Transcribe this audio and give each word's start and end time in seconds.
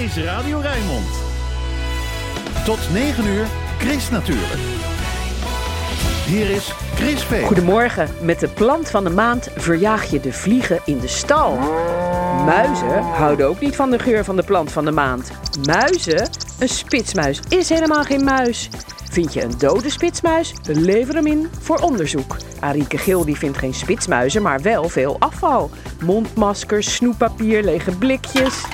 is 0.00 0.16
Radio 0.16 0.58
Rijnmond. 0.58 1.06
Tot 2.64 2.78
9 2.92 3.26
uur, 3.26 3.46
Chris 3.78 4.10
natuurlijk. 4.10 4.60
Hier 6.26 6.50
is 6.50 6.72
Chris 6.94 7.22
Veen. 7.22 7.46
Goedemorgen. 7.46 8.08
Met 8.20 8.40
de 8.40 8.48
plant 8.48 8.90
van 8.90 9.04
de 9.04 9.10
maand 9.10 9.48
verjaag 9.56 10.10
je 10.10 10.20
de 10.20 10.32
vliegen 10.32 10.80
in 10.84 10.98
de 10.98 11.08
stal. 11.08 11.58
Muizen 12.44 13.02
houden 13.02 13.48
ook 13.48 13.60
niet 13.60 13.76
van 13.76 13.90
de 13.90 13.98
geur 13.98 14.24
van 14.24 14.36
de 14.36 14.42
plant 14.42 14.72
van 14.72 14.84
de 14.84 14.90
maand. 14.90 15.30
Muizen? 15.66 16.28
Een 16.58 16.68
spitsmuis 16.68 17.40
is 17.48 17.68
helemaal 17.68 18.04
geen 18.04 18.24
muis. 18.24 18.68
Vind 19.10 19.34
je 19.34 19.42
een 19.42 19.58
dode 19.58 19.90
spitsmuis? 19.90 20.54
Lever 20.62 21.14
hem 21.14 21.26
in 21.26 21.48
voor 21.60 21.78
onderzoek. 21.78 22.36
Arieke 22.60 22.98
Gil 22.98 23.24
die 23.24 23.36
vindt 23.36 23.58
geen 23.58 23.74
spitsmuizen, 23.74 24.42
maar 24.42 24.60
wel 24.60 24.88
veel 24.88 25.16
afval. 25.18 25.70
Mondmaskers, 26.04 26.94
snoeppapier, 26.94 27.62
lege 27.62 27.96
blikjes. 27.96 28.64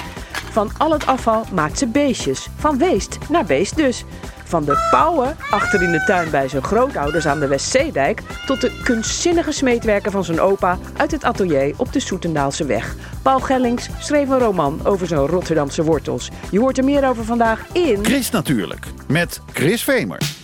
Van 0.57 0.71
al 0.79 0.93
het 0.93 1.07
afval 1.07 1.45
maakt 1.53 1.79
ze 1.79 1.87
beestjes. 1.87 2.49
Van 2.57 2.79
weest 2.79 3.19
naar 3.29 3.45
beest 3.45 3.77
dus. 3.77 4.05
Van 4.45 4.65
de 4.65 4.87
pauwen 4.91 5.37
achter 5.51 5.83
in 5.83 5.93
de 5.93 6.05
tuin 6.05 6.31
bij 6.31 6.49
zijn 6.49 6.63
grootouders 6.63 7.27
aan 7.27 7.41
de 7.41 7.47
Westzeedijk... 7.47 8.23
tot 8.47 8.61
de 8.61 8.81
kunstzinnige 8.85 9.53
smeetwerken 9.53 10.13
van 10.13 10.25
zijn 10.25 10.41
opa 10.41 10.79
uit 10.97 11.11
het 11.11 11.25
atelier 11.25 11.75
op 11.77 11.93
de 11.93 12.01
Soetendaalse 12.01 12.65
weg. 12.65 12.97
Paul 13.23 13.41
Gellings 13.41 13.89
schreef 13.99 14.29
een 14.29 14.39
roman 14.39 14.81
over 14.85 15.07
zijn 15.07 15.27
Rotterdamse 15.27 15.83
wortels. 15.85 16.31
Je 16.51 16.59
hoort 16.59 16.79
er 16.79 16.85
meer 16.85 17.09
over 17.09 17.25
vandaag 17.25 17.67
in... 17.73 18.05
Chris 18.05 18.31
natuurlijk, 18.31 18.87
met 19.09 19.41
Chris 19.53 19.85
Vemer. 19.85 20.36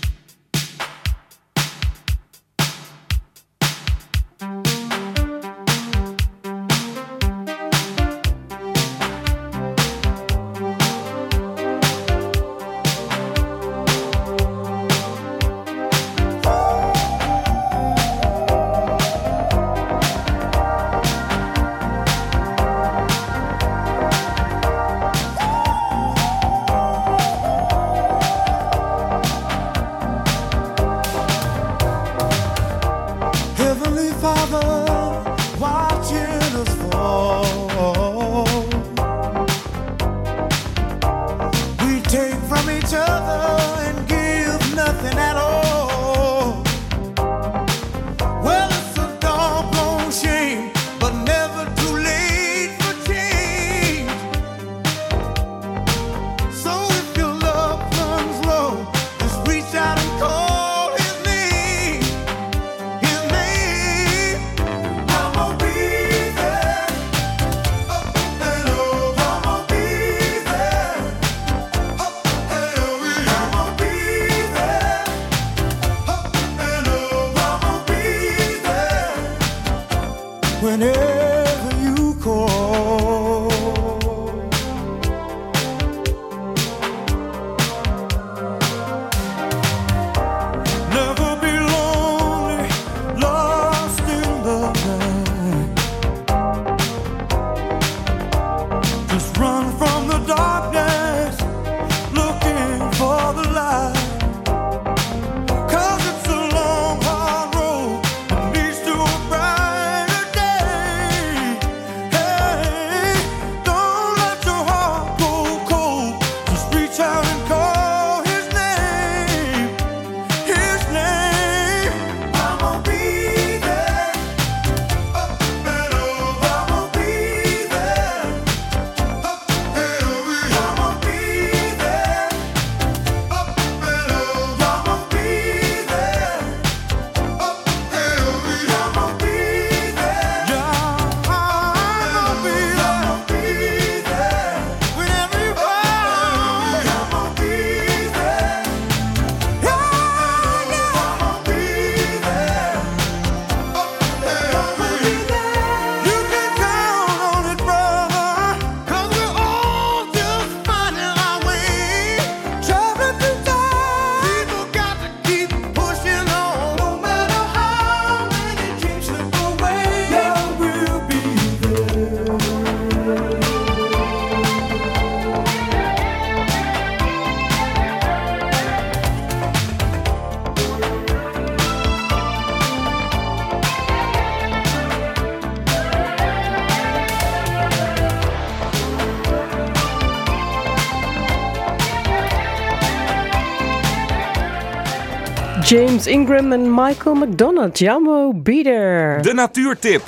Ingram 196.06 196.52
en 196.52 196.74
Michael 196.74 197.16
McDonald. 197.16 197.78
Jammo 197.78 198.32
Bieder. 198.32 199.22
De 199.22 199.32
natuurtip 199.34 200.02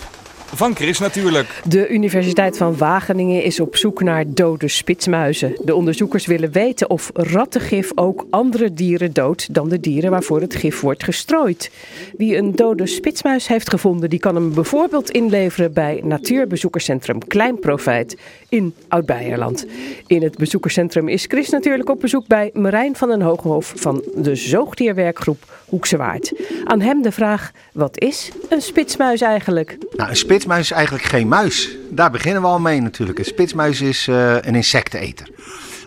van 0.57 0.77
Chris 0.77 0.99
natuurlijk. 0.99 1.63
De 1.69 1.89
Universiteit 1.89 2.57
van 2.57 2.77
Wageningen 2.77 3.43
is 3.43 3.61
op 3.61 3.77
zoek 3.77 4.03
naar 4.03 4.25
dode 4.27 4.69
spitsmuizen. 4.69 5.57
De 5.65 5.75
onderzoekers 5.75 6.27
willen 6.27 6.53
weten 6.53 6.91
of 6.91 7.11
rattengif 7.15 7.91
ook 7.95 8.27
andere 8.31 8.75
dieren 8.75 9.13
doodt 9.13 9.55
dan 9.55 9.69
de 9.69 9.81
dieren 9.81 10.11
waarvoor 10.11 10.41
het 10.41 10.55
gif 10.55 10.81
wordt 10.81 11.05
gestrooid. 11.05 11.71
Wie 12.17 12.37
een 12.37 12.57
dode 12.57 12.87
spitsmuis 12.87 13.49
heeft 13.49 13.71
gevonden, 13.71 14.11
die 14.11 14.19
kan 14.19 14.35
hem 14.35 14.55
bijvoorbeeld 14.55 15.11
inleveren 15.11 15.73
bij 15.73 16.01
Natuurbezoekerscentrum 16.05 17.27
Klein 17.27 17.59
Profijt 17.59 18.17
in 18.49 18.75
Oud-Beierland. 18.89 19.67
In 20.07 20.23
het 20.23 20.39
bezoekerscentrum 20.39 21.09
is 21.09 21.25
Chris 21.29 21.49
natuurlijk 21.49 21.91
op 21.91 22.01
bezoek 22.01 22.27
bij 22.27 22.51
Marijn 22.53 22.97
van 22.97 23.09
den 23.09 23.23
Hogenhof 23.23 23.73
van 23.77 24.05
de 24.15 24.35
zoogdierwerkgroep 24.35 25.63
Hoekse 25.69 25.97
Waard. 25.97 26.33
Aan 26.65 26.81
hem 26.81 27.03
de 27.03 27.13
vraag, 27.13 27.51
wat 27.73 28.01
is 28.01 28.31
een 28.49 28.63
spitsmuis 28.63 29.21
eigenlijk? 29.21 29.77
Nou, 29.97 30.11
een 30.11 30.17
spitsmuis 30.45 30.71
is 30.71 30.77
eigenlijk 30.77 31.05
geen 31.05 31.29
muis. 31.29 31.77
Daar 31.91 32.11
beginnen 32.11 32.43
we 32.43 32.49
al 32.49 32.61
mee 32.61 32.81
natuurlijk. 32.81 33.19
Een 33.19 33.25
spitsmuis 33.25 33.81
is 33.81 34.09
eh, 34.09 34.35
een 34.35 34.55
insecteneter. 34.55 35.29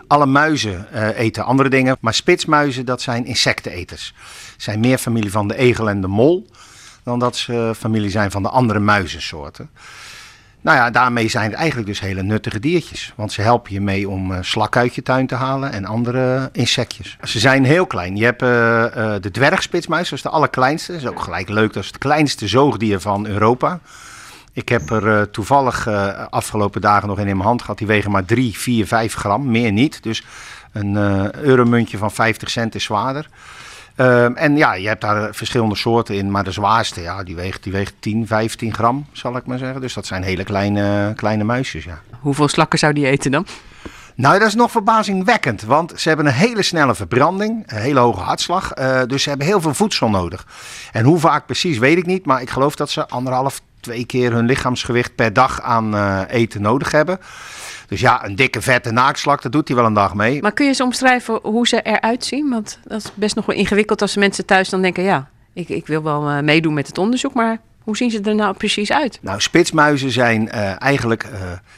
Alle 0.06 0.26
muizen 0.26 0.92
eh, 0.92 1.18
eten 1.18 1.44
andere 1.44 1.68
dingen, 1.68 1.96
maar 2.00 2.14
spitsmuizen 2.14 2.84
dat 2.84 3.02
zijn 3.02 3.24
insecteneters. 3.24 4.14
Zijn 4.56 4.80
meer 4.80 4.98
familie 4.98 5.30
van 5.30 5.48
de 5.48 5.56
egel 5.56 5.88
en 5.88 6.00
de 6.00 6.06
mol 6.06 6.46
dan 7.02 7.18
dat 7.18 7.36
ze 7.36 7.72
familie 7.76 8.10
zijn 8.10 8.30
van 8.30 8.42
de 8.42 8.48
andere 8.48 8.78
muizensoorten. 8.78 9.70
Nou 10.60 10.76
ja, 10.76 10.90
daarmee 10.90 11.28
zijn 11.28 11.50
het 11.50 11.58
eigenlijk 11.58 11.88
dus 11.88 12.00
hele 12.00 12.22
nuttige 12.22 12.60
diertjes. 12.60 13.12
Want 13.16 13.32
ze 13.32 13.42
helpen 13.42 13.72
je 13.72 13.80
mee 13.80 14.08
om 14.08 14.32
uh, 14.32 14.38
slak 14.40 14.76
uit 14.76 14.94
je 14.94 15.02
tuin 15.02 15.26
te 15.26 15.34
halen 15.34 15.72
en 15.72 15.84
andere 15.84 16.48
insectjes. 16.52 17.16
Ze 17.22 17.38
zijn 17.38 17.64
heel 17.64 17.86
klein. 17.86 18.16
Je 18.16 18.24
hebt 18.24 18.40
de 19.22 19.30
dwergspitsmuis, 19.32 20.08
dat 20.08 20.18
is 20.18 20.24
de 20.24 20.28
allerkleinste. 20.28 20.92
Dat 20.92 21.00
is 21.00 21.06
ook 21.06 21.20
gelijk 21.20 21.48
leuk, 21.48 21.72
dat 21.72 21.86
het 21.86 21.98
kleinste 21.98 22.48
zoogdier 22.48 23.00
van 23.00 23.26
Europa. 23.26 23.80
Ik 24.58 24.68
heb 24.68 24.90
er 24.90 25.30
toevallig 25.30 25.86
afgelopen 26.30 26.80
dagen 26.80 27.08
nog 27.08 27.18
in 27.18 27.26
in 27.26 27.36
mijn 27.36 27.48
hand 27.48 27.60
gehad. 27.60 27.78
Die 27.78 27.86
wegen 27.86 28.10
maar 28.10 28.24
3, 28.24 28.58
4, 28.58 28.86
5 28.86 29.14
gram, 29.14 29.50
meer 29.50 29.72
niet. 29.72 30.02
Dus 30.02 30.24
een 30.72 30.96
euromuntje 31.36 31.98
van 31.98 32.10
50 32.10 32.50
cent 32.50 32.74
is 32.74 32.84
zwaarder. 32.84 33.28
Um, 34.00 34.36
en 34.36 34.56
ja, 34.56 34.74
je 34.74 34.88
hebt 34.88 35.00
daar 35.00 35.34
verschillende 35.34 35.76
soorten 35.76 36.14
in, 36.14 36.30
maar 36.30 36.44
de 36.44 36.50
zwaarste, 36.50 37.00
ja, 37.00 37.22
die 37.22 37.34
weegt, 37.34 37.62
die 37.62 37.72
weegt 37.72 37.94
10, 37.98 38.26
15 38.26 38.74
gram, 38.74 39.06
zal 39.12 39.36
ik 39.36 39.46
maar 39.46 39.58
zeggen. 39.58 39.80
Dus 39.80 39.94
dat 39.94 40.06
zijn 40.06 40.22
hele 40.22 40.44
kleine, 40.44 41.12
kleine 41.16 41.44
muisjes, 41.44 41.84
ja. 41.84 42.00
Hoeveel 42.20 42.48
slakken 42.48 42.78
zou 42.78 42.92
die 42.92 43.06
eten 43.06 43.30
dan? 43.30 43.46
Nou, 44.14 44.38
dat 44.38 44.48
is 44.48 44.54
nog 44.54 44.70
verbazingwekkend, 44.70 45.62
want 45.62 45.92
ze 45.96 46.08
hebben 46.08 46.26
een 46.26 46.32
hele 46.32 46.62
snelle 46.62 46.94
verbranding, 46.94 47.62
een 47.66 47.80
hele 47.80 48.00
hoge 48.00 48.20
hartslag. 48.20 48.78
Uh, 48.78 49.02
dus 49.06 49.22
ze 49.22 49.28
hebben 49.28 49.46
heel 49.46 49.60
veel 49.60 49.74
voedsel 49.74 50.10
nodig. 50.10 50.46
En 50.92 51.04
hoe 51.04 51.18
vaak 51.18 51.46
precies 51.46 51.78
weet 51.78 51.98
ik 51.98 52.06
niet, 52.06 52.26
maar 52.26 52.42
ik 52.42 52.50
geloof 52.50 52.76
dat 52.76 52.90
ze 52.90 53.08
anderhalf, 53.08 53.60
twee 53.88 54.06
keer 54.06 54.32
hun 54.32 54.46
lichaamsgewicht 54.46 55.14
per 55.14 55.32
dag 55.32 55.62
aan 55.62 55.94
uh, 55.94 56.20
eten 56.28 56.62
nodig 56.62 56.90
hebben. 56.92 57.18
Dus 57.86 58.00
ja, 58.00 58.24
een 58.24 58.36
dikke 58.36 58.62
vette 58.62 58.90
naakslak, 58.90 59.42
dat 59.42 59.52
doet 59.52 59.68
hij 59.68 59.76
wel 59.76 59.86
een 59.86 59.92
dag 59.92 60.14
mee. 60.14 60.42
Maar 60.42 60.52
kun 60.52 60.64
je 60.64 60.70
eens 60.70 60.80
omschrijven 60.80 61.38
hoe 61.42 61.68
ze 61.68 61.82
eruit 61.82 62.24
zien? 62.24 62.48
Want 62.50 62.78
dat 62.84 62.98
is 62.98 63.10
best 63.14 63.34
nog 63.36 63.46
wel 63.46 63.56
ingewikkeld 63.56 64.02
als 64.02 64.16
mensen 64.16 64.46
thuis 64.46 64.68
dan 64.68 64.82
denken... 64.82 65.02
ja, 65.02 65.28
ik, 65.52 65.68
ik 65.68 65.86
wil 65.86 66.02
wel 66.02 66.30
uh, 66.30 66.40
meedoen 66.40 66.74
met 66.74 66.86
het 66.86 66.98
onderzoek, 66.98 67.34
maar 67.34 67.58
hoe 67.88 67.96
zien 67.96 68.10
ze 68.10 68.20
er 68.20 68.34
nou 68.34 68.56
precies 68.56 68.92
uit? 68.92 69.18
Nou, 69.22 69.40
spitsmuizen 69.40 70.10
zijn 70.10 70.42
uh, 70.54 70.82
eigenlijk, 70.82 71.24
uh, 71.24 71.30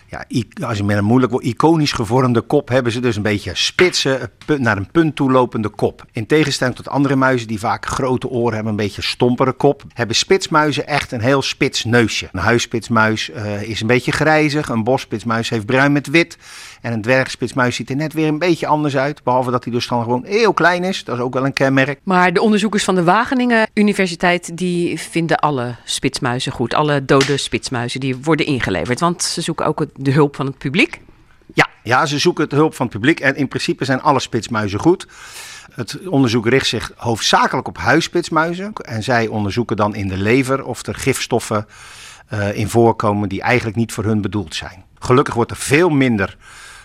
ja, 0.07 0.25
als 0.67 0.77
je 0.77 0.85
met 0.85 0.97
een 0.97 1.05
moeilijk 1.05 1.33
woord, 1.33 1.45
iconisch 1.45 1.93
gevormde 1.93 2.41
kop, 2.41 2.69
hebben 2.69 2.93
ze 2.93 3.01
dus 3.01 3.17
een 3.17 3.23
beetje 3.23 3.51
spitse, 3.55 4.31
naar 4.59 4.77
een 4.77 4.91
punt 4.91 5.17
toe 5.17 5.31
lopende 5.31 5.69
kop. 5.69 6.07
In 6.12 6.27
tegenstelling 6.27 6.77
tot 6.77 6.89
andere 6.89 7.17
muizen 7.17 7.49
die 7.49 7.59
vaak 7.59 7.87
grote 7.87 8.29
oren 8.29 8.55
hebben, 8.55 8.71
een 8.71 8.79
beetje 8.79 9.03
stompere 9.03 9.53
kop, 9.53 9.83
hebben 9.95 10.17
spitsmuizen 10.17 10.87
echt 10.87 11.12
een 11.12 11.21
heel 11.21 11.43
spits 11.43 11.85
neusje. 11.85 12.29
Een 12.33 12.41
huisspitsmuis 12.41 13.31
uh, 13.31 13.62
is 13.62 13.81
een 13.81 13.87
beetje 13.87 14.12
grijzig, 14.12 14.69
een 14.69 14.85
bosspitsmuis 14.85 15.49
heeft 15.49 15.67
bruin 15.67 15.93
met 15.93 16.07
wit. 16.07 16.39
En 16.81 16.93
een 16.93 17.03
dwergspitsmuis 17.03 17.77
ziet 17.77 17.91
er 17.91 17.97
net 17.97 18.12
weer 18.12 18.29
een 18.29 18.38
beetje 18.38 18.67
anders 18.67 18.97
uit. 18.97 19.23
Behalve 19.23 19.50
dat 19.50 19.65
hij 19.65 19.73
dus 19.73 19.88
dan 19.88 20.03
gewoon 20.03 20.25
heel 20.25 20.53
klein 20.53 20.85
is. 20.85 21.05
Dat 21.05 21.17
is 21.17 21.23
ook 21.23 21.35
wel 21.35 21.44
een 21.44 21.53
kenmerk. 21.53 22.00
Maar 22.03 22.32
de 22.32 22.41
onderzoekers 22.41 22.85
van 22.85 22.94
de 22.94 23.05
Wageningen 23.05 23.71
Universiteit 23.75 24.56
die 24.56 24.99
vinden 24.99 25.38
alle 25.38 25.75
spitsmuizen 25.85 26.53
goed. 26.53 26.75
Alle 26.75 27.05
dode 27.05 27.37
spitsmuizen 27.37 28.00
die 28.00 28.17
worden 28.17 28.47
ingeleverd. 28.47 29.00
Want 29.00 29.23
ze 29.23 29.41
zoeken 29.41 29.67
ook 29.67 29.87
de 29.94 30.12
hulp 30.12 30.37
van 30.37 30.47
het 30.47 30.59
publiek. 30.59 31.00
Ja, 31.55 31.67
ja, 31.82 32.06
ze 32.06 32.19
zoeken 32.19 32.49
de 32.49 32.56
hulp 32.56 32.75
van 32.75 32.87
het 32.87 32.94
publiek. 32.94 33.21
En 33.21 33.37
in 33.37 33.49
principe 33.49 33.85
zijn 33.85 34.03
alle 34.03 34.21
spitsmuizen 34.21 34.79
goed. 34.79 35.06
Het 35.75 36.09
onderzoek 36.09 36.47
richt 36.47 36.67
zich 36.67 36.93
hoofdzakelijk 36.97 37.69
op 37.69 37.79
huisspitsmuizen. 37.79 38.73
En 38.73 39.03
zij 39.03 39.26
onderzoeken 39.26 39.76
dan 39.76 39.94
in 39.94 40.09
de 40.09 40.17
lever 40.17 40.65
of 40.65 40.87
er 40.87 40.94
gifstoffen 40.94 41.67
uh, 42.33 42.56
in 42.56 42.69
voorkomen 42.69 43.29
die 43.29 43.43
eigenlijk 43.43 43.76
niet 43.76 43.93
voor 43.93 44.05
hun 44.05 44.21
bedoeld 44.21 44.55
zijn. 44.55 44.85
Gelukkig 44.99 45.35
wordt 45.35 45.50
er 45.50 45.56
veel 45.56 45.88
minder 45.88 46.37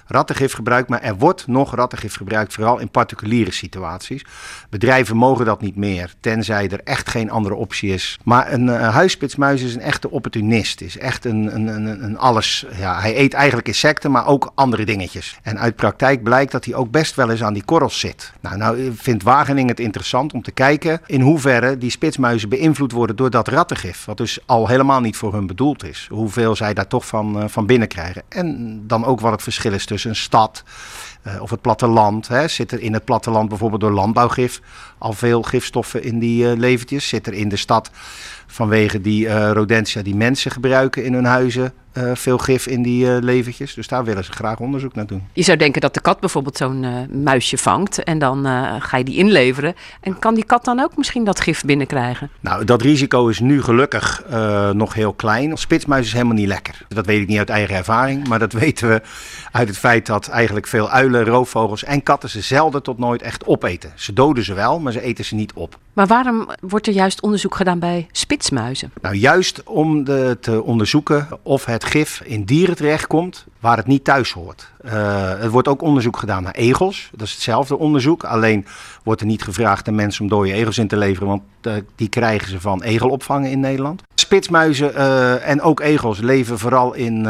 rattengif 0.06 0.54
gebruikt, 0.54 0.90
maar 0.90 1.02
er 1.02 1.18
wordt 1.18 1.48
nog 1.48 1.76
rattengif 1.76 2.16
gebruikt, 2.16 2.54
vooral 2.54 2.80
in 2.80 2.90
particuliere 2.90 3.52
situaties. 3.52 4.26
Bedrijven 4.70 5.18
mogen 5.18 5.46
dat 5.46 5.62
niet 5.62 5.76
meer, 5.76 6.14
tenzij 6.20 6.70
er 6.70 6.82
echt 6.84 7.10
geen 7.10 7.32
andere 7.32 7.56
optie 7.56 7.94
is. 7.94 8.20
Maar 8.24 8.52
een 8.52 8.68
uh, 8.68 8.90
huisspitsmuis 8.94 9.62
is 9.62 9.76
een 9.76 9.82
echte 9.82 10.12
opportunist, 10.12 10.82
is 10.82 10.98
echt 10.98 11.26
een, 11.26 11.56
een, 11.56 11.68
een, 11.68 12.04
een, 12.04 12.18
alles. 12.18 12.66
Ja, 12.78 13.00
hij 13.00 13.18
eet 13.18 13.34
eigenlijk 13.34 13.68
insecten, 13.68 14.12
maar 14.12 14.28
ook 14.28 14.52
andere 14.56 14.86
dingetjes. 14.86 15.38
En 15.42 15.60
uit 15.60 15.76
praktijk 15.76 16.24
blijkt 16.24 16.52
dat 16.52 16.66
hij 16.66 16.74
ook 16.74 16.92
best 16.92 17.16
wel 17.16 17.30
eens 17.30 17.44
aan 17.44 17.54
die 17.54 17.66
korrels 17.66 18.00
zit. 18.00 18.34
Nou, 18.40 18.58
nou 18.58 18.94
vindt 18.96 19.24
Wageningen 19.24 19.70
het 19.70 19.80
interessant 19.80 20.34
om 20.34 20.42
te 20.42 20.52
kijken 20.52 21.02
in 21.06 21.22
hoeverre 21.22 21.78
die 21.78 21.90
spitsmuizen 21.90 22.50
beïnvloed 22.50 22.92
worden 22.92 23.16
door 23.16 23.30
dat 23.30 23.48
rattengif, 23.48 24.06
wat 24.06 24.18
dus 24.18 24.40
al 24.46 24.68
helemaal 24.68 25.02
niet 25.02 25.18
voor 25.18 25.34
hun 25.34 25.48
bedoeld 25.48 25.84
is. 25.84 26.08
Hoeveel 26.10 26.56
zij 26.56 26.74
daar 26.74 26.88
toch 26.88 27.06
van, 27.06 27.38
uh, 27.38 27.44
van 27.48 27.66
binnen 27.66 27.88
krijgen. 27.88 28.24
En 28.30 28.82
dan 28.88 29.06
ook 29.06 29.20
wat 29.20 29.32
het 29.32 29.44
verschil 29.44 29.74
is 29.74 29.86
een 30.04 30.16
stad 30.16 30.64
uh, 31.28 31.42
of 31.42 31.50
het 31.50 31.62
platteland. 31.62 32.28
Hè. 32.28 32.48
Zit 32.48 32.72
er 32.72 32.80
in 32.80 32.94
het 32.94 33.06
platteland 33.06 33.50
bijvoorbeeld 33.50 33.82
door 33.82 33.92
landbouwgif 33.92 34.62
al 34.98 35.14
veel 35.14 35.42
gifstoffen 35.42 36.04
in 36.04 36.20
die 36.20 36.44
uh, 36.44 36.58
levertjes? 36.58 37.08
Zit 37.08 37.28
er 37.28 37.34
in 37.34 37.50
de 37.50 37.56
stad 37.56 37.92
vanwege 38.48 39.02
die 39.02 39.26
uh, 39.26 39.52
rodentia 39.52 40.02
die 40.02 40.16
mensen 40.16 40.52
gebruiken 40.52 41.04
in 41.04 41.14
hun 41.14 41.26
huizen 41.26 41.74
uh, 41.94 42.12
veel 42.14 42.38
gif 42.38 42.68
in 42.68 42.82
die 42.82 43.22
levertjes. 43.22 43.74
Dus 43.74 43.88
daar 43.88 44.04
willen 44.04 44.24
ze 44.24 44.32
graag 44.32 44.60
onderzoek 44.60 44.96
naar 44.96 45.06
doen. 45.06 45.28
Je 45.34 45.44
zou 45.44 45.58
denken 45.58 45.82
dat 45.82 45.94
de 45.94 46.02
kat 46.02 46.20
bijvoorbeeld 46.20 46.58
zo'n 46.58 46.86
muisje 47.24 47.58
vangt 47.58 48.04
en 48.04 48.20
dan 48.20 48.46
ga 48.82 48.98
je 48.98 49.04
die 49.04 49.18
inleveren. 49.18 49.76
En 50.02 50.20
kan 50.20 50.34
die 50.34 50.46
kat 50.46 50.66
dan 50.66 50.80
ook 50.80 50.98
misschien 50.98 51.24
dat 51.24 51.40
gif 51.40 51.64
binnenkrijgen? 51.64 52.30
Nou, 52.40 52.66
dat 52.66 52.82
risico 52.82 53.28
is 53.28 53.40
nu 53.40 53.62
gelukkig 53.62 54.24
nog 54.74 54.94
heel 54.94 55.14
klein. 55.14 55.58
Spitsmuis 55.58 56.06
is 56.06 56.14
helemaal 56.14 56.36
niet 56.36 56.48
lekker. 56.48 56.86
Dat 56.88 57.06
weet 57.06 57.22
ik 57.22 57.28
niet 57.28 57.38
uit 57.38 57.50
eigen 57.50 57.76
ervaring, 57.76 58.28
maar 58.28 58.40
dat 58.40 58.54
weten 58.64 58.90
we 58.90 59.02
uit 59.52 59.68
het 59.68 59.78
feit 59.78 60.06
dat 60.06 60.28
eigenlijk 60.28 60.68
veel 60.68 60.90
uilen, 60.90 61.26
roofvogels 61.26 61.84
en 61.84 62.04
katten 62.04 62.30
ze 62.30 62.42
zelden 62.42 62.84
tot 62.84 62.98
nooit 62.98 63.22
echt 63.22 63.46
opeten. 63.46 63.92
Ze 63.96 64.14
doden 64.14 64.44
ze 64.44 64.54
wel, 64.54 64.80
maar 64.86 64.94
ze 64.94 65.02
eten 65.02 65.26
ze 65.26 65.36
niet 65.36 65.54
op. 65.54 65.80
Maar 65.94 66.08
waarom 66.08 66.50
wordt 66.60 66.88
er 66.88 66.94
juist 66.94 67.22
onderzoek 67.22 67.56
gedaan 67.56 67.80
bij 67.80 68.08
spitsmuizen? 68.12 68.92
Nou, 69.02 69.16
juist 69.16 69.64
om 69.64 70.04
de, 70.04 70.38
te 70.42 70.64
onderzoeken 70.64 71.28
of 71.44 71.66
het 71.66 71.84
gif 71.84 72.22
in 72.26 72.44
dieren 72.44 72.76
terechtkomt 72.76 73.46
waar 73.66 73.78
het 73.78 73.88
niet 73.88 74.04
thuis 74.04 74.32
hoort. 74.32 74.70
Uh, 74.86 75.44
er 75.44 75.50
wordt 75.50 75.68
ook 75.68 75.82
onderzoek 75.82 76.18
gedaan 76.18 76.44
naar 76.44 76.54
egels. 76.54 77.10
Dat 77.12 77.28
is 77.28 77.34
hetzelfde 77.34 77.78
onderzoek. 77.78 78.24
Alleen 78.24 78.66
wordt 79.04 79.22
er 79.22 79.28
niet 79.28 79.44
gevraagd 79.44 79.88
aan 79.88 79.96
mensen 79.96 80.22
om 80.22 80.30
dode 80.30 80.54
egels 80.54 80.78
in 80.78 80.88
te 80.88 80.98
leveren, 80.98 81.28
want 81.28 81.42
uh, 81.62 81.74
die 81.96 82.10
krijgen 82.10 82.50
ze 82.50 82.60
van 82.60 82.84
egelopvangen 82.84 83.52
in 83.52 83.60
Nederland. 83.60 84.02
Spitsmuizen 84.16 84.92
uh, 84.96 85.48
en 85.48 85.62
ook 85.62 85.80
egels 85.80 86.20
leven 86.20 86.60
vooral 86.60 86.94
in, 86.94 87.26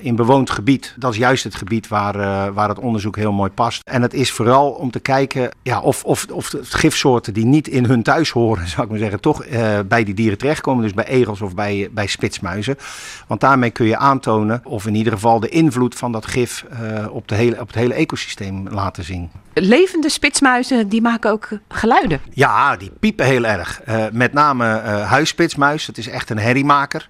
in 0.00 0.16
bewoond 0.16 0.50
gebied. 0.50 0.94
Dat 0.96 1.12
is 1.12 1.18
juist 1.18 1.44
het 1.44 1.54
gebied 1.54 1.88
waar, 1.88 2.52
waar 2.52 2.68
het 2.68 2.78
onderzoek 2.78 3.16
heel 3.16 3.32
mooi 3.32 3.50
past. 3.50 3.82
En 3.84 4.02
het 4.02 4.14
is 4.14 4.32
vooral 4.32 4.70
om 4.70 4.90
te 4.90 5.00
kijken 5.00 5.50
ja, 5.62 5.80
of, 5.80 6.04
of, 6.04 6.26
of 6.32 6.54
gifsoorten 6.62 7.34
die 7.34 7.44
niet 7.44 7.68
in 7.68 7.84
hun 7.84 8.02
thuis 8.02 8.30
horen, 8.30 8.68
zou 8.72 8.82
ik 8.82 8.88
maar 8.88 8.98
zeggen, 8.98 9.20
toch 9.20 9.44
bij 9.86 10.04
die 10.04 10.14
dieren 10.14 10.38
terechtkomen. 10.38 10.82
Dus 10.82 10.94
bij 10.94 11.06
egels 11.06 11.40
of 11.40 11.54
bij, 11.54 11.88
bij 11.92 12.06
spitsmuizen. 12.06 12.78
Want 13.26 13.40
daarmee 13.40 13.70
kun 13.70 13.86
je 13.86 13.96
aantonen, 13.96 14.60
of 14.64 14.86
in 14.86 14.94
ieder 14.94 15.12
geval 15.12 15.40
de 15.40 15.48
invloed 15.48 15.77
van 15.86 16.12
dat 16.12 16.26
gif 16.26 16.64
op, 17.10 17.28
de 17.28 17.34
hele, 17.34 17.60
op 17.60 17.66
het 17.66 17.76
hele 17.76 17.94
ecosysteem 17.94 18.68
laten 18.68 19.04
zien. 19.04 19.30
Levende 19.54 20.08
spitsmuizen 20.08 20.88
die 20.88 21.02
maken 21.02 21.30
ook 21.30 21.48
geluiden. 21.68 22.20
Ja, 22.30 22.76
die 22.76 22.90
piepen 23.00 23.26
heel 23.26 23.44
erg. 23.44 23.80
Uh, 23.88 24.04
met 24.12 24.32
name 24.32 24.64
uh, 24.64 25.10
huisspitsmuis, 25.10 25.86
dat 25.86 25.96
is 25.98 26.08
echt 26.08 26.30
een 26.30 26.38
herriemaker. 26.38 27.08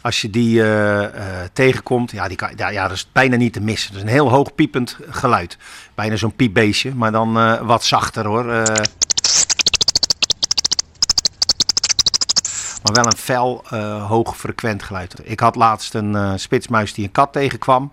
Als 0.00 0.20
je 0.20 0.30
die 0.30 0.56
uh, 0.56 1.04
tegenkomt, 1.52 2.10
ja, 2.10 2.28
die 2.28 2.36
kan, 2.36 2.50
ja, 2.56 2.68
ja, 2.68 2.82
dat 2.82 2.96
is 2.96 3.08
bijna 3.12 3.36
niet 3.36 3.52
te 3.52 3.60
missen. 3.60 3.88
Dat 3.92 3.96
is 3.96 4.08
een 4.08 4.14
heel 4.14 4.30
hoog 4.30 4.54
piepend 4.54 4.98
geluid. 5.10 5.56
Bijna 5.94 6.16
zo'n 6.16 6.36
piepbeestje, 6.36 6.94
maar 6.94 7.12
dan 7.12 7.58
wat 7.66 7.84
zachter 7.84 8.26
hoor. 8.26 8.62
Maar 12.84 12.92
wel 12.92 13.06
een 13.06 13.16
fel, 13.16 13.64
hoog 14.08 14.36
frequent 14.36 14.82
geluid. 14.82 15.14
Ik 15.22 15.40
had 15.40 15.54
laatst 15.54 15.94
een 15.94 16.38
spitsmuis 16.38 16.94
die 16.94 17.04
een 17.04 17.12
kat 17.12 17.32
tegenkwam. 17.32 17.92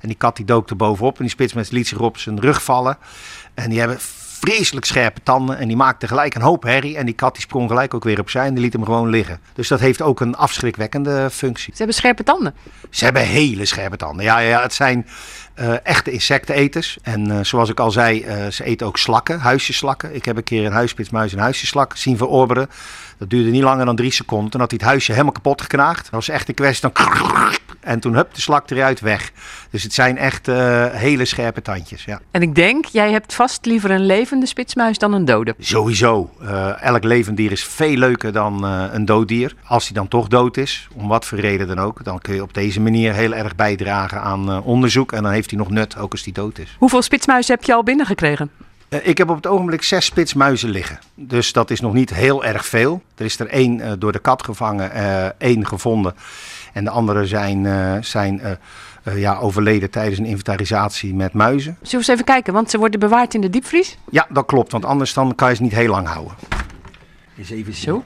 En 0.00 0.08
die 0.08 0.16
kat 0.16 0.36
die 0.36 0.44
dook 0.44 0.70
er 0.70 0.76
bovenop 0.76 1.16
en 1.16 1.22
die 1.22 1.32
spitsmuis 1.32 1.70
liet 1.70 1.88
zich 1.88 1.98
op 1.98 2.18
zijn 2.18 2.40
rug 2.40 2.62
vallen. 2.62 2.98
En 3.54 3.70
die 3.70 3.78
hebben 3.78 3.98
vreselijk 4.40 4.86
scherpe 4.86 5.20
tanden 5.22 5.58
en 5.58 5.68
die 5.68 5.76
maakte 5.76 6.08
gelijk 6.08 6.34
een 6.34 6.42
hoop 6.42 6.62
herrie. 6.62 6.96
En 6.96 7.06
die 7.06 7.14
kat 7.14 7.32
die 7.32 7.42
sprong 7.42 7.68
gelijk 7.68 7.94
ook 7.94 8.04
weer 8.04 8.20
opzij 8.20 8.46
en 8.46 8.54
die 8.54 8.62
liet 8.62 8.72
hem 8.72 8.84
gewoon 8.84 9.08
liggen. 9.08 9.40
Dus 9.54 9.68
dat 9.68 9.80
heeft 9.80 10.02
ook 10.02 10.20
een 10.20 10.36
afschrikwekkende 10.36 11.28
functie. 11.30 11.70
Ze 11.72 11.78
hebben 11.78 11.96
scherpe 11.96 12.22
tanden? 12.22 12.54
Ze 12.90 13.04
hebben 13.04 13.22
hele 13.22 13.64
scherpe 13.64 13.96
tanden. 13.96 14.24
Ja, 14.24 14.38
ja 14.38 14.62
het 14.62 14.74
zijn 14.74 15.06
uh, 15.60 15.74
echte 15.82 16.10
insecteneters. 16.10 16.98
En 17.02 17.28
uh, 17.28 17.38
zoals 17.42 17.68
ik 17.68 17.80
al 17.80 17.90
zei, 17.90 18.24
uh, 18.24 18.46
ze 18.46 18.64
eten 18.64 18.86
ook 18.86 18.98
slakken, 18.98 19.40
huisjeslakken. 19.40 20.14
Ik 20.14 20.24
heb 20.24 20.36
een 20.36 20.44
keer 20.44 20.66
een 20.66 20.72
huispitsmuis 20.72 21.32
en 21.32 21.38
huisjeslak 21.38 21.96
zien 21.96 22.16
verorberen. 22.16 22.68
Dat 23.18 23.30
duurde 23.30 23.50
niet 23.50 23.62
langer 23.62 23.84
dan 23.84 23.96
drie 23.96 24.12
seconden. 24.12 24.50
Toen 24.50 24.60
had 24.60 24.70
hij 24.70 24.78
het 24.80 24.88
huisje 24.88 25.12
helemaal 25.12 25.32
kapot 25.32 25.60
geknaagd. 25.60 26.02
Dat 26.02 26.10
was 26.10 26.28
echt 26.28 26.48
een 26.48 26.54
kwestie 26.54 26.90
dan... 26.92 27.06
En 27.80 28.00
toen 28.00 28.14
hup, 28.14 28.34
de 28.34 28.40
slak 28.40 28.70
eruit 28.70 29.00
weg. 29.00 29.32
Dus 29.70 29.82
het 29.82 29.92
zijn 29.92 30.18
echt 30.18 30.46
hele 30.92 31.24
scherpe 31.24 31.62
tandjes, 31.62 32.04
ja. 32.04 32.20
En 32.30 32.42
ik 32.42 32.54
denk, 32.54 32.84
jij 32.84 33.10
hebt 33.10 33.34
vast 33.34 33.66
liever 33.66 33.90
een 33.90 34.06
levende 34.06 34.46
spitsmuis 34.46 34.98
dan 34.98 35.12
een 35.12 35.24
dode. 35.24 35.54
Sowieso. 35.58 36.30
Elk 36.80 37.04
levend 37.04 37.36
dier 37.36 37.52
is 37.52 37.64
veel 37.64 37.96
leuker 37.96 38.32
dan 38.32 38.64
een 38.64 39.04
dood 39.04 39.28
dier. 39.28 39.54
Als 39.64 39.84
hij 39.84 39.94
dan 39.94 40.08
toch 40.08 40.28
dood 40.28 40.56
is, 40.56 40.88
om 40.94 41.08
wat 41.08 41.24
voor 41.24 41.38
reden 41.38 41.66
dan 41.66 41.78
ook, 41.78 42.04
dan 42.04 42.18
kun 42.18 42.34
je 42.34 42.42
op 42.42 42.54
deze 42.54 42.80
manier 42.80 43.12
heel 43.12 43.34
erg 43.34 43.56
bijdragen 43.56 44.20
aan 44.20 44.62
onderzoek. 44.62 45.12
En 45.12 45.22
dan 45.22 45.32
heeft 45.32 45.47
hij 45.50 45.58
nog 45.58 45.70
nut, 45.70 45.96
ook 45.96 46.12
als 46.12 46.24
hij 46.24 46.32
dood 46.32 46.58
is. 46.58 46.76
Hoeveel 46.78 47.02
spitsmuizen 47.02 47.54
heb 47.54 47.64
je 47.64 47.74
al 47.74 47.82
binnengekregen? 47.82 48.50
Uh, 48.88 49.06
ik 49.06 49.18
heb 49.18 49.30
op 49.30 49.36
het 49.36 49.46
ogenblik 49.46 49.82
zes 49.82 50.04
spitsmuizen 50.04 50.68
liggen. 50.68 50.98
Dus 51.14 51.52
dat 51.52 51.70
is 51.70 51.80
nog 51.80 51.92
niet 51.92 52.14
heel 52.14 52.44
erg 52.44 52.66
veel. 52.66 53.02
Er 53.16 53.24
is 53.24 53.38
er 53.38 53.48
één 53.48 53.78
uh, 53.78 53.92
door 53.98 54.12
de 54.12 54.18
kat 54.18 54.44
gevangen, 54.44 54.90
uh, 54.96 55.26
één 55.38 55.66
gevonden. 55.66 56.14
En 56.72 56.84
de 56.84 56.90
andere 56.90 57.26
zijn, 57.26 57.66
eh, 57.66 57.96
zijn 58.00 58.40
eh, 58.40 58.50
eh, 59.02 59.20
ja, 59.20 59.36
overleden 59.36 59.90
tijdens 59.90 60.18
een 60.18 60.24
inventarisatie 60.24 61.14
met 61.14 61.32
muizen. 61.32 61.76
Zullen 61.82 61.90
we 61.90 61.96
eens 61.96 62.08
even 62.08 62.24
kijken, 62.24 62.52
want 62.52 62.70
ze 62.70 62.78
worden 62.78 63.00
bewaard 63.00 63.34
in 63.34 63.40
de 63.40 63.50
diepvries. 63.50 63.98
Ja, 64.10 64.26
dat 64.30 64.46
klopt, 64.46 64.72
want 64.72 64.84
anders 64.84 65.12
dan 65.12 65.34
kan 65.34 65.48
je 65.48 65.54
ze 65.54 65.62
niet 65.62 65.74
heel 65.74 65.90
lang 65.90 66.06
houden. 66.06 66.34
Eens 67.38 67.50
even 67.50 67.74
Zo. 67.74 68.02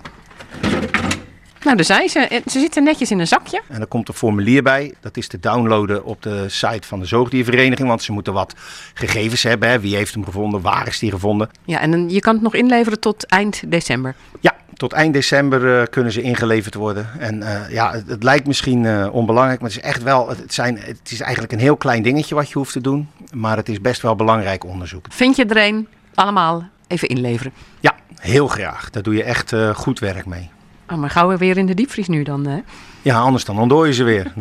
Nou, 1.64 1.76
daar 1.76 1.84
zijn 1.84 2.08
ze. 2.08 2.18
En 2.18 2.42
Ze 2.46 2.60
zitten 2.60 2.82
netjes 2.82 3.10
in 3.10 3.18
een 3.18 3.26
zakje. 3.26 3.62
En 3.68 3.80
er 3.80 3.86
komt 3.86 4.08
een 4.08 4.14
formulier 4.14 4.62
bij. 4.62 4.94
Dat 5.00 5.16
is 5.16 5.28
te 5.28 5.40
downloaden 5.40 6.04
op 6.04 6.22
de 6.22 6.48
site 6.48 6.88
van 6.88 7.00
de 7.00 7.06
Zoogdiervereniging. 7.06 7.88
Want 7.88 8.02
ze 8.02 8.12
moeten 8.12 8.32
wat 8.32 8.54
gegevens 8.94 9.42
hebben. 9.42 9.68
Hè. 9.68 9.80
Wie 9.80 9.96
heeft 9.96 10.14
hem 10.14 10.24
gevonden? 10.24 10.60
Waar 10.60 10.86
is 10.86 10.98
die 10.98 11.10
gevonden? 11.10 11.50
Ja, 11.64 11.80
en 11.80 12.10
je 12.10 12.20
kan 12.20 12.34
het 12.34 12.42
nog 12.42 12.54
inleveren 12.54 13.00
tot 13.00 13.26
eind 13.26 13.62
december. 13.66 14.14
Ja, 14.40 14.56
tot 14.74 14.92
eind 14.92 15.14
december 15.14 15.80
eh, 15.80 15.86
kunnen 15.90 16.12
ze 16.12 16.22
ingeleverd 16.22 16.74
worden. 16.74 17.08
En 17.18 17.42
eh, 17.42 17.70
ja, 17.70 17.92
het, 17.92 18.08
het 18.08 18.22
lijkt 18.22 18.46
misschien 18.46 18.86
eh, 18.86 19.08
onbelangrijk, 19.12 19.60
maar 19.60 19.70
het 19.70 19.78
is 19.78 19.84
echt 19.84 20.02
wel. 20.02 20.28
Het, 20.28 20.54
zijn, 20.54 20.78
het 20.78 21.10
is 21.10 21.20
eigenlijk 21.20 21.52
een 21.52 21.58
heel 21.58 21.76
klein 21.76 22.02
dingetje 22.02 22.34
wat 22.34 22.48
je 22.48 22.58
hoeft 22.58 22.72
te 22.72 22.80
doen. 22.80 23.08
Maar 23.34 23.56
het 23.56 23.68
is 23.68 23.80
best 23.80 24.02
wel 24.02 24.16
belangrijk 24.16 24.64
onderzoek. 24.64 25.06
Vind 25.08 25.36
je 25.36 25.44
er 25.44 25.66
een? 25.68 25.88
Allemaal 26.14 26.68
even 26.86 27.08
inleveren. 27.08 27.52
Ja, 27.80 27.94
heel 28.16 28.48
graag. 28.48 28.90
Daar 28.90 29.02
doe 29.02 29.14
je 29.14 29.22
echt 29.22 29.52
eh, 29.52 29.74
goed 29.74 29.98
werk 29.98 30.26
mee. 30.26 30.50
Oh, 30.92 30.98
maar 30.98 31.10
gauw 31.10 31.36
weer 31.36 31.56
in 31.56 31.66
de 31.66 31.74
diepvries 31.74 32.08
nu 32.08 32.22
dan. 32.22 32.46
Hè? 32.46 32.60
Ja, 33.02 33.18
anders 33.18 33.44
dan 33.44 33.58
ontdooi 33.58 33.88
je 33.88 33.94
ze 33.94 34.04
weer. 34.04 34.32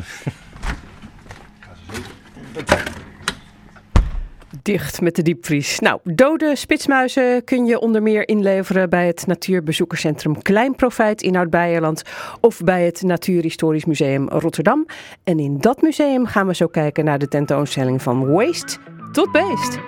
Dicht 4.62 5.02
met 5.02 5.16
de 5.16 5.22
diepvries. 5.22 5.80
Nou, 5.80 6.00
dode 6.04 6.56
spitsmuizen 6.56 7.44
kun 7.44 7.66
je 7.66 7.80
onder 7.80 8.02
meer 8.02 8.28
inleveren 8.28 8.90
bij 8.90 9.08
het 9.08 9.28
Natuurbezoekerscentrum 9.28 10.42
Klein 10.42 10.76
Profijt 10.76 11.22
in 11.22 11.36
Oud-Beierland 11.36 12.02
of 12.42 12.60
bij 12.64 12.86
het 12.86 13.02
Natuurhistorisch 13.02 13.86
Museum 13.86 14.30
Rotterdam. 14.30 14.86
En 15.24 15.40
in 15.40 15.58
dat 15.58 15.82
museum 15.82 16.26
gaan 16.26 16.48
we 16.48 16.56
zo 16.56 16.68
kijken 16.68 17.06
naar 17.06 17.20
de 17.20 17.28
tentoonstelling 17.28 18.02
van 18.02 18.32
Waste 18.32 18.78
tot 19.12 19.32
Beest. 19.32 19.80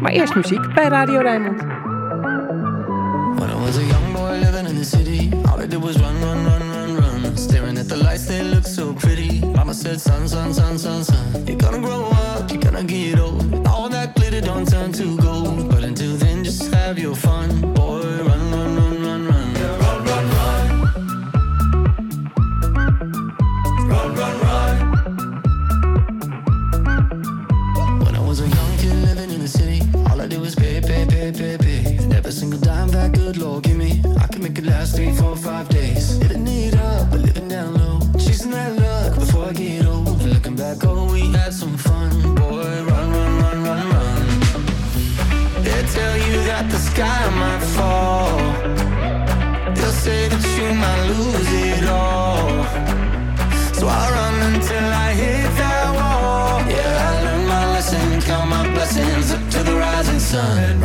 Maar 0.00 0.12
eerst 0.12 0.34
muziek 0.34 0.74
bij 0.74 0.88
Radio 0.88 1.20
Rijnmond. 1.20 1.62
In 4.74 4.80
the 4.80 4.84
city, 4.84 5.30
all 5.46 5.60
I 5.60 5.66
did 5.66 5.80
was 5.80 5.96
run, 6.00 6.20
run, 6.20 6.44
run, 6.44 6.68
run, 6.68 6.96
run. 6.96 7.36
Staring 7.36 7.78
at 7.78 7.86
the 7.88 7.96
lights, 7.96 8.26
they 8.26 8.42
look 8.42 8.66
so 8.66 8.92
pretty. 8.92 9.40
Mama 9.40 9.72
said, 9.72 10.00
son, 10.00 10.26
son, 10.26 10.52
son, 10.52 10.76
son, 10.78 11.04
son. 11.04 11.46
You're 11.46 11.58
gonna 11.58 11.78
grow 11.78 12.06
up, 12.06 12.50
you're 12.50 12.60
gonna 12.60 12.82
get 12.82 13.20
old. 13.20 13.68
All 13.68 13.88
that 13.90 14.16
glitter 14.16 14.40
don't 14.40 14.66
turn 14.68 14.90
to 14.94 15.16
gold. 15.18 15.70
But 15.70 15.84
until 15.84 16.16
then, 16.16 16.42
just 16.42 16.74
have 16.74 16.98
your 16.98 17.14
fun. 17.14 17.60
Boy, 17.72 18.02
run, 18.28 18.50
run, 18.50 18.76
run, 18.76 19.00
run, 19.04 19.28
run. 19.28 19.54
Run, 19.84 20.04
run, 20.10 20.26
run. 20.34 20.66
Run, 23.90 24.14
run, 24.16 24.34
run. 24.44 24.76
When 28.04 28.16
I 28.16 28.20
was 28.26 28.40
a 28.40 28.48
young 28.48 28.76
kid 28.78 28.96
living 29.06 29.30
in 29.30 29.40
the 29.40 29.46
city, 29.46 29.82
all 30.10 30.20
I 30.20 30.26
did 30.26 30.40
was 30.40 30.56
pay, 30.56 30.80
pay, 30.80 31.06
pay, 31.06 31.30
pay, 31.30 31.58
pay. 31.58 31.93
Every 32.24 32.32
single 32.32 32.60
dime 32.60 32.88
that 32.88 33.12
good 33.12 33.36
Lord 33.36 33.64
give 33.64 33.76
me, 33.76 34.02
I 34.18 34.26
can 34.28 34.42
make 34.42 34.56
it 34.56 34.64
last 34.64 34.96
three, 34.96 35.12
four, 35.12 35.36
five 35.36 35.68
days. 35.68 36.16
Living 36.20 36.48
it 36.48 36.74
up, 36.74 37.10
but 37.10 37.20
living 37.20 37.48
down 37.48 37.74
low. 37.74 38.00
Chasing 38.14 38.50
that 38.52 38.72
luck 38.80 39.18
before 39.18 39.44
I 39.48 39.52
get 39.52 39.84
old. 39.84 40.22
Looking 40.22 40.56
back, 40.56 40.78
oh, 40.84 41.12
we 41.12 41.20
had 41.32 41.52
some 41.52 41.76
fun. 41.76 42.34
Boy, 42.34 42.64
run, 42.88 43.10
run, 43.12 43.32
run, 43.42 43.62
run, 43.64 43.88
run. 43.90 44.26
They 45.64 45.82
tell 45.92 46.16
you 46.16 46.36
that 46.48 46.66
the 46.70 46.78
sky 46.78 47.28
might 47.42 47.64
fall. 47.76 48.38
They'll 49.74 49.92
say 49.92 50.28
that 50.28 50.44
you 50.56 50.72
might 50.82 51.02
lose 51.12 51.50
it 51.68 51.84
all. 51.90 52.48
So 53.74 53.86
I 53.86 54.02
run 54.16 54.54
until 54.54 54.86
I 55.06 55.12
hit 55.12 55.50
that 55.60 55.86
wall. 55.92 56.64
Yeah, 56.72 57.06
I 57.06 57.22
learned 57.24 57.48
my 57.48 57.66
lesson, 57.74 58.22
count 58.22 58.48
my 58.48 58.66
blessings 58.72 59.30
up 59.30 59.46
to 59.50 59.62
the 59.62 59.74
rising 59.76 60.18
sun. 60.18 60.83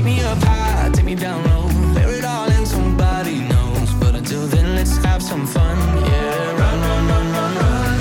Take 0.00 0.14
me 0.16 0.22
up 0.22 0.38
high, 0.44 0.90
take 0.94 1.04
me 1.04 1.14
down 1.14 1.44
low, 1.50 1.68
bury 1.94 2.18
it 2.20 2.24
all 2.24 2.50
in 2.50 2.64
somebody 2.64 3.40
knows. 3.52 3.92
But 4.00 4.14
until 4.14 4.46
then, 4.46 4.74
let's 4.74 4.96
have 5.04 5.22
some 5.22 5.46
fun. 5.46 5.76
Yeah, 5.78 6.60
run, 6.60 6.78
run, 6.86 7.02
run, 7.10 7.26
run, 7.36 7.52
run. 7.62 7.98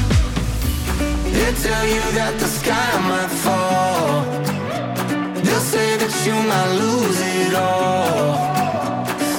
They 1.35 1.51
tell 1.65 1.85
you 1.95 2.03
that 2.19 2.33
the 2.39 2.49
sky 2.59 2.91
might 3.11 3.33
fall. 3.43 4.23
They'll 5.43 5.67
say 5.75 5.97
that 6.01 6.13
you 6.25 6.35
might 6.51 6.71
lose 6.83 7.19
it 7.37 7.53
all. 7.55 8.35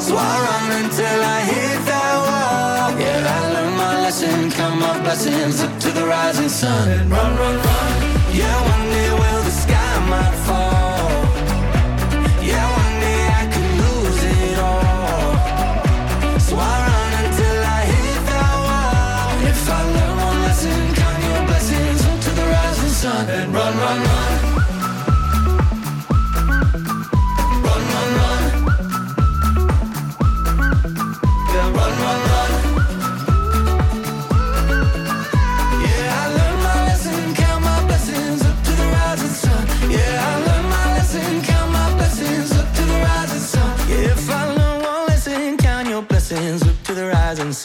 So 0.04 0.12
I 0.18 0.34
run 0.46 0.84
until 0.84 1.18
I 1.36 1.40
hit 1.52 1.78
that 1.90 2.14
wall. 2.26 3.00
Yeah, 3.00 3.36
I 3.36 3.52
learned 3.54 3.76
my 3.76 3.94
lesson, 4.02 4.50
count 4.50 4.80
my 4.80 5.00
blessings 5.02 5.62
up 5.62 5.80
to 5.80 5.90
the 5.92 6.04
rising 6.06 6.50
sun. 6.50 6.88
And 6.88 7.10
run, 7.10 7.36
run, 7.38 7.56
run. 7.56 7.99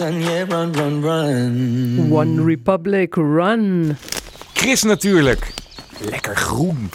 Rising 0.05 0.21
sun. 0.21 0.31
Yeah, 0.31 0.45
run, 0.47 0.71
run, 0.73 1.01
run. 1.01 2.09
One 2.09 2.43
Republic 2.45 3.15
Run. 3.15 3.97
Chris 4.53 4.83
natuurlijk. 4.83 5.53
Lekker 5.99 6.35
groen. 6.35 6.89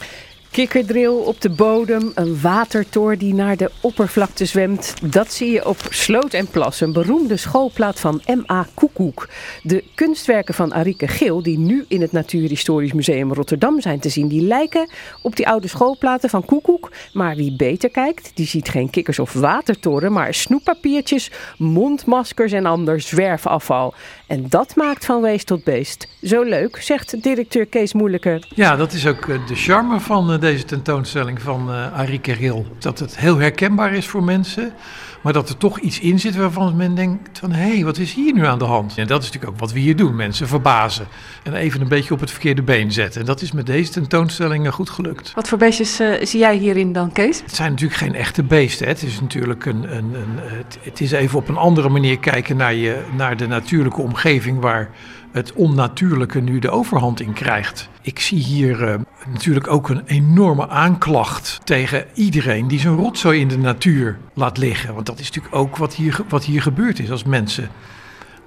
Kikkerdril 0.50 1.16
op 1.16 1.40
de 1.40 1.50
bodem, 1.50 2.12
een 2.14 2.40
watertoor 2.40 3.16
die 3.16 3.34
naar 3.34 3.56
de 3.56 3.70
oppervlakte 3.80 4.44
zwemt. 4.44 4.94
Dat 5.12 5.32
zie 5.32 5.50
je 5.50 5.66
op 5.66 5.76
Sloot 5.90 6.32
en 6.32 6.46
Plas, 6.46 6.80
een 6.80 6.92
beroemde 6.92 7.36
schoolplaat 7.36 8.00
van 8.00 8.22
M.A. 8.26 8.66
Koekoek. 8.74 9.28
De 9.62 9.84
kunstwerken 9.94 10.54
van 10.54 10.74
Arike 10.74 11.08
Geel, 11.08 11.42
die 11.42 11.58
nu 11.58 11.84
in 11.88 12.00
het 12.00 12.12
Natuurhistorisch 12.12 12.92
Museum 12.92 13.32
Rotterdam 13.32 13.80
zijn 13.80 14.00
te 14.00 14.08
zien, 14.08 14.28
die 14.28 14.42
lijken 14.42 14.90
op 15.22 15.36
die 15.36 15.48
oude 15.48 15.68
schoolplaten 15.68 16.30
van 16.30 16.44
Koekoek. 16.44 16.90
Maar 17.12 17.36
wie 17.36 17.56
beter 17.56 17.90
kijkt, 17.90 18.30
die 18.34 18.46
ziet 18.46 18.68
geen 18.68 18.90
kikkers 18.90 19.18
of 19.18 19.32
watertoren, 19.32 20.12
maar 20.12 20.34
snoeppapiertjes, 20.34 21.30
mondmaskers 21.58 22.52
en 22.52 22.66
ander 22.66 23.00
zwerfafval. 23.00 23.94
En 24.30 24.46
dat 24.48 24.76
maakt 24.76 25.04
van 25.04 25.22
wees 25.22 25.44
tot 25.44 25.64
beest 25.64 26.08
zo 26.22 26.42
leuk, 26.42 26.76
zegt 26.76 27.22
directeur 27.22 27.66
Kees 27.66 27.92
Moeilijke. 27.92 28.42
Ja, 28.54 28.76
dat 28.76 28.92
is 28.92 29.06
ook 29.06 29.28
eh, 29.28 29.46
de 29.46 29.54
charme 29.54 30.00
van 30.00 30.32
eh, 30.32 30.40
deze 30.40 30.64
tentoonstelling 30.64 31.42
van 31.42 31.70
eh 31.70 31.98
Arie 31.98 32.20
Ril. 32.22 32.66
Dat 32.78 32.98
het 32.98 33.18
heel 33.18 33.36
herkenbaar 33.36 33.94
is 33.94 34.06
voor 34.06 34.22
mensen, 34.22 34.72
maar 35.20 35.32
dat 35.32 35.48
er 35.48 35.56
toch 35.56 35.78
iets 35.78 36.00
in 36.00 36.18
zit 36.18 36.36
waarvan 36.36 36.76
men 36.76 36.94
denkt 36.94 37.38
van... 37.38 37.52
hé, 37.52 37.74
hey, 37.74 37.84
wat 37.84 37.98
is 37.98 38.14
hier 38.14 38.32
nu 38.32 38.46
aan 38.46 38.58
de 38.58 38.64
hand? 38.64 38.98
En 38.98 39.06
dat 39.06 39.20
is 39.22 39.26
natuurlijk 39.26 39.52
ook 39.52 39.60
wat 39.60 39.72
we 39.72 39.78
hier 39.78 39.96
doen, 39.96 40.16
mensen 40.16 40.48
verbazen. 40.48 41.06
En 41.42 41.54
even 41.54 41.80
een 41.80 41.88
beetje 41.88 42.14
op 42.14 42.20
het 42.20 42.30
verkeerde 42.30 42.62
been 42.62 42.92
zetten. 42.92 43.20
En 43.20 43.26
dat 43.26 43.42
is 43.42 43.52
met 43.52 43.66
deze 43.66 43.90
tentoonstelling 43.90 44.66
eh, 44.66 44.72
goed 44.72 44.90
gelukt. 44.90 45.32
Wat 45.34 45.48
voor 45.48 45.58
beestjes 45.58 46.00
eh, 46.00 46.26
zie 46.26 46.40
jij 46.40 46.56
hierin 46.56 46.92
dan, 46.92 47.12
Kees? 47.12 47.40
Het 47.40 47.54
zijn 47.54 47.70
natuurlijk 47.70 48.00
geen 48.00 48.14
echte 48.14 48.42
beesten. 48.42 48.86
Hè. 48.86 48.92
Het 48.92 49.02
is 49.02 49.20
natuurlijk 49.20 49.64
een, 49.64 49.96
een, 49.96 50.14
een, 50.14 50.38
het, 50.38 50.78
het 50.80 51.00
is 51.00 51.10
even 51.10 51.38
op 51.38 51.48
een 51.48 51.56
andere 51.56 51.88
manier 51.88 52.18
kijken 52.18 52.56
naar, 52.56 52.74
je, 52.74 53.02
naar 53.16 53.36
de 53.36 53.46
natuurlijke 53.46 54.00
omgeving 54.00 54.60
waar 54.60 54.90
het 55.32 55.52
onnatuurlijke 55.52 56.40
nu 56.40 56.58
de 56.58 56.70
overhand 56.70 57.20
in 57.20 57.32
krijgt. 57.32 57.88
Ik 58.02 58.18
zie 58.18 58.38
hier 58.38 58.88
eh, 58.88 59.00
natuurlijk 59.32 59.68
ook 59.68 59.88
een 59.88 60.02
enorme 60.06 60.68
aanklacht 60.68 61.60
tegen 61.64 62.04
iedereen 62.14 62.68
die 62.68 62.80
zijn 62.80 62.96
rotzooi 62.96 63.40
in 63.40 63.48
de 63.48 63.58
natuur 63.58 64.18
laat 64.34 64.58
liggen. 64.58 64.94
Want 64.94 65.06
dat 65.06 65.18
is 65.18 65.26
natuurlijk 65.26 65.54
ook 65.54 65.76
wat 65.76 65.94
hier, 65.94 66.20
wat 66.28 66.44
hier 66.44 66.62
gebeurd 66.62 66.98
is 66.98 67.10
als 67.10 67.24
mensen 67.24 67.68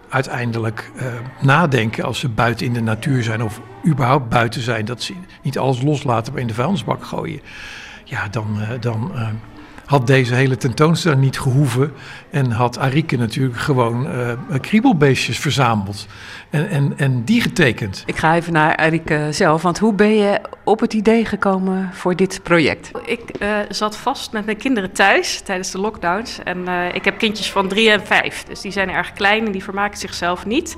uiteindelijk 0.09 0.91
eh, 0.95 1.05
nadenken 1.41 2.03
als 2.03 2.19
ze 2.19 2.29
buiten 2.29 2.65
in 2.65 2.73
de 2.73 2.81
natuur 2.81 3.23
zijn 3.23 3.43
of 3.43 3.61
überhaupt 3.87 4.29
buiten 4.29 4.61
zijn, 4.61 4.85
dat 4.85 5.01
ze 5.01 5.13
niet 5.41 5.57
alles 5.57 5.81
loslaten 5.81 6.33
maar 6.33 6.41
in 6.41 6.47
de 6.47 6.53
vuilnisbak 6.53 7.05
gooien. 7.05 7.41
Ja, 8.03 8.27
dan, 8.27 8.61
eh, 8.61 8.69
dan 8.79 9.11
had 9.93 10.07
deze 10.07 10.35
hele 10.35 10.57
tentoonstelling 10.57 11.21
niet 11.21 11.39
gehoeven 11.39 11.93
en 12.29 12.51
had 12.51 12.79
Arike 12.79 13.17
natuurlijk 13.17 13.59
gewoon 13.59 14.07
eh, 14.07 14.59
kriebelbeestjes 14.61 15.39
verzameld 15.39 16.07
en, 16.49 16.69
en, 16.69 16.93
en 16.97 17.23
die 17.23 17.41
getekend. 17.41 18.03
Ik 18.05 18.15
ga 18.15 18.35
even 18.35 18.53
naar 18.53 18.75
Arike 18.75 19.27
zelf, 19.31 19.61
want 19.61 19.79
hoe 19.79 19.93
ben 19.93 20.15
je 20.15 20.41
op 20.63 20.79
het 20.79 20.93
idee 20.93 21.25
gekomen 21.25 21.89
voor 21.93 22.15
dit 22.15 22.39
project? 22.43 22.91
Ik 23.05 23.29
eh, 23.29 23.57
zat 23.69 23.97
vast 23.97 24.31
met 24.31 24.45
mijn 24.45 24.57
kinderen 24.57 24.91
thuis 24.91 25.41
tijdens 25.41 25.71
de 25.71 25.79
lockdowns. 25.79 26.39
En 26.43 26.67
eh, 26.67 26.95
ik 26.95 27.05
heb 27.05 27.17
kindjes 27.17 27.51
van 27.51 27.67
drie 27.67 27.89
en 27.89 28.05
vijf. 28.05 28.43
Dus 28.43 28.61
die 28.61 28.71
zijn 28.71 28.89
erg 28.89 29.13
klein 29.13 29.45
en 29.45 29.51
die 29.51 29.63
vermaken 29.63 29.97
zichzelf 29.97 30.45
niet. 30.45 30.75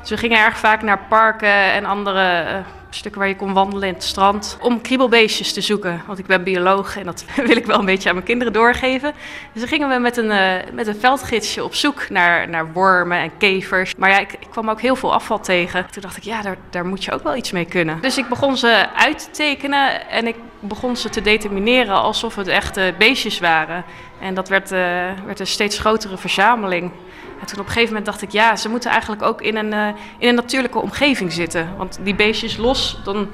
Dus 0.00 0.10
we 0.10 0.16
gingen 0.16 0.38
erg 0.38 0.58
vaak 0.58 0.82
naar 0.82 1.06
parken 1.08 1.72
en 1.72 1.84
andere 1.84 2.44
stukken 2.90 3.20
waar 3.20 3.30
je 3.30 3.36
kon 3.36 3.52
wandelen 3.52 3.88
in 3.88 3.94
het 3.94 4.02
strand. 4.02 4.58
Om 4.60 4.80
kriebelbeestjes 4.80 5.52
te 5.52 5.60
zoeken. 5.60 6.02
Want 6.06 6.18
ik 6.18 6.26
ben 6.26 6.42
bioloog 6.42 6.96
en 6.96 7.04
dat 7.04 7.24
wil 7.46 7.56
ik 7.56 7.66
wel 7.66 7.78
een 7.78 7.84
beetje 7.84 8.08
aan 8.08 8.14
mijn 8.14 8.26
kinderen 8.26 8.52
doorgeven. 8.52 9.12
Dus 9.52 9.64
gingen 9.64 9.88
we 9.88 9.98
met 9.98 10.16
een, 10.16 10.30
eh, 10.30 10.72
met 10.72 10.86
een 10.86 11.00
veldgidsje 11.00 11.64
op 11.64 11.74
zoek 11.74 12.08
naar, 12.08 12.48
naar 12.48 12.72
wormen 12.72 13.18
en 13.18 13.30
kevers. 13.38 13.94
Maar 13.96 14.10
ja, 14.10 14.18
ik, 14.18 14.32
ik 14.32 14.50
kwam 14.50 14.70
ook 14.70 14.80
heel 14.80 14.96
veel 14.96 15.12
afval 15.12 15.40
tegen. 15.40 15.86
Toen 15.90 16.02
dacht 16.02 16.16
ik, 16.16 16.22
ja, 16.22 16.42
daar, 16.42 16.56
daar 16.70 16.86
moet 16.86 17.04
je 17.04 17.12
ook 17.12 17.22
wel 17.22 17.36
iets 17.36 17.50
mee 17.50 17.64
kunnen. 17.64 18.00
Dus 18.00 18.18
ik 18.18 18.28
begon 18.28 18.56
ze 18.56 18.86
uit 18.96 19.18
te 19.18 19.30
tekenen 19.30 20.08
en 20.08 20.26
ik 20.26 20.36
begon 20.60 20.96
ze 20.96 21.08
te 21.08 21.20
determineren 21.20 21.94
alsof 21.94 22.36
het 22.36 22.48
echte 22.48 22.94
beestjes 22.98 23.38
waren. 23.38 23.84
En 24.20 24.34
dat 24.34 24.48
werd, 24.48 24.72
eh, 24.72 24.80
werd 25.26 25.40
een 25.40 25.46
steeds 25.46 25.78
grotere 25.78 26.16
verzameling. 26.16 26.90
En 27.40 27.46
toen 27.46 27.58
op 27.58 27.66
een 27.66 27.72
gegeven 27.72 27.88
moment 27.88 28.06
dacht 28.06 28.22
ik, 28.22 28.30
ja, 28.30 28.56
ze 28.56 28.68
moeten 28.68 28.90
eigenlijk 28.90 29.22
ook 29.22 29.42
in 29.42 29.56
een, 29.56 29.72
eh, 29.72 29.88
in 30.18 30.28
een 30.28 30.34
natuurlijke 30.34 30.78
omgeving 30.78 31.32
zitten. 31.32 31.76
Want 31.76 31.98
die 32.02 32.14
beestjes 32.14 32.56
los, 32.56 33.00
dan, 33.04 33.28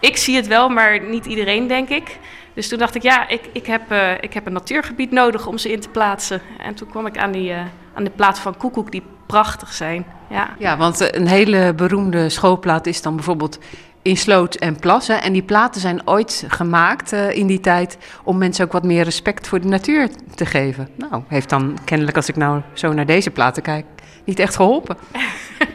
ik 0.00 0.16
zie 0.16 0.36
het 0.36 0.46
wel, 0.46 0.68
maar 0.68 1.00
niet 1.00 1.26
iedereen, 1.26 1.66
denk 1.66 1.88
ik. 1.88 2.18
Dus 2.54 2.68
toen 2.68 2.78
dacht 2.78 2.94
ik, 2.94 3.02
ja, 3.02 3.28
ik, 3.28 3.40
ik, 3.52 3.66
heb, 3.66 3.90
eh, 3.90 4.12
ik 4.20 4.34
heb 4.34 4.46
een 4.46 4.52
natuurgebied 4.52 5.10
nodig 5.10 5.46
om 5.46 5.58
ze 5.58 5.72
in 5.72 5.80
te 5.80 5.88
plaatsen. 5.88 6.40
En 6.58 6.74
toen 6.74 6.88
kwam 6.88 7.06
ik 7.06 7.18
aan, 7.18 7.32
die, 7.32 7.52
eh, 7.52 7.60
aan 7.94 8.04
de 8.04 8.10
plaat 8.10 8.38
van 8.38 8.56
Koekoek, 8.56 8.92
die 8.92 9.02
prachtig 9.26 9.72
zijn. 9.72 10.06
Ja. 10.30 10.54
Ja, 10.58 10.76
want 10.76 11.00
eh, 11.00 11.20
een 11.20 11.26
hele 11.26 11.74
beroemde 11.74 12.28
schoolplaat 12.28 12.86
is 12.86 13.02
dan 13.02 13.14
bijvoorbeeld 13.14 13.58
in 14.02 14.16
sloot 14.16 14.54
en 14.54 14.78
plassen. 14.78 15.22
En 15.22 15.32
die 15.32 15.42
platen 15.42 15.80
zijn 15.80 16.08
ooit 16.08 16.44
gemaakt 16.48 17.12
eh, 17.12 17.30
in 17.30 17.46
die 17.46 17.60
tijd 17.60 17.98
om 18.24 18.38
mensen 18.38 18.64
ook 18.64 18.72
wat 18.72 18.84
meer 18.84 19.04
respect 19.04 19.48
voor 19.48 19.60
de 19.60 19.68
natuur 19.68 20.08
te 20.34 20.46
geven. 20.46 20.88
Nou, 20.96 21.22
heeft 21.28 21.48
dan 21.48 21.78
kennelijk, 21.84 22.16
als 22.16 22.28
ik 22.28 22.36
nou 22.36 22.60
zo 22.72 22.92
naar 22.92 23.06
deze 23.06 23.30
platen 23.30 23.62
kijk, 23.62 23.84
niet 24.24 24.38
echt 24.38 24.56
geholpen. 24.56 24.96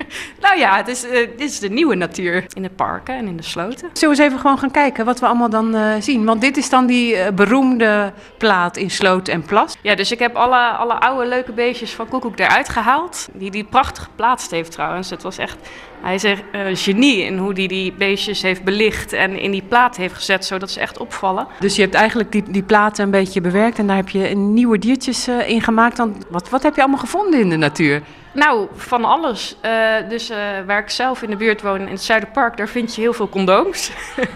Nou 0.49 0.59
ja, 0.59 0.75
het 0.75 0.87
is, 0.87 1.03
eh, 1.03 1.27
dit 1.37 1.49
is 1.49 1.59
de 1.59 1.69
nieuwe 1.69 1.95
natuur 1.95 2.45
in 2.53 2.61
de 2.61 2.69
parken 2.69 3.15
en 3.15 3.27
in 3.27 3.37
de 3.37 3.43
sloten. 3.43 3.89
Zullen 3.93 4.15
we 4.15 4.21
eens 4.21 4.31
even 4.31 4.39
gewoon 4.39 4.59
gaan 4.59 4.71
kijken 4.71 5.05
wat 5.05 5.19
we 5.19 5.25
allemaal 5.25 5.49
dan 5.49 5.75
eh, 5.75 5.93
zien? 5.99 6.25
Want 6.25 6.41
dit 6.41 6.57
is 6.57 6.69
dan 6.69 6.85
die 6.85 7.15
eh, 7.15 7.33
beroemde 7.33 8.13
plaat 8.37 8.77
in 8.77 8.91
sloot 8.91 9.27
en 9.27 9.41
plas. 9.41 9.75
Ja, 9.81 9.95
dus 9.95 10.11
ik 10.11 10.19
heb 10.19 10.35
alle, 10.35 10.69
alle 10.69 10.93
oude 10.93 11.27
leuke 11.27 11.51
beestjes 11.51 11.91
van 11.91 12.07
Koekoek 12.07 12.39
eruit 12.39 12.69
gehaald. 12.69 13.27
Die 13.33 13.51
die 13.51 13.63
prachtig 13.63 14.03
geplaatst 14.03 14.51
heeft 14.51 14.71
trouwens. 14.71 15.09
Het 15.09 15.23
was 15.23 15.37
echt, 15.37 15.57
hij 16.01 16.15
is 16.15 16.23
echt 16.23 16.43
een 16.51 16.77
genie 16.77 17.23
in 17.23 17.37
hoe 17.37 17.53
hij 17.53 17.67
die 17.67 17.93
beestjes 17.93 18.41
heeft 18.41 18.63
belicht 18.63 19.13
en 19.13 19.39
in 19.39 19.51
die 19.51 19.63
plaat 19.67 19.97
heeft 19.97 20.13
gezet, 20.13 20.45
zodat 20.45 20.71
ze 20.71 20.79
echt 20.79 20.97
opvallen. 20.97 21.47
Dus 21.59 21.75
je 21.75 21.81
hebt 21.81 21.93
eigenlijk 21.93 22.31
die, 22.31 22.43
die 22.47 22.63
platen 22.63 23.03
een 23.03 23.11
beetje 23.11 23.41
bewerkt 23.41 23.79
en 23.79 23.87
daar 23.87 23.95
heb 23.95 24.09
je 24.09 24.19
nieuwe 24.35 24.79
diertjes 24.79 25.27
in 25.27 25.61
gemaakt. 25.61 25.97
Dan, 25.97 26.23
wat, 26.29 26.49
wat 26.49 26.63
heb 26.63 26.75
je 26.75 26.81
allemaal 26.81 26.99
gevonden 26.99 27.39
in 27.39 27.49
de 27.49 27.57
natuur? 27.57 28.01
Nou, 28.31 28.67
van 28.75 29.05
alles. 29.05 29.55
Eh, 29.61 29.71
dus 30.09 30.29
eh, 30.29 30.37
waar 30.65 30.79
ik 30.79 30.89
zelf 30.89 31.21
in 31.21 31.29
de 31.29 31.35
buurt 31.35 31.61
woon, 31.61 31.79
in 31.79 31.87
het 31.87 32.01
Zuiderpark, 32.01 32.57
daar 32.57 32.67
vind 32.67 32.95
je 32.95 33.01
heel 33.01 33.13
veel 33.13 33.29
condooms. 33.29 33.91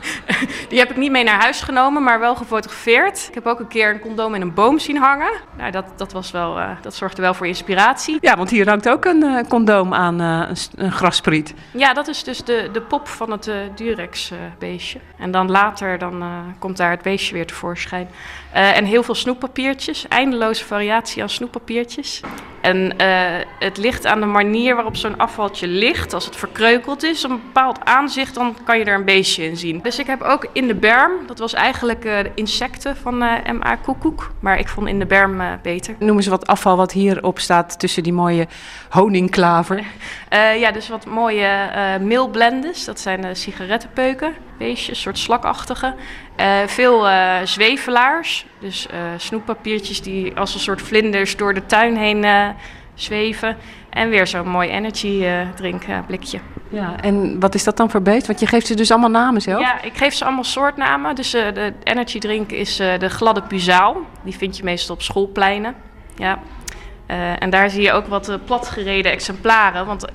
Die 0.70 0.80
heb 0.80 0.90
ik 0.90 0.98
niet 0.98 1.12
mee 1.12 1.24
naar 1.24 1.42
huis 1.42 1.62
genomen, 1.62 2.04
maar 2.04 2.20
wel 2.20 2.36
gefotografeerd. 2.36 3.26
Ik 3.28 3.34
heb 3.34 3.46
ook 3.46 3.60
een 3.60 3.68
keer 3.68 3.90
een 3.90 4.00
condoom 4.00 4.36
in 4.36 4.42
een 4.42 4.54
boom 4.54 4.80
zien 4.80 4.98
hangen. 4.98 5.32
Nou, 5.58 5.72
dat, 5.72 5.86
dat, 5.96 6.12
was 6.12 6.32
wel, 6.32 6.60
eh, 6.60 6.70
dat 6.82 6.96
zorgde 6.96 7.22
wel 7.22 7.34
voor 7.34 7.48
inspiratie. 7.48 8.18
Ja, 8.22 8.38
want 8.38 8.50
hier 8.50 8.68
hangt 8.68 8.90
ook 8.90 9.06
een 9.06 9.48
condoom 9.48 9.94
aan 9.94 10.20
een, 10.20 10.56
een 10.76 10.92
graspriet. 10.92 11.54
Ja, 11.72 11.94
dat 11.94 12.08
is 12.08 12.24
dus 12.24 12.44
de, 12.44 12.70
de 12.74 12.82
pop 12.82 13.08
van 13.08 13.32
het 13.32 13.52
Durex-beestje. 13.76 15.00
en 15.18 15.32
dan 15.32 15.52
later 15.52 15.98
dan, 15.98 16.24
komt 16.60 16.78
daar 16.78 16.92
het 16.92 17.02
beestje 17.02 17.34
weer 17.34 17.46
tevoorschijn. 17.48 18.10
Eh, 18.54 18.78
en 18.78 18.86
heel 18.86 19.04
veel 19.04 19.16
snoeppapiertjes, 19.16 20.08
eindeloze 20.08 20.66
variatie 20.66 21.22
aan 21.22 21.30
snoeppapiertjes. 21.30 22.22
En 22.64 22.98
eh, 22.98 23.46
het 23.60 23.78
ligt 23.78 24.06
aan 24.06 24.20
de 24.20 24.26
manier 24.26 24.76
waarop 24.76 24.96
zo'n 24.96 25.18
afvaltje 25.18 25.68
ligt. 25.68 26.14
Als 26.14 26.26
het 26.26 26.36
verkreukeld 26.36 27.04
is, 27.04 27.24
een 27.24 27.42
bepaald 27.46 27.86
aanzicht, 27.86 28.34
dan 28.34 28.56
kan 28.64 28.78
je 28.78 28.86
er 28.86 28.96
een 28.96 29.06
beestje 29.06 29.44
in 29.44 29.58
zien. 29.58 29.80
Dus 29.82 30.00
ik 30.00 30.08
heb 30.08 30.22
ook 30.22 30.48
in 30.54 30.68
de 30.68 30.76
berm, 30.76 31.12
dat 31.28 31.40
was 31.40 31.54
eigenlijk 31.54 32.06
eh, 32.06 32.18
de 32.18 32.32
insecten 32.36 32.98
van 32.98 33.24
eh, 33.24 33.52
MA 33.52 33.76
Koekoek. 33.76 34.32
Maar 34.40 34.60
ik 34.60 34.68
vond 34.68 34.88
in 34.88 35.00
de 35.00 35.06
berm 35.06 35.42
beter. 35.62 35.96
Noem 36.00 36.16
eens 36.16 36.28
wat 36.28 36.48
afval 36.48 36.78
wat 36.78 36.92
hierop 36.92 37.40
staat 37.40 37.80
tussen 37.80 38.04
die 38.04 38.14
mooie 38.14 38.48
honingklaver. 38.90 39.84
Ja, 40.60 40.72
dus 40.72 40.90
wat 40.90 41.06
mooie 41.06 41.70
meelblendes. 42.02 42.86
Dat 42.86 43.00
zijn 43.00 43.36
sigarettenpeuken, 43.36 44.34
beestjes, 44.58 45.02
soort 45.02 45.18
slakachtige. 45.18 45.96
Eh, 46.36 46.60
veel 46.66 47.08
eh, 47.08 47.36
zwevelaars, 47.44 48.46
dus 48.60 48.88
eh, 48.88 48.98
snoeppapiertjes 49.18 50.02
die 50.02 50.36
als 50.36 50.54
een 50.54 50.60
soort 50.60 50.82
vlinders 50.82 51.36
door 51.38 51.54
de 51.54 51.66
tuin 51.66 51.98
heen 51.98 52.26
zweven. 52.96 53.58
En 53.90 54.10
weer 54.10 54.28
zo'n 54.28 54.48
mooi 54.48 54.70
energy 54.70 55.24
eh 55.26 55.48
drink 55.56 55.84
eh, 55.84 55.98
blikje. 56.08 56.40
Ja, 56.70 56.96
en 57.02 57.40
wat 57.40 57.56
is 57.56 57.64
dat 57.64 57.78
dan 57.78 57.90
voor 57.90 58.02
beest? 58.02 58.28
Want 58.28 58.40
je 58.40 58.48
geeft 58.48 58.68
ze 58.68 58.76
dus 58.76 58.92
allemaal 58.92 59.10
namen 59.10 59.42
zelf. 59.42 59.62
Ja, 59.62 59.82
ik 59.82 59.98
geef 59.98 60.14
ze 60.14 60.26
allemaal 60.26 60.44
soortnamen. 60.44 61.16
Dus 61.16 61.32
de 61.32 61.74
energy 61.84 62.20
drink 62.20 62.52
is 62.52 62.76
de 62.76 63.10
gladde 63.10 63.42
puzaal. 63.42 63.98
Die 64.24 64.38
vind 64.38 64.58
je 64.58 64.64
meestal 64.64 64.96
op 64.96 65.02
schoolpleinen. 65.02 65.76
Ja. 66.16 66.40
En 67.40 67.50
daar 67.50 67.70
zie 67.70 67.82
je 67.82 67.92
ook 67.92 68.08
wat 68.08 68.40
platgereden 68.46 69.12
exemplaren. 69.12 69.86
Want 69.86 70.06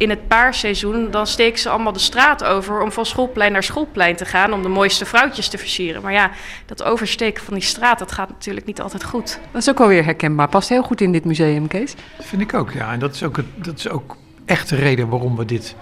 in 0.00 0.10
het 0.10 0.28
paarseizoen 0.28 1.10
dan 1.10 1.26
steken 1.26 1.58
ze 1.58 1.68
allemaal 1.68 1.92
de 1.92 1.98
straat 1.98 2.44
over 2.44 2.80
om 2.80 2.92
van 2.92 3.06
schoolplein 3.06 3.52
naar 3.52 3.62
schoolplein 3.62 4.16
te 4.16 4.24
gaan 4.24 4.52
om 4.52 4.62
de 4.62 4.68
mooiste 4.68 5.04
vrouwtjes 5.04 5.48
te 5.48 5.58
versieren. 5.58 6.02
Maar 6.02 6.12
ja, 6.12 6.30
dat 6.66 6.82
oversteken 6.82 7.44
van 7.44 7.54
die 7.54 7.62
straat, 7.62 7.98
dat 7.98 8.12
gaat 8.12 8.28
natuurlijk 8.28 8.66
niet 8.66 8.80
altijd 8.80 9.04
goed. 9.04 9.40
Dat 9.52 9.62
is 9.62 9.70
ook 9.70 9.78
wel 9.78 9.88
weer 9.88 10.04
herkenbaar. 10.04 10.48
Past 10.48 10.68
heel 10.68 10.82
goed 10.82 11.00
in 11.00 11.12
dit 11.12 11.24
museum, 11.24 11.66
Kees. 11.66 11.94
Dat 12.16 12.26
vind 12.26 12.42
ik 12.42 12.54
ook, 12.54 12.70
ja. 12.72 12.92
En 12.92 12.98
dat 12.98 13.14
is 13.14 13.22
ook, 13.22 13.36
het, 13.36 13.46
dat 13.56 13.78
is 13.78 13.88
ook 13.88 14.16
echt 14.44 14.68
de 14.68 14.76
reden 14.76 15.08
waarom 15.08 15.36
we 15.36 15.44
dit 15.44 15.76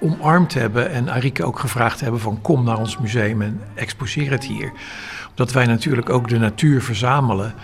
omarmd 0.00 0.54
hebben. 0.54 0.90
En 0.90 1.10
Arike 1.10 1.44
ook 1.44 1.58
gevraagd 1.58 2.00
hebben 2.00 2.20
van 2.20 2.40
kom 2.42 2.64
naar 2.64 2.78
ons 2.78 2.98
museum 2.98 3.42
en 3.42 3.60
exposeer 3.74 4.30
het 4.30 4.44
hier. 4.44 4.72
Omdat 5.30 5.52
wij 5.52 5.66
natuurlijk 5.66 6.10
ook 6.10 6.28
de 6.28 6.38
natuur 6.38 6.82
verzamelen 6.82 7.54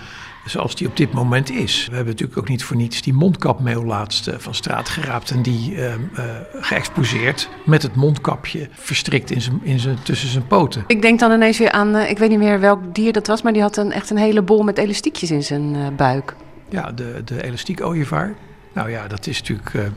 zoals 0.45 0.75
die 0.75 0.89
op 0.89 0.97
dit 0.97 1.13
moment 1.13 1.51
is. 1.51 1.87
We 1.89 1.95
hebben 1.95 2.13
natuurlijk 2.13 2.39
ook 2.39 2.49
niet 2.49 2.65
voor 2.65 2.77
niets 2.77 3.03
die 3.03 3.13
mondkapmeel 3.13 3.85
laatst 3.85 4.27
eh, 4.27 4.35
van 4.39 4.55
straat 4.55 4.89
geraapt 4.89 5.31
en 5.31 5.43
die 5.43 5.85
eh, 5.85 5.95
geëxposeerd 6.55 7.49
met 7.65 7.83
het 7.83 7.95
mondkapje 7.95 8.69
verstrikt 8.73 9.31
in 9.31 9.41
zijn, 9.41 9.61
in 9.63 9.79
zijn, 9.79 10.03
tussen 10.03 10.29
zijn 10.29 10.47
poten. 10.47 10.85
Ik 10.87 11.03
denk 11.03 11.19
dan 11.19 11.33
ineens 11.33 11.59
weer 11.59 11.71
aan, 11.71 11.97
ik 11.97 12.19
weet 12.19 12.31
niet 12.31 12.39
meer 12.39 12.61
welk 12.61 12.95
dier 12.95 13.13
dat 13.13 13.27
was, 13.27 13.43
maar 13.43 13.53
die 13.53 13.63
had 13.63 13.77
een, 13.77 13.93
echt 13.93 14.11
een 14.11 14.17
hele 14.17 14.43
bol 14.43 14.63
met 14.63 14.79
elastiekjes 14.79 15.31
in 15.31 15.43
zijn 15.43 15.97
buik. 15.97 16.35
Ja, 16.69 16.93
de, 16.93 17.23
de 17.25 17.43
elastiek 17.43 17.81
ooievaar. 17.81 18.35
Nou 18.73 18.91
ja, 18.91 19.09
dat 19.09 19.27
is 19.27 19.39
natuurlijk 19.39 19.93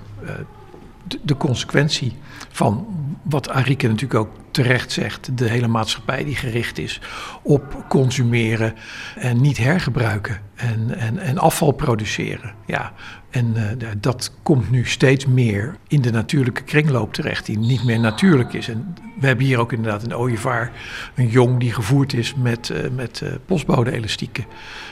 de, 1.08 1.20
de 1.22 1.38
consequentie 1.38 2.14
van 2.52 2.88
wat 3.30 3.50
Arike 3.50 3.88
natuurlijk 3.88 4.20
ook 4.20 4.32
terecht 4.52 4.92
zegt. 4.92 5.38
De 5.38 5.50
hele 5.50 5.68
maatschappij 5.68 6.24
die 6.24 6.36
gericht 6.36 6.78
is 6.78 7.02
op 7.42 7.86
consumeren 7.90 8.74
en 9.16 9.42
niet 9.42 9.58
hergebruiken 9.58 10.42
en, 10.56 10.98
en, 10.98 11.18
en 11.18 11.38
afval 11.38 11.72
produceren. 11.72 12.54
Ja, 12.66 12.94
en 13.36 13.54
eh, 13.56 13.88
dat 13.98 14.32
komt 14.44 14.72
nu 14.72 14.86
steeds 14.86 15.26
meer 15.26 15.76
in 15.88 16.02
de 16.02 16.12
natuurlijke 16.12 16.64
kringloop 16.64 17.14
terecht, 17.14 17.46
die 17.46 17.58
niet 17.58 17.84
meer 17.84 18.00
natuurlijk 18.00 18.54
is. 18.54 18.70
En 18.70 18.96
we 19.20 19.28
hebben 19.28 19.46
hier 19.46 19.60
ook 19.60 19.72
inderdaad 19.72 20.04
een 20.04 20.16
ooievaar, 20.16 20.72
een 21.16 21.28
jong 21.28 21.60
die 21.60 21.74
gevoerd 21.74 22.14
is 22.14 22.36
met, 22.36 22.70
eh, 22.70 22.90
met 22.96 23.22
eh, 23.22 23.30
postbode-elastieken 23.46 24.46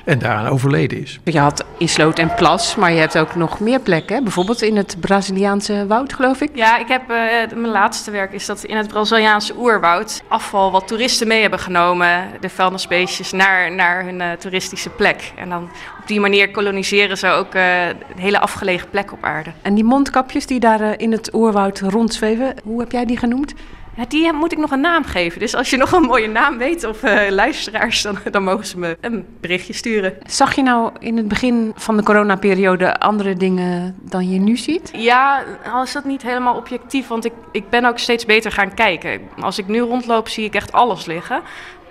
en 0.05 0.19
daaraan 0.19 0.47
overleden 0.47 1.01
is. 1.01 1.19
Je 1.23 1.39
had 1.39 1.65
in 1.77 1.89
Sloot 1.89 2.19
en 2.19 2.33
Plas, 2.35 2.75
maar 2.75 2.91
je 2.91 2.99
hebt 2.99 3.17
ook 3.17 3.35
nog 3.35 3.59
meer 3.59 3.79
plekken. 3.79 4.15
hè? 4.15 4.21
Bijvoorbeeld 4.21 4.61
in 4.61 4.77
het 4.77 4.97
Braziliaanse 4.99 5.85
woud, 5.87 6.13
geloof 6.13 6.41
ik. 6.41 6.49
Ja, 6.55 6.77
ik 6.79 6.87
heb, 6.87 7.09
eh, 7.09 7.15
mijn 7.55 7.71
laatste 7.71 8.11
werk 8.11 8.33
is 8.33 8.45
dat 8.45 8.63
in 8.63 8.77
het 8.77 8.87
Braziliaanse 8.87 9.57
oerwoud 9.57 10.23
afval 10.27 10.71
wat 10.71 10.87
toeristen 10.87 11.27
mee 11.27 11.41
hebben 11.41 11.59
genomen, 11.59 12.27
de 12.39 12.49
vuilnisbeestjes, 12.49 13.31
naar, 13.31 13.71
naar 13.71 14.03
hun 14.03 14.21
eh, 14.21 14.31
toeristische 14.31 14.89
plek. 14.89 15.31
En 15.35 15.49
dan 15.49 15.69
op 16.03 16.09
die 16.09 16.19
manier 16.19 16.51
koloniseren 16.51 17.17
ze 17.17 17.27
ook 17.27 17.53
eh, 17.53 17.87
een 17.87 17.95
hele 18.17 18.39
afgelegen 18.39 18.89
plek 18.89 19.11
op 19.11 19.23
aarde. 19.23 19.51
En 19.61 19.73
die 19.73 19.83
mondkapjes 19.83 20.45
die 20.45 20.59
daar 20.59 20.81
eh, 20.81 20.91
in 20.97 21.11
het 21.11 21.33
oerwoud 21.33 21.79
rondzweven, 21.79 22.53
hoe 22.63 22.79
heb 22.79 22.91
jij 22.91 23.05
die 23.05 23.17
genoemd? 23.17 23.53
Ja, 23.95 24.05
die 24.07 24.33
moet 24.33 24.51
ik 24.51 24.57
nog 24.57 24.71
een 24.71 24.81
naam 24.81 25.03
geven. 25.03 25.39
Dus 25.39 25.55
als 25.55 25.69
je 25.69 25.77
nog 25.77 25.91
een 25.91 26.01
mooie 26.01 26.27
naam 26.27 26.57
weet 26.57 26.83
of 26.83 27.03
eh, 27.03 27.29
luisteraars, 27.29 28.01
dan, 28.01 28.17
dan 28.31 28.43
mogen 28.43 28.65
ze 28.65 28.79
me 28.79 28.97
een 29.01 29.25
berichtje 29.41 29.73
sturen. 29.73 30.13
Zag 30.25 30.55
je 30.55 30.61
nou 30.61 30.91
in 30.99 31.17
het 31.17 31.27
begin 31.27 31.71
van 31.75 31.97
de 31.97 32.03
coronaperiode 32.03 32.99
andere 32.99 33.33
dingen 33.35 33.95
dan 34.01 34.29
je 34.29 34.39
nu 34.39 34.57
ziet? 34.57 34.91
Ja, 34.95 35.43
al 35.71 35.83
is 35.83 35.93
dat 35.93 36.05
niet 36.05 36.21
helemaal 36.21 36.55
objectief, 36.55 37.07
want 37.07 37.25
ik, 37.25 37.33
ik 37.51 37.69
ben 37.69 37.85
ook 37.85 37.99
steeds 37.99 38.25
beter 38.25 38.51
gaan 38.51 38.73
kijken. 38.73 39.21
Als 39.39 39.57
ik 39.57 39.67
nu 39.67 39.79
rondloop, 39.79 40.27
zie 40.27 40.45
ik 40.45 40.55
echt 40.55 40.71
alles 40.71 41.05
liggen. 41.05 41.41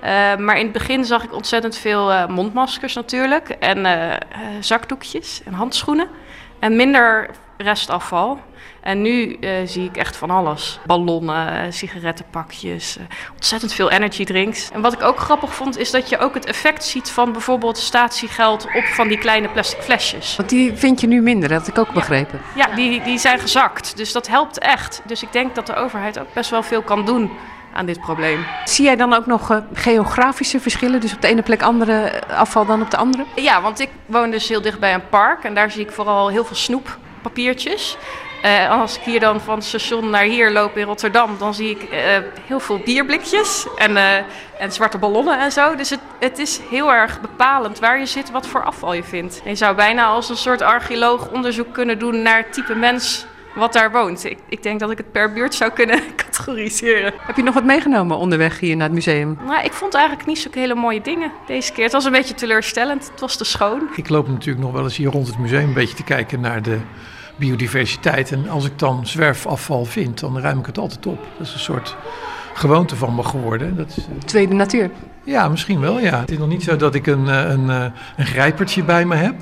Eh, 0.02 0.36
maar 0.36 0.58
in 0.58 0.64
het 0.64 0.72
begin 0.72 1.04
zag 1.04 1.24
ik 1.24 1.34
ontzettend 1.34 1.76
veel 1.76 2.12
eh, 2.12 2.26
mondmaskers 2.26 2.94
natuurlijk. 2.94 3.48
En 3.48 3.86
eh, 3.86 4.16
zakdoekjes 4.60 5.40
en 5.44 5.52
handschoenen. 5.52 6.08
En 6.58 6.76
minder 6.76 7.30
restafval. 7.56 8.40
En 8.80 9.02
nu 9.02 9.38
zie 9.64 9.84
ik 9.84 9.96
echt 9.96 10.16
van 10.16 10.30
alles. 10.30 10.80
Ballonnen, 10.86 11.72
sigarettenpakjes, 11.72 12.96
ontzettend 13.34 13.72
veel 13.72 13.90
energy 13.90 14.24
drinks. 14.24 14.70
En 14.70 14.80
wat 14.80 14.92
ik 14.92 15.02
ook 15.02 15.18
grappig 15.18 15.54
vond, 15.54 15.78
is 15.78 15.90
dat 15.90 16.08
je 16.08 16.18
ook 16.18 16.34
het 16.34 16.46
effect 16.46 16.84
ziet 16.84 17.10
van 17.10 17.32
bijvoorbeeld 17.32 17.78
statiegeld 17.78 18.64
op 18.74 18.84
van 18.84 19.08
die 19.08 19.18
kleine 19.18 19.48
plastic 19.48 19.82
flesjes. 19.82 20.36
Want 20.36 20.48
die 20.48 20.76
vind 20.76 21.00
je 21.00 21.06
nu 21.06 21.20
minder, 21.20 21.48
dat 21.48 21.58
had 21.58 21.68
ik 21.68 21.78
ook 21.78 21.92
begrepen. 21.92 22.40
Ja, 22.54 22.66
die, 22.66 23.02
die 23.02 23.18
zijn 23.18 23.38
gezakt. 23.38 23.96
Dus 23.96 24.12
dat 24.12 24.28
helpt 24.28 24.58
echt. 24.58 25.02
Dus 25.04 25.22
ik 25.22 25.32
denk 25.32 25.54
dat 25.54 25.66
de 25.66 25.74
overheid 25.74 26.18
ook 26.18 26.34
best 26.34 26.50
wel 26.50 26.62
veel 26.62 26.82
kan 26.82 27.04
doen 27.04 27.30
aan 27.72 27.86
dit 27.86 28.00
probleem. 28.00 28.44
Zie 28.64 28.84
jij 28.84 28.96
dan 28.96 29.12
ook 29.14 29.26
nog 29.26 29.50
eh, 29.50 29.58
geografische 29.72 30.60
verschillen? 30.60 31.00
Dus 31.00 31.14
op 31.14 31.22
de 31.22 31.28
ene 31.28 31.42
plek 31.42 31.62
andere 31.62 32.22
afval 32.28 32.66
dan 32.66 32.82
op 32.82 32.90
de 32.90 32.96
andere? 32.96 33.24
Ja, 33.34 33.62
want 33.62 33.80
ik 33.80 33.88
woon 34.06 34.30
dus 34.30 34.48
heel 34.48 34.62
dicht 34.62 34.80
bij 34.80 34.94
een 34.94 35.08
park 35.08 35.44
en 35.44 35.54
daar 35.54 35.70
zie 35.70 35.82
ik 35.82 35.92
vooral 35.92 36.28
heel 36.28 36.44
veel 36.44 36.56
snoeppapiertjes. 36.56 37.96
Eh, 38.42 38.70
als 38.70 38.96
ik 38.96 39.02
hier 39.02 39.20
dan 39.20 39.40
van 39.40 39.54
het 39.54 39.64
station 39.64 40.10
naar 40.10 40.22
hier 40.22 40.50
loop 40.50 40.76
in 40.76 40.84
Rotterdam, 40.84 41.38
dan 41.38 41.54
zie 41.54 41.70
ik 41.70 41.82
eh, 41.82 42.00
heel 42.46 42.60
veel 42.60 42.78
bierblikjes 42.78 43.66
en, 43.76 43.96
eh, 43.96 44.16
en 44.58 44.72
zwarte 44.72 44.98
ballonnen 44.98 45.38
en 45.38 45.52
zo. 45.52 45.74
Dus 45.74 45.90
het, 45.90 46.00
het 46.18 46.38
is 46.38 46.60
heel 46.70 46.92
erg 46.92 47.20
bepalend 47.20 47.78
waar 47.78 47.98
je 47.98 48.06
zit, 48.06 48.30
wat 48.30 48.46
voor 48.46 48.64
afval 48.64 48.92
je 48.92 49.04
vindt. 49.04 49.40
Je 49.44 49.54
zou 49.54 49.76
bijna 49.76 50.06
als 50.06 50.28
een 50.28 50.36
soort 50.36 50.62
archeoloog 50.62 51.30
onderzoek 51.30 51.72
kunnen 51.72 51.98
doen 51.98 52.22
naar 52.22 52.36
het 52.36 52.52
type 52.52 52.74
mens 52.74 53.26
wat 53.54 53.72
daar 53.72 53.92
woont. 53.92 54.24
Ik, 54.24 54.38
ik 54.48 54.62
denk 54.62 54.80
dat 54.80 54.90
ik 54.90 54.98
het 54.98 55.12
per 55.12 55.32
buurt 55.32 55.54
zou 55.54 55.70
kunnen 55.70 56.00
categoriseren. 56.44 57.12
Heb 57.18 57.36
je 57.36 57.42
nog 57.42 57.54
wat 57.54 57.64
meegenomen 57.64 58.16
onderweg 58.16 58.60
hier 58.60 58.76
naar 58.76 58.86
het 58.86 58.94
museum? 58.94 59.38
Nou, 59.46 59.64
ik 59.64 59.72
vond 59.72 59.94
eigenlijk 59.94 60.26
niet 60.26 60.38
zulke 60.38 60.58
hele 60.58 60.74
mooie 60.74 61.00
dingen 61.00 61.32
deze 61.46 61.72
keer. 61.72 61.84
Het 61.84 61.92
was 61.92 62.04
een 62.04 62.12
beetje 62.12 62.34
teleurstellend. 62.34 63.10
Het 63.10 63.20
was 63.20 63.36
te 63.36 63.44
schoon. 63.44 63.88
Ik 63.96 64.08
loop 64.08 64.28
natuurlijk 64.28 64.64
nog 64.64 64.72
wel 64.72 64.82
eens 64.82 64.96
hier 64.96 65.10
rond 65.10 65.26
het 65.26 65.38
museum 65.38 65.68
een 65.68 65.74
beetje 65.74 65.96
te 65.96 66.04
kijken 66.04 66.40
naar 66.40 66.62
de 66.62 66.78
biodiversiteit. 67.36 68.32
En 68.32 68.48
als 68.48 68.64
ik 68.64 68.78
dan 68.78 69.06
zwerfafval 69.06 69.84
vind, 69.84 70.20
dan 70.20 70.38
ruim 70.38 70.58
ik 70.58 70.66
het 70.66 70.78
altijd 70.78 71.06
op. 71.06 71.18
Dat 71.38 71.46
is 71.46 71.52
een 71.52 71.60
soort 71.60 71.96
gewoonte 72.54 72.96
van 72.96 73.14
me 73.14 73.22
geworden. 73.22 73.76
Dat 73.76 73.88
is, 73.88 73.96
eh, 73.96 74.04
Tweede 74.24 74.54
natuur. 74.54 74.90
ja, 75.24 75.48
misschien 75.48 75.80
wel, 75.80 76.00
ja. 76.00 76.20
Het 76.20 76.30
is 76.30 76.38
nog 76.38 76.48
niet 76.48 76.62
zo 76.62 76.76
dat 76.76 76.94
ik 76.94 77.06
een, 77.06 77.28
eh, 77.28 77.50
een, 77.50 77.70
eh, 77.70 77.84
een 78.16 78.26
grijpertje 78.26 78.84
bij 78.84 79.04
me 79.04 79.14
heb. 79.14 79.34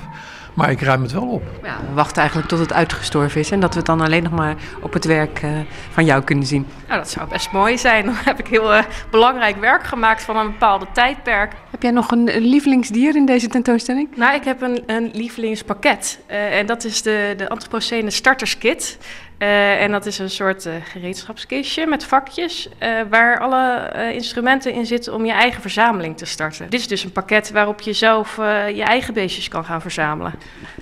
Maar 0.53 0.71
ik 0.71 0.81
ruim 0.81 1.01
het 1.01 1.11
wel 1.11 1.27
op. 1.27 1.43
Ja, 1.63 1.77
we 1.87 1.93
wachten 1.93 2.17
eigenlijk 2.17 2.49
tot 2.49 2.59
het 2.59 2.73
uitgestorven 2.73 3.39
is 3.39 3.51
en 3.51 3.59
dat 3.59 3.71
we 3.71 3.77
het 3.77 3.85
dan 3.85 4.01
alleen 4.01 4.23
nog 4.23 4.31
maar 4.31 4.55
op 4.81 4.93
het 4.93 5.05
werk 5.05 5.41
eh, 5.41 5.51
van 5.91 6.05
jou 6.05 6.23
kunnen 6.23 6.45
zien. 6.45 6.67
Nou, 6.87 6.99
dat 6.99 7.09
zou 7.09 7.29
best 7.29 7.51
mooi 7.51 7.77
zijn. 7.77 8.05
Dan 8.05 8.15
heb 8.15 8.39
ik 8.39 8.47
heel 8.47 8.73
eh, 8.73 8.83
belangrijk 9.11 9.59
werk 9.59 9.83
gemaakt 9.83 10.23
van 10.23 10.37
een 10.37 10.51
bepaalde 10.51 10.85
tijdperk. 10.91 11.53
Heb 11.69 11.81
jij 11.81 11.91
nog 11.91 12.11
een 12.11 12.23
lievelingsdier 12.37 13.15
in 13.15 13.25
deze 13.25 13.47
tentoonstelling? 13.47 14.09
Nou, 14.15 14.35
ik 14.35 14.43
heb 14.43 14.61
een, 14.61 14.83
een 14.85 15.09
lievelingspakket. 15.13 16.19
Eh, 16.25 16.57
en 16.57 16.65
dat 16.65 16.83
is 16.83 17.01
de, 17.01 17.33
de 17.37 17.49
Anthropocene 17.49 18.09
Starterskit. 18.09 18.97
Eh, 19.41 19.81
en 19.81 19.91
dat 19.91 20.05
is 20.05 20.19
een 20.19 20.29
soort 20.29 20.65
eh, 20.65 20.73
gereedschapskistje 20.83 21.87
met 21.87 22.05
vakjes. 22.05 22.69
eh, 22.77 22.89
waar 23.09 23.39
alle 23.39 23.89
instrumenten 24.13 24.73
in 24.73 24.85
zitten 24.85 25.13
om 25.13 25.25
je 25.25 25.31
eigen 25.31 25.61
verzameling 25.61 26.17
te 26.17 26.25
starten. 26.25 26.69
Dit 26.69 26.79
is 26.79 26.87
dus 26.87 27.03
een 27.03 27.11
pakket 27.11 27.51
waarop 27.51 27.81
je 27.81 27.93
zelf 27.93 28.35
je 28.75 28.83
eigen 28.83 29.13
beestjes 29.13 29.47
kan 29.47 29.65
gaan 29.65 29.81
verzamelen. 29.81 30.33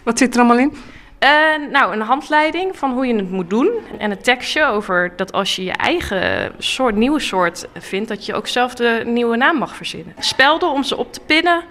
Wat 0.03 0.17
zit 0.17 0.33
er 0.33 0.39
allemaal 0.39 0.57
in? 0.57 0.77
Nou, 1.71 1.93
een 1.93 2.01
handleiding 2.01 2.77
van 2.77 2.91
hoe 2.91 3.07
je 3.07 3.15
het 3.15 3.31
moet 3.31 3.49
doen. 3.49 3.69
En 3.97 4.11
een 4.11 4.21
tekstje 4.21 4.65
over 4.65 5.13
dat 5.15 5.31
als 5.31 5.55
je 5.55 5.63
je 5.63 5.71
eigen 5.71 6.51
soort, 6.57 6.95
nieuwe 6.95 7.19
soort 7.19 7.67
vindt, 7.77 8.09
dat 8.09 8.25
je 8.25 8.33
ook 8.33 8.47
zelf 8.47 8.75
de 8.75 9.01
nieuwe 9.05 9.37
naam 9.37 9.57
mag 9.57 9.75
verzinnen. 9.75 10.13
Spelden 10.19 10.69
om 10.69 10.83
ze 10.83 10.97
op 10.97 11.13
te 11.13 11.19
pinnen. 11.25 11.63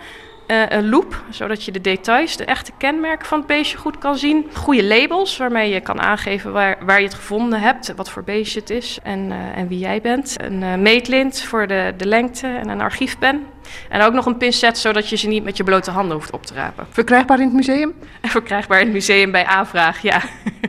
Eh, 0.48 0.62
een 0.68 0.88
loop, 0.88 1.22
zodat 1.30 1.64
je 1.64 1.72
de 1.72 1.80
details, 1.80 2.36
de 2.36 2.44
echte 2.44 2.72
kenmerken 2.78 3.26
van 3.26 3.38
het 3.38 3.46
beestje 3.46 3.78
goed 3.78 3.98
kan 3.98 4.16
zien. 4.16 4.46
Goede 4.54 4.84
labels, 4.84 5.36
waarmee 5.36 5.70
je 5.70 5.80
kan 5.80 6.00
aangeven 6.00 6.52
waar, 6.52 6.78
waar 6.84 6.98
je 6.98 7.06
het 7.06 7.14
gevonden 7.14 7.60
hebt, 7.60 7.92
wat 7.96 8.10
voor 8.10 8.24
beestje 8.24 8.60
het 8.60 8.70
is 8.70 8.98
en, 9.02 9.32
eh, 9.32 9.56
en 9.56 9.68
wie 9.68 9.78
jij 9.78 10.00
bent. 10.00 10.34
Een 10.40 10.62
eh, 10.62 10.74
meetlint 10.74 11.42
voor 11.42 11.66
de, 11.66 11.94
de 11.96 12.06
lengte 12.06 12.46
en 12.46 12.68
een 12.68 12.80
archiefpen. 12.80 13.42
En 13.88 14.00
ook 14.00 14.12
nog 14.12 14.26
een 14.26 14.36
pincet, 14.36 14.78
zodat 14.78 15.08
je 15.08 15.16
ze 15.16 15.28
niet 15.28 15.44
met 15.44 15.56
je 15.56 15.64
blote 15.64 15.90
handen 15.90 16.16
hoeft 16.16 16.30
op 16.30 16.46
te 16.46 16.54
rapen. 16.54 16.86
Verkrijgbaar 17.00 17.38
in 17.38 17.44
het 17.44 17.54
museum? 17.54 17.94
En 18.20 18.28
verkrijgbaar 18.28 18.78
in 18.78 18.84
het 18.84 18.94
museum 18.94 19.30
bij 19.30 19.44
aanvraag, 19.44 20.02
ja. 20.02 20.22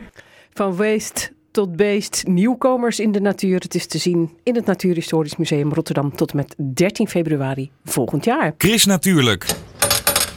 Van 0.54 0.76
waste 0.76 1.30
tot 1.50 1.76
beest, 1.76 2.22
nieuwkomers 2.26 3.00
in 3.00 3.12
de 3.12 3.20
natuur. 3.20 3.60
Het 3.60 3.74
is 3.74 3.86
te 3.86 3.98
zien 3.98 4.30
in 4.42 4.54
het 4.54 4.66
Natuurhistorisch 4.66 5.36
Museum 5.36 5.72
Rotterdam 5.72 6.16
tot 6.16 6.30
en 6.30 6.36
met 6.36 6.54
13 6.74 7.08
februari 7.08 7.70
volgend 7.84 8.24
jaar. 8.24 8.54
Chris 8.58 8.84
Natuurlijk. 8.84 9.46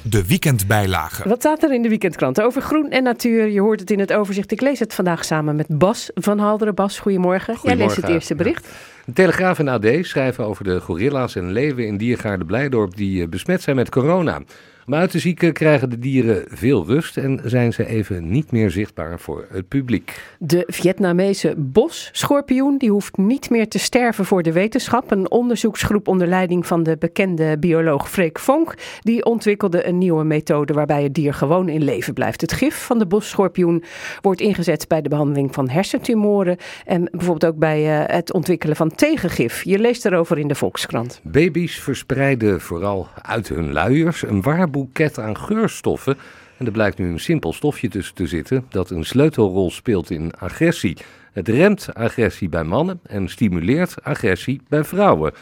De 0.10 0.28
weekendbijlage. 0.28 1.30
Wat 1.30 1.40
staat 1.40 1.64
er 1.64 1.74
in 1.74 1.82
de 1.82 1.90
weekendkrant 1.90 2.42
over 2.42 2.62
groen 2.62 2.90
en 2.90 3.04
natuur? 3.04 3.48
Je 3.48 3.62
hoort 3.62 3.80
het 3.80 3.92
in 3.92 4.00
het 4.00 4.14
overzicht. 4.14 4.52
Ik 4.52 4.62
lees 4.62 4.80
het 4.80 4.94
vandaag 4.94 5.26
samen 5.26 5.56
met 5.56 5.66
Bas 5.68 6.10
van 6.16 6.40
Halderen. 6.40 6.76
Bas, 6.76 7.00
goedemorgen. 7.00 7.58
Jij 7.64 7.76
leest 7.76 7.96
het 7.96 8.08
eerste 8.08 8.36
bericht. 8.36 8.68
De 9.06 9.14
Telegraaf 9.14 9.60
en 9.60 9.68
AD 9.68 9.86
schrijven 10.02 10.46
over 10.46 10.64
de 10.64 10.80
gorilla's 10.80 11.36
en 11.36 11.52
leeuwen 11.52 11.88
in 11.88 11.98
diergaarde 11.98 12.46
Blijdorp 12.46 12.96
die 12.96 13.22
eh, 13.22 13.30
besmet 13.30 13.62
zijn 13.62 13.76
met 13.76 13.90
corona. 13.90 14.42
Om 14.88 14.94
uit 14.94 15.12
te 15.12 15.20
zieken 15.20 15.54
krijgen 15.54 15.90
de 15.90 16.00
dieren 16.00 16.46
veel 16.48 16.86
rust 16.86 17.18
en 17.18 17.42
zijn 17.44 17.74
ze 17.74 17.86
even 17.86 18.30
niet 18.30 18.52
meer 18.52 18.72
zichtbaar 18.72 19.20
voor 19.20 19.46
het 19.50 19.68
publiek. 19.68 20.36
De 20.40 20.64
Vietnamese 20.68 21.54
bosschorpioen 21.58 22.78
die 22.78 22.92
hoeft 22.92 23.18
niet 23.18 23.50
meer 23.50 23.68
te 23.68 23.80
sterven 23.80 24.26
voor 24.26 24.44
de 24.44 24.52
wetenschap. 24.52 25.12
Een 25.12 25.32
onderzoeksgroep 25.32 26.08
onder 26.08 26.28
leiding 26.28 26.68
van 26.68 26.84
de 26.84 26.98
bekende 26.98 27.58
bioloog 27.60 28.10
Freek 28.10 28.40
Vonk... 28.40 28.74
die 29.00 29.26
ontwikkelde 29.26 29.88
een 29.88 29.98
nieuwe 29.98 30.24
methode 30.24 30.74
waarbij 30.74 31.04
het 31.04 31.14
dier 31.14 31.34
gewoon 31.34 31.70
in 31.70 31.84
leven 31.84 32.14
blijft. 32.14 32.42
Het 32.42 32.54
gif 32.54 32.86
van 32.86 33.00
de 33.00 33.06
bosschorpioen 33.06 33.84
wordt 34.22 34.42
ingezet 34.42 34.88
bij 34.88 35.02
de 35.02 35.10
behandeling 35.10 35.54
van 35.54 35.70
hersentumoren... 35.70 36.58
en 36.86 37.08
bijvoorbeeld 37.12 37.54
ook 37.54 37.60
bij 37.60 38.02
eh, 38.02 38.16
het 38.16 38.34
ontwikkelen 38.34 38.76
van 38.76 38.96
tegengif. 38.96 39.64
Je 39.64 39.80
leest 39.80 40.06
erover 40.06 40.38
in 40.38 40.48
de 40.48 40.56
Volkskrant. 40.56 41.22
Baby's 41.24 41.80
verspreiden 41.80 42.62
vooral 42.62 43.08
uit 43.22 43.50
hun 43.50 43.72
luiers 43.72 44.24
een 44.24 44.42
waar 44.42 44.72
boeket 44.74 45.20
aan 45.20 45.38
geurstoffen. 45.38 46.18
En 46.58 46.66
er 46.66 46.72
blijkt 46.72 46.98
nu 46.98 47.10
een 47.10 47.20
simpel 47.20 47.54
stofje 47.54 47.88
tussen 47.88 48.16
te 48.16 48.28
zitten 48.28 48.66
dat 48.70 48.90
een 48.90 49.06
sleutelrol 49.06 49.72
speelt 49.72 50.10
in 50.10 50.34
agressie. 50.38 50.98
Het 51.32 51.48
remt 51.48 51.94
agressie 51.94 52.50
bij 52.50 52.64
mannen 52.64 53.00
en 53.04 53.30
stimuleert 53.30 54.04
agressie 54.04 54.62
bij 54.68 54.84
vrouwen. 54.84 55.34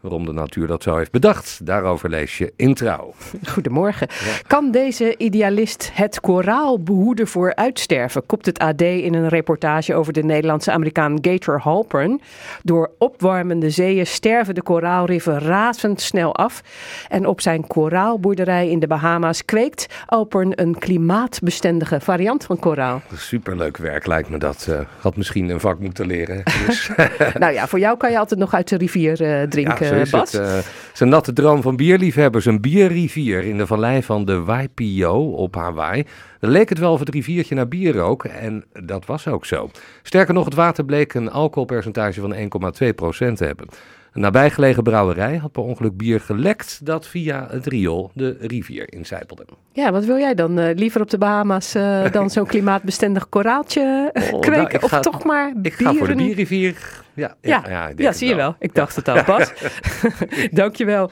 Waarom 0.00 0.24
de 0.26 0.32
natuur 0.32 0.66
dat 0.66 0.82
zo 0.82 0.96
heeft 0.96 1.10
bedacht, 1.10 1.66
daarover 1.66 2.10
lees 2.10 2.38
je 2.38 2.52
in 2.56 2.74
Trouw. 2.74 3.14
Goedemorgen. 3.52 4.08
Kan 4.46 4.70
deze 4.70 5.14
idealist 5.18 5.90
het 5.92 6.20
koraal 6.20 6.82
behoeden 6.82 7.26
voor 7.26 7.54
uitsterven? 7.54 8.26
Kopt 8.26 8.46
het 8.46 8.58
AD 8.58 8.80
in 8.80 9.14
een 9.14 9.28
reportage 9.28 9.94
over 9.94 10.12
de 10.12 10.22
Nederlandse 10.22 10.72
Amerikaan 10.72 11.18
Gator 11.20 11.60
Halpern. 11.60 12.20
Door 12.62 12.90
opwarmende 12.98 13.70
zeeën 13.70 14.06
sterven 14.06 14.54
de 14.54 14.62
koraalriffen 14.62 15.38
razendsnel 15.38 16.34
af. 16.36 16.62
En 17.08 17.26
op 17.26 17.40
zijn 17.40 17.66
koraalboerderij 17.66 18.68
in 18.70 18.78
de 18.78 18.86
Bahama's 18.86 19.44
kweekt 19.44 19.86
Halpern 20.06 20.52
een 20.54 20.78
klimaatbestendige 20.78 22.00
variant 22.00 22.44
van 22.44 22.58
koraal. 22.58 23.02
Superleuk 23.14 23.76
werk 23.76 24.06
lijkt 24.06 24.28
me 24.28 24.38
dat. 24.38 24.66
eh, 24.70 24.80
had 25.00 25.16
misschien 25.16 25.48
een 25.50 25.60
vak 25.60 25.78
moeten 25.78 26.06
leren. 26.06 26.42
Dus, 26.66 26.90
nou 27.38 27.52
ja, 27.52 27.66
voor 27.66 27.78
jou 27.78 27.96
kan 27.96 28.10
je 28.10 28.18
altijd 28.18 28.40
nog 28.40 28.54
uit 28.54 28.68
de 28.68 28.76
rivier 28.76 29.22
eh, 29.22 29.42
drinken, 29.48 29.89
is 29.96 30.10
Bas. 30.10 30.32
het. 30.32 30.40
eh, 30.40 30.58
een 30.98 31.08
natte 31.08 31.32
droom 31.32 31.62
van 31.62 31.76
bierliefhebbers. 31.76 32.44
Een 32.44 32.60
bierrivier 32.60 33.44
in 33.44 33.58
de 33.58 33.66
vallei 33.66 34.02
van 34.02 34.24
de 34.24 34.40
Waipio 34.42 35.30
op 35.30 35.54
Hawaii. 35.54 36.04
Dan 36.40 36.50
leek 36.50 36.68
het 36.68 36.78
wel 36.78 36.92
of 36.92 36.98
het 37.00 37.08
riviertje 37.08 37.54
naar 37.54 37.68
bier 37.68 37.94
rook. 37.94 38.24
En 38.24 38.64
dat 38.84 39.06
was 39.06 39.28
ook 39.28 39.46
zo. 39.46 39.70
Sterker 40.02 40.34
nog, 40.34 40.44
het 40.44 40.54
water 40.54 40.84
bleek 40.84 41.14
een 41.14 41.30
alcoholpercentage 41.30 42.20
van 42.20 42.34
1,2% 42.34 43.36
te 43.36 43.44
hebben. 43.44 43.66
Een 44.12 44.20
nabijgelegen 44.20 44.82
brouwerij 44.82 45.36
had 45.36 45.52
per 45.52 45.62
ongeluk 45.62 45.96
bier 45.96 46.20
gelekt 46.20 46.80
dat 46.86 47.06
via 47.06 47.46
het 47.50 47.66
riool 47.66 48.10
de 48.14 48.36
rivier 48.40 48.92
incijpelde. 48.92 49.44
Ja, 49.72 49.92
wat 49.92 50.04
wil 50.04 50.16
jij 50.18 50.34
dan? 50.34 50.58
Eh, 50.58 50.74
liever 50.76 51.00
op 51.00 51.10
de 51.10 51.18
Bahama's 51.18 51.74
eh, 51.74 52.04
dan 52.12 52.30
zo'n 52.30 52.46
klimaatbestendig 52.46 53.28
koraaltje 53.28 54.10
Oh, 54.14 54.22
kweken? 54.40 54.50
nou, 54.52 54.74
ik 54.74 54.82
of 54.82 54.90
ga- 54.90 55.00
toch 55.00 55.24
maar 55.24 55.52
Ik 55.62 55.72
ga 55.72 55.84
voor 55.94 56.06
de 56.06 56.14
bieren- 56.14 56.16
bierrivier. 56.16 57.02
Ja, 57.14 57.34
Ja, 57.40 57.90
ja, 57.96 58.12
zie 58.12 58.28
je 58.28 58.34
wel. 58.34 58.56
Ik 58.58 58.74
dacht 58.74 58.96
het 58.96 59.08
al, 59.08 59.22
Bas. 59.26 59.52
Dankjewel. 60.50 61.10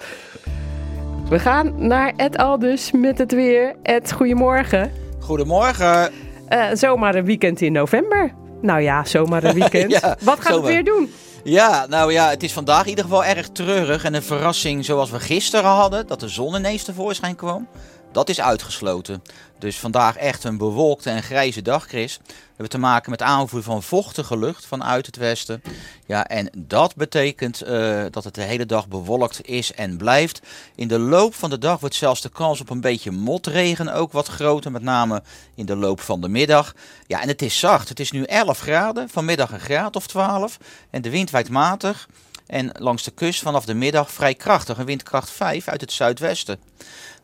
We 1.28 1.38
gaan 1.38 1.86
naar 1.86 2.12
Ed 2.16 2.36
Aldus 2.36 2.92
met 2.92 3.18
het 3.18 3.32
weer. 3.32 3.74
Ed, 3.82 4.12
goedemorgen. 4.12 4.92
Goedemorgen. 5.20 6.10
Eh, 6.48 6.66
zomaar 6.72 7.14
een 7.14 7.24
weekend 7.24 7.60
in 7.60 7.72
november. 7.72 8.32
Nou 8.60 8.80
ja, 8.80 9.04
zomaar 9.04 9.44
een 9.44 9.54
weekend. 9.60 9.90
Ja, 9.90 10.16
Wat 10.22 10.40
gaat 10.40 10.52
zomaar. 10.52 10.62
het 10.72 10.74
weer 10.74 10.84
doen? 10.84 11.12
Ja, 11.44 11.86
nou 11.86 12.12
ja, 12.12 12.28
het 12.30 12.42
is 12.42 12.52
vandaag 12.52 12.82
in 12.82 12.88
ieder 12.88 13.04
geval 13.04 13.24
erg 13.24 13.48
treurig. 13.48 14.04
En 14.04 14.14
een 14.14 14.22
verrassing 14.22 14.84
zoals 14.84 15.10
we 15.10 15.20
gisteren 15.20 15.70
hadden, 15.70 16.06
dat 16.06 16.20
de 16.20 16.28
zon 16.28 16.54
ineens 16.54 16.82
tevoorschijn 16.84 17.36
kwam, 17.36 17.68
dat 18.12 18.28
is 18.28 18.40
uitgesloten. 18.40 19.22
Dus 19.58 19.78
vandaag 19.78 20.16
echt 20.16 20.44
een 20.44 20.58
bewolkte 20.58 21.10
en 21.10 21.22
grijze 21.22 21.62
dag, 21.62 21.86
Chris. 21.86 22.18
We 22.26 22.34
hebben 22.48 22.68
te 22.68 22.78
maken 22.78 23.10
met 23.10 23.22
aanvoer 23.22 23.62
van 23.62 23.82
vochtige 23.82 24.38
lucht 24.38 24.66
vanuit 24.66 25.06
het 25.06 25.16
westen. 25.16 25.62
Ja, 26.06 26.26
en 26.26 26.50
dat 26.56 26.96
betekent 26.96 27.62
eh, 27.62 28.04
dat 28.10 28.24
het 28.24 28.34
de 28.34 28.42
hele 28.42 28.66
dag 28.66 28.88
bewolkt 28.88 29.46
is 29.46 29.72
en 29.72 29.96
blijft. 29.96 30.40
In 30.74 30.88
de 30.88 30.98
loop 30.98 31.34
van 31.34 31.50
de 31.50 31.58
dag 31.58 31.80
wordt 31.80 31.94
zelfs 31.94 32.20
de 32.20 32.28
kans 32.28 32.60
op 32.60 32.70
een 32.70 32.80
beetje 32.80 33.10
motregen 33.10 33.94
ook 33.94 34.12
wat 34.12 34.28
groter. 34.28 34.70
Met 34.70 34.82
name 34.82 35.22
in 35.54 35.66
de 35.66 35.76
loop 35.76 36.00
van 36.00 36.20
de 36.20 36.28
middag. 36.28 36.74
Ja, 37.06 37.22
en 37.22 37.28
het 37.28 37.42
is 37.42 37.58
zacht. 37.58 37.88
Het 37.88 38.00
is 38.00 38.10
nu 38.10 38.22
11 38.22 38.60
graden, 38.60 39.08
vanmiddag 39.08 39.52
een 39.52 39.60
graad 39.60 39.96
of 39.96 40.06
12. 40.06 40.58
En 40.90 41.02
de 41.02 41.10
wind 41.10 41.30
waait 41.30 41.50
matig. 41.50 42.08
En 42.48 42.70
langs 42.78 43.02
de 43.02 43.10
kust 43.10 43.42
vanaf 43.42 43.64
de 43.64 43.74
middag 43.74 44.10
vrij 44.12 44.34
krachtig, 44.34 44.78
een 44.78 44.84
windkracht 44.84 45.30
5 45.30 45.68
uit 45.68 45.80
het 45.80 45.92
zuidwesten. 45.92 46.58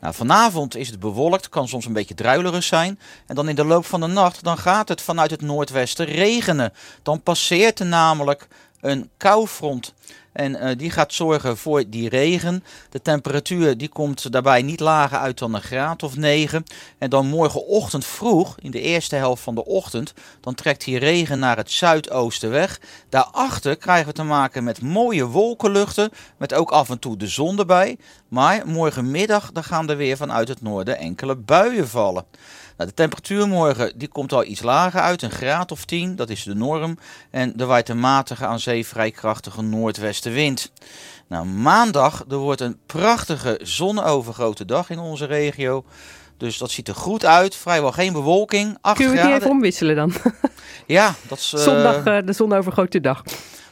Nou, 0.00 0.14
vanavond 0.14 0.76
is 0.76 0.88
het 0.88 1.00
bewolkt, 1.00 1.48
kan 1.48 1.68
soms 1.68 1.86
een 1.86 1.92
beetje 1.92 2.14
druilerig 2.14 2.62
zijn. 2.62 2.98
En 3.26 3.34
dan 3.34 3.48
in 3.48 3.54
de 3.54 3.64
loop 3.64 3.86
van 3.86 4.00
de 4.00 4.06
nacht 4.06 4.44
dan 4.44 4.58
gaat 4.58 4.88
het 4.88 5.00
vanuit 5.00 5.30
het 5.30 5.40
noordwesten 5.40 6.06
regenen. 6.06 6.72
Dan 7.02 7.22
passeert 7.22 7.80
er 7.80 7.86
namelijk 7.86 8.48
een 8.84 9.10
koufront. 9.16 9.94
En 10.32 10.52
uh, 10.52 10.70
die 10.76 10.90
gaat 10.90 11.12
zorgen 11.12 11.56
voor 11.56 11.84
die 11.86 12.08
regen. 12.08 12.64
De 12.90 13.02
temperatuur 13.02 13.76
die 13.76 13.88
komt 13.88 14.32
daarbij 14.32 14.62
niet 14.62 14.80
lager 14.80 15.18
uit 15.18 15.38
dan 15.38 15.54
een 15.54 15.62
graad 15.62 16.02
of 16.02 16.16
9. 16.16 16.64
En 16.98 17.10
dan 17.10 17.26
morgenochtend 17.26 18.04
vroeg, 18.04 18.54
in 18.58 18.70
de 18.70 18.80
eerste 18.80 19.16
helft 19.16 19.42
van 19.42 19.54
de 19.54 19.64
ochtend, 19.64 20.12
dan 20.40 20.54
trekt 20.54 20.84
die 20.84 20.98
regen 20.98 21.38
naar 21.38 21.56
het 21.56 21.70
zuidoosten 21.70 22.50
weg. 22.50 22.80
Daarachter 23.08 23.76
krijgen 23.76 24.06
we 24.06 24.12
te 24.12 24.22
maken 24.22 24.64
met 24.64 24.82
mooie 24.82 25.26
wolkenluchten, 25.26 26.10
met 26.36 26.54
ook 26.54 26.70
af 26.70 26.90
en 26.90 26.98
toe 26.98 27.16
de 27.16 27.28
zon 27.28 27.58
erbij. 27.58 27.98
Maar 28.28 28.62
morgenmiddag 28.66 29.52
dan 29.52 29.64
gaan 29.64 29.90
er 29.90 29.96
weer 29.96 30.16
vanuit 30.16 30.48
het 30.48 30.62
noorden 30.62 30.98
enkele 30.98 31.36
buien 31.36 31.88
vallen. 31.88 32.24
Nou, 32.76 32.88
de 32.88 32.94
temperatuur 32.94 33.48
morgen 33.48 33.92
die 33.98 34.08
komt 34.08 34.32
al 34.32 34.44
iets 34.44 34.62
lager 34.62 35.00
uit, 35.00 35.22
een 35.22 35.30
graad 35.30 35.72
of 35.72 35.84
10, 35.84 36.16
dat 36.16 36.30
is 36.30 36.42
de 36.42 36.54
norm. 36.54 36.98
En 37.30 37.56
er 37.56 37.66
waait 37.66 37.88
een 37.88 38.00
matige 38.00 38.46
aan 38.46 38.60
zee 38.60 38.86
vrij 38.86 39.10
krachtige 39.10 39.62
noordwestenwind. 39.62 40.72
Nou, 41.28 41.46
maandag 41.46 42.24
er 42.30 42.36
wordt 42.36 42.60
een 42.60 42.78
prachtige 42.86 43.60
zonovergrote 43.62 44.64
dag 44.64 44.90
in 44.90 44.98
onze 44.98 45.24
regio. 45.24 45.84
Dus 46.36 46.58
dat 46.58 46.70
ziet 46.70 46.88
er 46.88 46.94
goed 46.94 47.24
uit. 47.24 47.54
Vrijwel 47.56 47.92
geen 47.92 48.12
bewolking. 48.12 48.78
8 48.80 48.96
Kun 48.96 49.04
je 49.04 49.10
het 49.10 49.18
graden. 49.20 49.34
niet 49.34 49.42
even 49.42 49.56
omwisselen 49.56 49.96
dan? 49.96 50.12
Ja, 50.86 51.14
dat 51.28 51.38
is... 51.38 51.52
eh, 51.52 51.60
Zondag 51.60 52.04
eh, 52.04 52.18
de 52.26 52.32
zonovergrote 52.32 53.00
dag. 53.00 53.22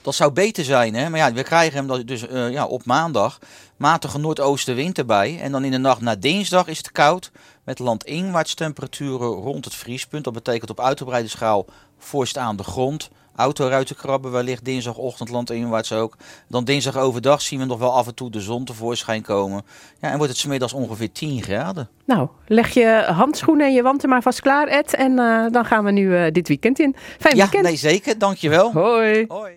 dat 0.03 0.15
zou 0.15 0.33
beter 0.33 0.65
zijn, 0.65 0.95
hè? 0.95 1.09
Maar 1.11 1.19
ja, 1.19 1.33
we 1.33 1.43
krijgen 1.43 1.87
hem 1.87 2.07
dus 2.07 2.27
eh, 2.27 2.51
ja, 2.51 2.67
op 2.67 2.85
maandag. 2.85 3.38
Matige 3.77 4.19
noordoostenwind 4.19 4.99
erbij. 4.99 5.38
En 5.41 5.53
dan 5.53 5.65
in 5.65 5.71
de 5.71 5.79
nacht 5.79 6.01
na 6.01 6.15
dinsdag 6.17 6.67
is 6.67 6.79
het 6.79 6.93
koud. 6.93 7.31
Met 7.64 7.79
landinwaarts 7.79 8.55
temperaturen 8.55 9.29
rond 9.29 9.64
het 9.64 9.75
vriespunt. 9.75 10.25
Dat 10.25 10.33
betekent 10.33 10.70
op 10.70 10.81
uitgebreide 10.81 11.29
schaal 11.29 11.66
vorst 11.98 12.38
aan 12.38 12.57
de 12.57 12.62
grond. 12.64 13.11
Autoruiten 13.37 13.96
krabben 13.96 14.33
wellicht 14.33 14.64
dinsdagochtend 14.64 15.29
landinwaarts 15.29 15.92
ook. 15.92 16.16
Dan 16.48 16.64
dinsdag 16.64 16.96
overdag 16.96 17.40
zien 17.42 17.59
we 17.59 17.64
nog 17.64 17.79
wel 17.79 17.92
af 17.92 18.07
en 18.07 18.14
toe 18.14 18.31
de 18.31 18.40
zon 18.40 18.64
tevoorschijn 18.64 19.22
komen. 19.22 19.62
Ja, 20.01 20.11
en 20.11 20.16
wordt 20.16 20.33
het 20.33 20.40
's 20.40 20.46
middags 20.46 20.72
ongeveer 20.72 21.12
10 21.12 21.42
graden. 21.42 21.88
Nou, 22.07 22.29
leg 22.46 22.75
je 22.75 23.05
handschoenen 23.07 23.66
en 23.66 23.72
je 23.72 23.83
wanten 23.83 24.09
maar 24.09 24.22
vast 24.22 24.40
klaar, 24.40 24.66
Ed. 24.68 24.94
En 24.94 25.18
eh, 25.18 25.46
dan 25.51 25.64
gaan 25.64 25.85
we 25.85 25.90
nu 25.90 26.16
eh, 26.16 26.33
dit 26.33 26.48
weekend 26.48 26.79
in. 26.79 26.96
Fijn 27.18 27.37
Ja, 27.37 27.42
weekend. 27.42 27.62
nee 27.64 27.77
zeker. 27.77 28.18
Dankjewel. 28.18 28.72
Hoi. 28.72 29.25
Hoi. 29.29 29.53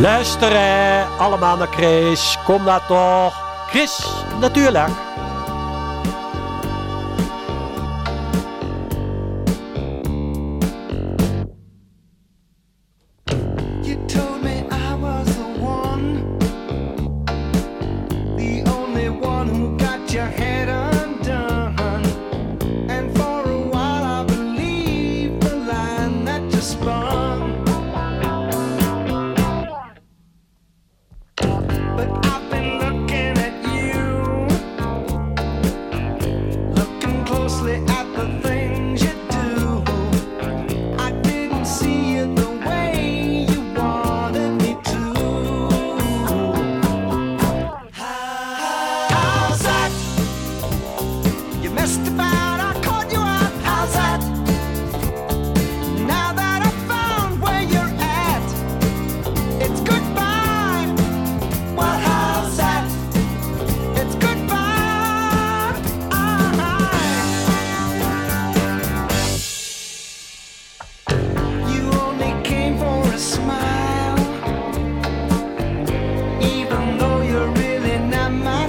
Luisteren 0.00 1.06
allemaal 1.18 1.56
naar 1.56 1.66
Chris. 1.66 2.38
Kom 2.44 2.64
nou 2.64 2.80
toch. 2.88 3.50
Chris, 3.68 4.06
natuurlijk. 4.40 4.88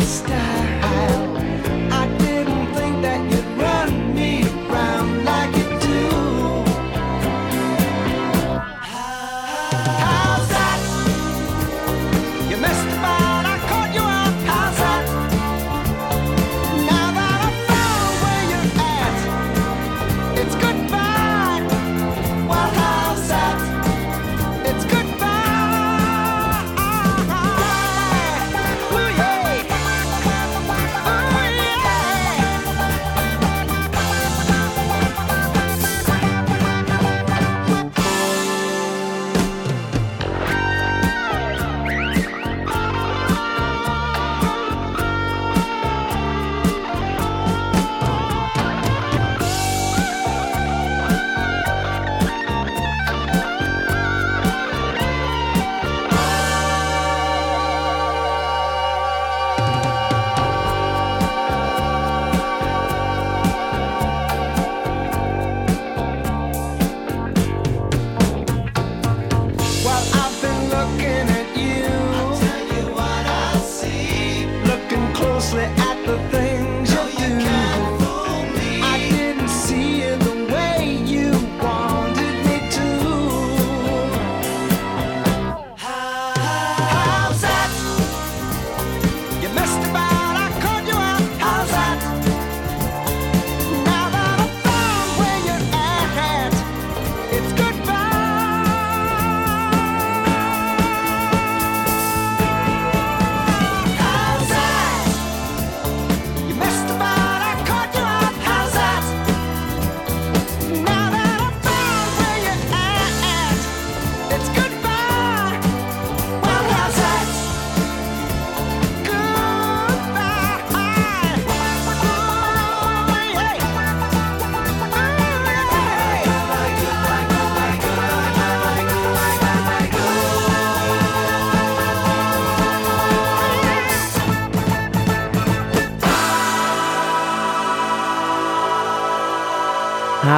está. 0.04 0.43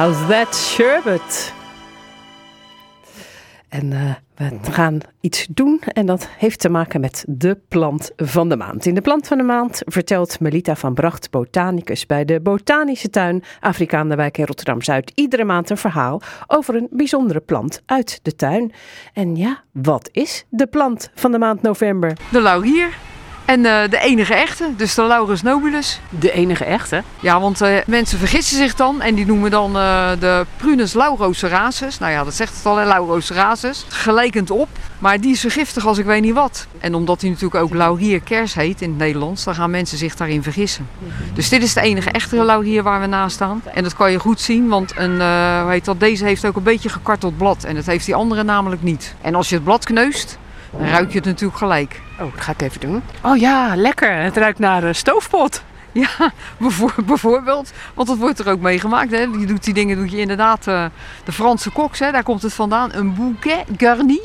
How's 0.06 0.28
that 0.28 0.54
sherbet? 0.54 1.52
En 3.68 3.90
uh, 3.90 4.14
we 4.62 4.72
gaan 4.72 5.00
iets 5.20 5.46
doen 5.50 5.80
en 5.92 6.06
dat 6.06 6.28
heeft 6.38 6.60
te 6.60 6.68
maken 6.68 7.00
met 7.00 7.24
de 7.28 7.58
plant 7.68 8.10
van 8.16 8.48
de 8.48 8.56
maand. 8.56 8.86
In 8.86 8.94
de 8.94 9.00
plant 9.00 9.26
van 9.26 9.38
de 9.38 9.44
maand 9.44 9.82
vertelt 9.84 10.40
Melita 10.40 10.76
van 10.76 10.94
Bracht, 10.94 11.30
botanicus 11.30 12.06
bij 12.06 12.24
de 12.24 12.40
Botanische 12.40 13.10
Tuin 13.10 13.42
Afrikaan 13.60 14.08
de 14.08 14.14
Wijk 14.14 14.38
in 14.38 14.44
Rotterdam-Zuid, 14.44 15.12
iedere 15.14 15.44
maand 15.44 15.70
een 15.70 15.76
verhaal 15.76 16.20
over 16.46 16.74
een 16.74 16.88
bijzondere 16.90 17.40
plant 17.40 17.82
uit 17.86 18.20
de 18.22 18.36
tuin. 18.36 18.72
En 19.12 19.36
ja, 19.36 19.62
wat 19.72 20.08
is 20.12 20.44
de 20.48 20.66
plant 20.66 21.10
van 21.14 21.32
de 21.32 21.38
maand 21.38 21.62
november? 21.62 22.12
De 22.32 22.40
laurier. 22.40 23.15
En 23.46 23.64
uh, 23.64 23.80
de 23.90 23.98
enige 23.98 24.34
echte, 24.34 24.70
dus 24.76 24.94
de 24.94 25.02
Laurus 25.02 25.42
nobilis. 25.42 26.00
De 26.08 26.32
enige 26.32 26.64
echte? 26.64 27.02
Ja, 27.20 27.40
want 27.40 27.62
uh, 27.62 27.76
mensen 27.86 28.18
vergissen 28.18 28.56
zich 28.56 28.74
dan 28.74 29.00
en 29.00 29.14
die 29.14 29.26
noemen 29.26 29.50
dan 29.50 29.76
uh, 29.76 30.10
de 30.20 30.46
Prunus 30.56 30.92
laurocerasus. 30.92 31.98
Nou 31.98 32.12
ja, 32.12 32.24
dat 32.24 32.34
zegt 32.34 32.56
het 32.56 32.66
al, 32.66 32.74
laurocerasus. 32.74 33.86
Gelijkend 33.88 34.50
op, 34.50 34.68
maar 34.98 35.20
die 35.20 35.32
is 35.32 35.40
zo 35.40 35.48
giftig 35.48 35.86
als 35.86 35.98
ik 35.98 36.04
weet 36.04 36.22
niet 36.22 36.34
wat. 36.34 36.66
En 36.78 36.94
omdat 36.94 37.20
hij 37.20 37.30
natuurlijk 37.30 37.62
ook 37.62 37.74
laurier 37.74 38.20
kers 38.20 38.54
heet 38.54 38.80
in 38.80 38.88
het 38.88 38.98
Nederlands, 38.98 39.44
dan 39.44 39.54
gaan 39.54 39.70
mensen 39.70 39.98
zich 39.98 40.16
daarin 40.16 40.42
vergissen. 40.42 40.88
Dus 41.34 41.48
dit 41.48 41.62
is 41.62 41.74
de 41.74 41.80
enige 41.80 42.10
echte 42.10 42.36
laurier 42.36 42.82
waar 42.82 43.00
we 43.00 43.06
naast 43.06 43.34
staan. 43.34 43.62
En 43.74 43.82
dat 43.82 43.94
kan 43.94 44.10
je 44.10 44.18
goed 44.18 44.40
zien, 44.40 44.68
want 44.68 44.92
een, 44.96 45.14
hoe 45.62 45.70
heet 45.70 45.84
dat, 45.84 46.00
deze 46.00 46.24
heeft 46.24 46.46
ook 46.46 46.56
een 46.56 46.62
beetje 46.62 46.88
gekarteld 46.88 47.36
blad. 47.36 47.64
En 47.64 47.74
dat 47.74 47.86
heeft 47.86 48.04
die 48.04 48.14
andere 48.14 48.42
namelijk 48.42 48.82
niet. 48.82 49.14
En 49.20 49.34
als 49.34 49.48
je 49.48 49.54
het 49.54 49.64
blad 49.64 49.84
kneust, 49.84 50.38
dan 50.78 50.88
ruik 50.88 51.10
je 51.10 51.16
het 51.16 51.26
natuurlijk 51.26 51.58
gelijk. 51.58 52.00
Oh, 52.20 52.32
dat 52.34 52.40
ga 52.40 52.52
ik 52.52 52.62
even 52.62 52.80
doen. 52.80 53.02
Oh 53.22 53.36
ja, 53.36 53.76
lekker. 53.76 54.16
Het 54.16 54.36
ruikt 54.36 54.58
naar 54.58 54.84
uh, 54.84 54.92
stoofpot. 54.92 55.62
Ja, 55.92 56.32
bijvoorbeeld. 57.06 57.72
Want 57.94 58.08
dat 58.08 58.16
wordt 58.16 58.38
er 58.38 58.48
ook 58.48 58.60
meegemaakt. 58.60 59.10
Hè. 59.10 59.18
Je 59.18 59.46
doet 59.46 59.64
die 59.64 59.74
dingen 59.74 59.96
doe 59.96 60.10
je 60.10 60.16
inderdaad. 60.16 60.66
Uh, 60.66 60.84
de 61.24 61.32
Franse 61.32 61.70
koks, 61.70 61.98
hè, 61.98 62.10
daar 62.12 62.22
komt 62.22 62.42
het 62.42 62.54
vandaan. 62.54 62.94
Een 62.94 63.14
bouquet 63.14 63.64
garni. 63.76 64.20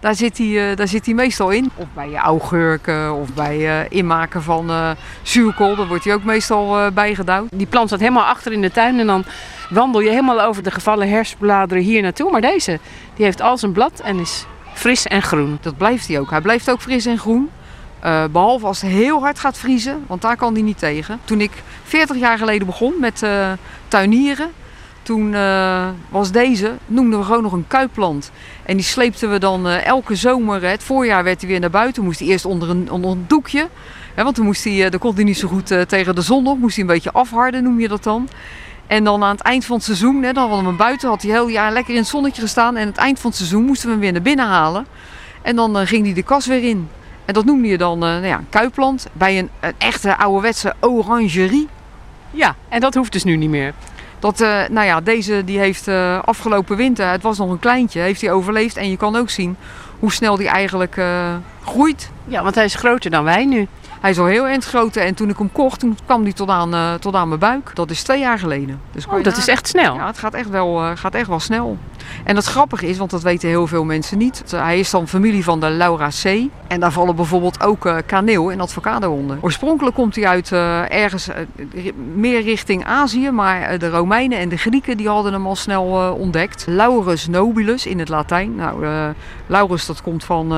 Daar 0.00 0.14
zit, 0.14 0.38
hij, 0.38 0.46
uh, 0.46 0.76
daar 0.76 0.88
zit 0.88 1.06
hij 1.06 1.14
meestal 1.14 1.50
in. 1.50 1.70
Of 1.74 1.86
bij 1.94 2.10
je 2.10 2.16
augurken 2.16 3.14
of 3.14 3.34
bij 3.34 3.86
inmaken 3.88 4.42
van 4.42 4.96
zuurkool. 5.22 5.76
Daar 5.76 5.86
wordt 5.86 6.04
hij 6.04 6.14
ook 6.14 6.24
meestal 6.24 6.90
bij 6.92 7.14
gedouwd. 7.14 7.48
Die 7.50 7.66
plant 7.66 7.88
staat 7.88 8.00
helemaal 8.00 8.26
achter 8.26 8.52
in 8.52 8.62
de 8.62 8.70
tuin. 8.70 8.98
En 8.98 9.06
dan 9.06 9.24
wandel 9.70 10.00
je 10.00 10.10
helemaal 10.10 10.40
over 10.40 10.62
de 10.62 10.70
gevallen 10.70 11.08
herfstbladeren 11.08 11.82
hier 11.82 12.02
naartoe. 12.02 12.30
Maar 12.30 12.40
deze, 12.40 12.78
die 13.14 13.24
heeft 13.24 13.40
al 13.40 13.58
zijn 13.58 13.72
blad 13.72 14.00
en 14.04 14.18
is 14.18 14.46
fris 14.80 15.06
en 15.06 15.22
groen. 15.22 15.58
Dat 15.60 15.76
blijft 15.76 16.08
hij 16.08 16.18
ook. 16.18 16.30
Hij 16.30 16.40
blijft 16.40 16.70
ook 16.70 16.80
fris 16.80 17.06
en 17.06 17.18
groen. 17.18 17.50
Uh, 18.04 18.24
behalve 18.32 18.66
als 18.66 18.80
het 18.80 18.90
heel 18.90 19.20
hard 19.20 19.38
gaat 19.38 19.58
vriezen, 19.58 20.04
want 20.06 20.22
daar 20.22 20.36
kan 20.36 20.52
hij 20.52 20.62
niet 20.62 20.78
tegen. 20.78 21.20
Toen 21.24 21.40
ik 21.40 21.50
40 21.84 22.16
jaar 22.16 22.38
geleden 22.38 22.66
begon 22.66 22.94
met 23.00 23.22
uh, 23.22 23.52
tuinieren, 23.88 24.50
toen 25.02 25.32
uh, 25.32 25.88
was 26.08 26.30
deze, 26.32 26.72
noemden 26.86 27.18
we 27.18 27.24
gewoon 27.24 27.42
nog 27.42 27.52
een 27.52 27.66
kuipplant. 27.66 28.30
En 28.62 28.76
die 28.76 28.84
sleepten 28.84 29.30
we 29.30 29.38
dan 29.38 29.66
elke 29.66 30.14
zomer, 30.14 30.62
het 30.62 30.82
voorjaar 30.82 31.24
werd 31.24 31.40
hij 31.40 31.50
weer 31.50 31.60
naar 31.60 31.70
buiten. 31.70 32.04
Moest 32.04 32.18
hij 32.18 32.28
eerst 32.28 32.44
onder 32.44 32.70
een, 32.70 32.90
onder 32.90 33.10
een 33.10 33.24
doekje, 33.26 33.68
hè, 34.14 34.22
want 34.22 34.36
dan, 34.36 34.44
moest 34.44 34.64
hij, 34.64 34.90
dan 34.90 35.00
kon 35.00 35.14
hij 35.14 35.24
niet 35.24 35.38
zo 35.38 35.48
goed 35.48 35.88
tegen 35.88 36.14
de 36.14 36.22
zon 36.22 36.46
op. 36.46 36.58
Moest 36.58 36.76
hij 36.76 36.84
een 36.84 36.92
beetje 36.92 37.12
afharden, 37.12 37.62
noem 37.62 37.80
je 37.80 37.88
dat 37.88 38.02
dan. 38.02 38.28
En 38.90 39.04
dan 39.04 39.22
aan 39.22 39.30
het 39.30 39.40
eind 39.42 39.64
van 39.64 39.76
het 39.76 39.84
seizoen, 39.84 40.22
hè, 40.22 40.32
dan 40.32 40.42
hadden 40.42 40.60
we 40.60 40.68
hem 40.68 40.76
buiten, 40.76 41.08
had 41.08 41.22
hij 41.22 41.30
heel 41.30 41.48
jaar 41.48 41.72
lekker 41.72 41.94
in 41.94 42.00
het 42.00 42.08
zonnetje 42.08 42.42
gestaan. 42.42 42.76
En 42.76 42.82
aan 42.82 42.88
het 42.88 42.96
eind 42.96 43.20
van 43.20 43.30
het 43.30 43.38
seizoen 43.38 43.64
moesten 43.64 43.86
we 43.86 43.92
hem 43.92 44.00
weer 44.00 44.12
naar 44.12 44.22
binnen 44.22 44.46
halen. 44.46 44.86
En 45.42 45.56
dan 45.56 45.80
uh, 45.80 45.86
ging 45.86 46.04
hij 46.04 46.14
de 46.14 46.22
kas 46.22 46.46
weer 46.46 46.62
in. 46.62 46.88
En 47.24 47.34
dat 47.34 47.44
noemde 47.44 47.68
je 47.68 47.78
dan 47.78 47.94
uh, 47.94 48.00
nou 48.00 48.26
ja, 48.26 48.38
een 48.38 48.48
kuiplant 48.48 49.06
bij 49.12 49.38
een, 49.38 49.50
een, 49.60 49.72
echte 49.78 50.16
ouderwetse 50.16 50.74
orangerie. 50.80 51.68
Ja, 52.30 52.54
en 52.68 52.80
dat 52.80 52.94
hoeft 52.94 53.12
dus 53.12 53.24
nu 53.24 53.36
niet 53.36 53.50
meer. 53.50 53.74
Dat, 54.18 54.40
uh, 54.40 54.62
nou 54.70 54.86
ja, 54.86 55.00
deze 55.00 55.44
die 55.44 55.58
heeft 55.58 55.88
afgelopen 56.24 56.76
winter, 56.76 57.10
het 57.10 57.22
was 57.22 57.38
nog 57.38 57.50
een 57.50 57.58
kleintje, 57.58 58.00
heeft 58.00 58.20
hij 58.20 58.32
overleefd. 58.32 58.76
En 58.76 58.90
je 58.90 58.96
kan 58.96 59.16
ook 59.16 59.30
zien 59.30 59.56
hoe 59.98 60.12
snel 60.12 60.36
die 60.36 60.48
eigenlijk 60.48 61.00
groeit. 61.64 62.10
Ja, 62.24 62.42
want 62.42 62.54
hij 62.54 62.64
is 62.64 62.74
groter 62.74 63.10
dan 63.10 63.24
wij 63.24 63.44
nu. 63.44 63.68
Hij 64.00 64.10
is 64.10 64.18
al 64.18 64.26
heel 64.26 64.46
eind 64.46 64.64
groot 64.64 64.96
en 64.96 65.14
toen 65.14 65.28
ik 65.28 65.38
hem 65.38 65.52
kocht, 65.52 65.80
toen 65.80 65.98
kwam 66.04 66.22
hij 66.22 66.32
tot 66.32 66.48
aan, 66.48 66.74
uh, 66.74 66.94
tot 66.94 67.14
aan 67.14 67.28
mijn 67.28 67.40
buik. 67.40 67.70
Dat 67.74 67.90
is 67.90 68.02
twee 68.02 68.18
jaar 68.18 68.38
geleden. 68.38 68.80
Dus 68.92 69.06
oh, 69.06 69.22
dat 69.22 69.36
is 69.36 69.48
echt 69.48 69.68
snel? 69.68 69.94
Ja, 69.94 70.06
het 70.06 70.18
gaat 70.18 70.34
echt, 70.34 70.48
wel, 70.48 70.82
uh, 70.82 70.90
gaat 70.94 71.14
echt 71.14 71.28
wel 71.28 71.40
snel. 71.40 71.78
En 72.24 72.36
het 72.36 72.44
grappige 72.44 72.88
is, 72.88 72.98
want 72.98 73.10
dat 73.10 73.22
weten 73.22 73.48
heel 73.48 73.66
veel 73.66 73.84
mensen 73.84 74.18
niet. 74.18 74.42
Hij 74.50 74.78
is 74.78 74.90
dan 74.90 75.08
familie 75.08 75.44
van 75.44 75.60
de 75.60 75.70
Lauraceae. 75.70 76.50
En 76.66 76.80
daar 76.80 76.92
vallen 76.92 77.16
bijvoorbeeld 77.16 77.62
ook 77.62 77.86
uh, 77.86 77.96
kaneel 78.06 78.52
en 78.52 78.60
avocado 78.60 79.12
onder. 79.12 79.38
Oorspronkelijk 79.40 79.94
komt 79.96 80.14
hij 80.14 80.26
uit 80.26 80.52
ergens 80.90 81.28
meer 82.14 82.42
richting 82.42 82.84
Azië. 82.84 83.30
Maar 83.30 83.78
de 83.78 83.88
Romeinen 83.88 84.38
en 84.38 84.48
de 84.48 84.56
Grieken 84.56 84.96
die 84.96 85.08
hadden 85.08 85.32
hem 85.32 85.46
al 85.46 85.56
snel 85.56 86.16
ontdekt. 86.18 86.64
Laurus 86.68 87.28
nobilis 87.28 87.86
in 87.86 87.98
het 87.98 88.08
Latijn. 88.08 88.54
Nou, 88.54 88.84
Laurus 89.50 89.86
dat 89.86 90.02
komt 90.02 90.24
van 90.24 90.48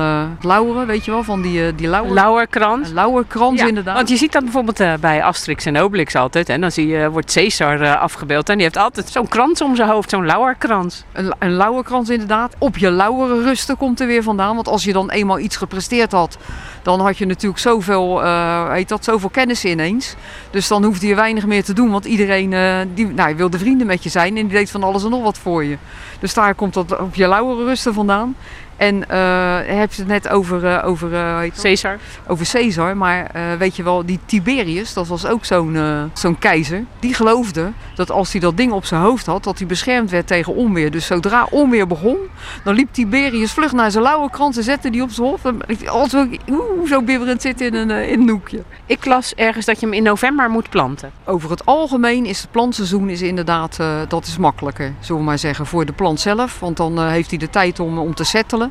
lauren, 0.41 0.87
weet 0.87 1.05
je 1.05 1.11
wel, 1.11 1.23
van 1.23 1.41
die, 1.41 1.75
die 1.75 1.87
lauwer. 1.87 2.13
Lauwerkrans. 2.13 2.91
Lauwerkrans 2.91 3.59
ja, 3.59 3.67
inderdaad. 3.67 3.95
Want 3.95 4.09
je 4.09 4.17
ziet 4.17 4.31
dat 4.31 4.43
bijvoorbeeld 4.43 4.79
uh, 4.79 4.93
bij 4.99 5.23
Asterix 5.23 5.65
en 5.65 5.77
Obelix 5.77 6.15
altijd. 6.15 6.49
En 6.49 6.61
dan 6.61 6.71
zie 6.71 6.87
je, 6.87 7.09
wordt 7.09 7.33
Caesar 7.33 7.81
uh, 7.81 8.01
afgebeeld. 8.01 8.49
En 8.49 8.55
die 8.55 8.63
heeft 8.63 8.77
altijd 8.77 9.09
zo'n 9.09 9.27
krans 9.27 9.61
om 9.61 9.75
zijn 9.75 9.89
hoofd, 9.89 10.09
zo'n 10.09 10.25
lauwerkrans. 10.25 11.03
Een, 11.11 11.33
een 11.39 11.51
lauwerkrans 11.51 12.09
inderdaad. 12.09 12.55
Op 12.57 12.77
je 12.77 12.91
lauweren 12.91 13.43
rusten 13.43 13.77
komt 13.77 13.99
er 13.99 14.07
weer 14.07 14.23
vandaan. 14.23 14.55
Want 14.55 14.67
als 14.67 14.83
je 14.83 14.93
dan 14.93 15.09
eenmaal 15.09 15.39
iets 15.39 15.57
gepresteerd 15.57 16.11
had, 16.11 16.37
dan 16.81 16.99
had 16.99 17.17
je 17.17 17.25
natuurlijk 17.25 17.61
zoveel, 17.61 18.23
uh, 18.23 18.71
heet 18.71 18.89
dat, 18.89 19.03
zoveel 19.03 19.29
kennis 19.29 19.65
ineens. 19.65 20.15
Dus 20.51 20.67
dan 20.67 20.83
hoefde 20.83 21.07
je 21.07 21.15
weinig 21.15 21.45
meer 21.45 21.63
te 21.63 21.73
doen. 21.73 21.91
Want 21.91 22.05
iedereen 22.05 22.49
die, 22.93 23.07
nou, 23.07 23.35
wilde 23.35 23.57
vrienden 23.57 23.87
met 23.87 24.03
je 24.03 24.09
zijn 24.09 24.37
en 24.37 24.47
die 24.47 24.57
deed 24.57 24.71
van 24.71 24.83
alles 24.83 25.03
en 25.03 25.09
nog 25.09 25.23
wat 25.23 25.37
voor 25.37 25.63
je. 25.63 25.77
Dus 26.19 26.33
daar 26.33 26.55
komt 26.55 26.73
dat 26.73 26.99
op 26.99 27.15
je 27.15 27.27
lauweren 27.27 27.65
rusten 27.65 27.93
vandaan. 27.93 28.35
En 28.77 28.95
uh, 28.95 29.57
heb 29.65 29.93
je 29.93 30.01
het 30.01 30.07
net 30.07 30.29
over, 30.29 30.63
uh, 30.63 30.81
over 30.85 31.11
uh, 31.11 31.39
Caesar. 31.61 31.97
Over 32.27 32.49
Caesar, 32.51 32.97
maar 32.97 33.31
weet 33.57 33.75
je 33.75 33.83
wel, 33.83 34.05
die 34.05 34.19
Tiberius, 34.25 34.93
dat 34.93 35.07
was 35.07 35.25
ook 35.25 35.45
zo'n 35.45 35.77
zo'n 36.13 36.39
keizer. 36.39 36.83
Die 36.99 37.13
geloofde 37.13 37.71
dat 37.95 38.11
als 38.11 38.31
hij 38.31 38.41
dat 38.41 38.57
ding 38.57 38.71
op 38.71 38.85
zijn 38.85 39.01
hoofd 39.01 39.25
had, 39.25 39.43
dat 39.43 39.57
hij 39.57 39.67
beschermd 39.67 40.11
werd 40.11 40.27
tegen 40.27 40.55
onweer. 40.55 40.91
Dus 40.91 41.05
zodra 41.05 41.47
onweer 41.49 41.87
begon, 41.87 42.17
dan 42.63 42.75
liep 42.75 42.93
Tiberius 42.93 43.51
vlug 43.51 43.71
naar 43.71 43.91
zijn 43.91 44.03
lauwe 44.03 44.29
krant 44.29 44.57
en 44.57 44.63
zette 44.63 44.89
die 44.89 45.01
op 45.01 45.09
zijn 45.09 45.27
hoofd. 45.27 45.43
We 45.43 46.87
zo 46.87 47.01
bibberend 47.01 47.41
zitten 47.41 47.65
in 47.65 47.73
een, 47.73 48.07
in 48.07 48.21
een 48.21 48.29
hoekje. 48.29 48.63
Ik 48.85 49.05
las 49.05 49.33
ergens 49.35 49.65
dat 49.65 49.79
je 49.79 49.85
hem 49.85 49.95
in 49.95 50.03
november 50.03 50.49
moet 50.49 50.69
planten. 50.69 51.11
Over 51.25 51.49
het 51.49 51.65
algemeen 51.65 52.25
is 52.25 52.41
het 52.41 52.51
plantseizoen 52.51 53.09
is 53.09 53.21
inderdaad, 53.21 53.79
dat 54.07 54.25
is 54.25 54.37
makkelijker, 54.37 54.93
zullen 54.99 55.21
we 55.21 55.27
maar 55.27 55.39
zeggen, 55.39 55.65
voor 55.65 55.85
de 55.85 55.93
plant 55.93 56.19
zelf. 56.19 56.59
Want 56.59 56.77
dan 56.77 57.01
heeft 57.03 57.29
hij 57.29 57.39
de 57.39 57.49
tijd 57.49 57.79
om, 57.79 57.97
om 57.97 58.13
te 58.15 58.23
settelen. 58.23 58.62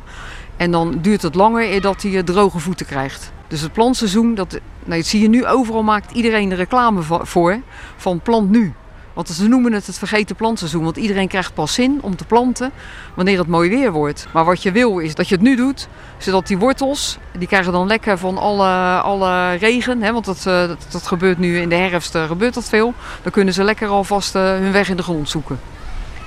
En 0.57 0.71
dan 0.71 0.97
duurt 1.01 1.21
het 1.21 1.35
langer 1.35 1.71
eer 1.71 1.81
dat 1.81 2.01
hij 2.01 2.23
droge 2.23 2.59
voeten 2.59 2.85
krijgt. 2.85 3.31
Dus 3.47 3.61
het 3.61 3.73
plantseizoen, 3.73 4.35
dat, 4.35 4.59
dat 4.85 5.05
zie 5.05 5.21
je 5.21 5.29
nu 5.29 5.45
overal, 5.45 5.83
maakt 5.83 6.11
iedereen 6.11 6.49
de 6.49 6.55
reclame 6.55 7.01
voor 7.01 7.59
van 7.97 8.19
plant 8.19 8.49
nu. 8.49 8.73
Want 9.13 9.29
ze 9.29 9.47
noemen 9.47 9.73
het 9.73 9.87
het 9.87 9.97
vergeten 9.97 10.35
plantseizoen. 10.35 10.83
Want 10.83 10.97
iedereen 10.97 11.27
krijgt 11.27 11.53
pas 11.53 11.73
zin 11.73 11.99
om 12.01 12.15
te 12.15 12.25
planten 12.25 12.71
wanneer 13.13 13.37
het 13.37 13.47
mooi 13.47 13.69
weer 13.69 13.91
wordt. 13.91 14.27
Maar 14.33 14.45
wat 14.45 14.63
je 14.63 14.71
wil 14.71 14.99
is 14.99 15.15
dat 15.15 15.27
je 15.27 15.35
het 15.35 15.43
nu 15.43 15.55
doet. 15.55 15.87
Zodat 16.17 16.47
die 16.47 16.57
wortels, 16.57 17.17
die 17.37 17.47
krijgen 17.47 17.71
dan 17.71 17.87
lekker 17.87 18.17
van 18.17 18.37
alle, 18.37 18.99
alle 19.01 19.53
regen. 19.53 20.01
Hè, 20.01 20.11
want 20.13 20.25
dat, 20.25 20.43
dat, 20.43 20.85
dat 20.89 21.07
gebeurt 21.07 21.37
nu 21.37 21.59
in 21.59 21.69
de 21.69 21.75
herfst 21.75 22.17
gebeurt 22.17 22.53
dat 22.53 22.69
veel. 22.69 22.93
Dan 23.21 23.31
kunnen 23.31 23.53
ze 23.53 23.63
lekker 23.63 23.87
alvast 23.87 24.33
hun 24.33 24.71
weg 24.71 24.89
in 24.89 24.97
de 24.97 25.03
grond 25.03 25.29
zoeken. 25.29 25.59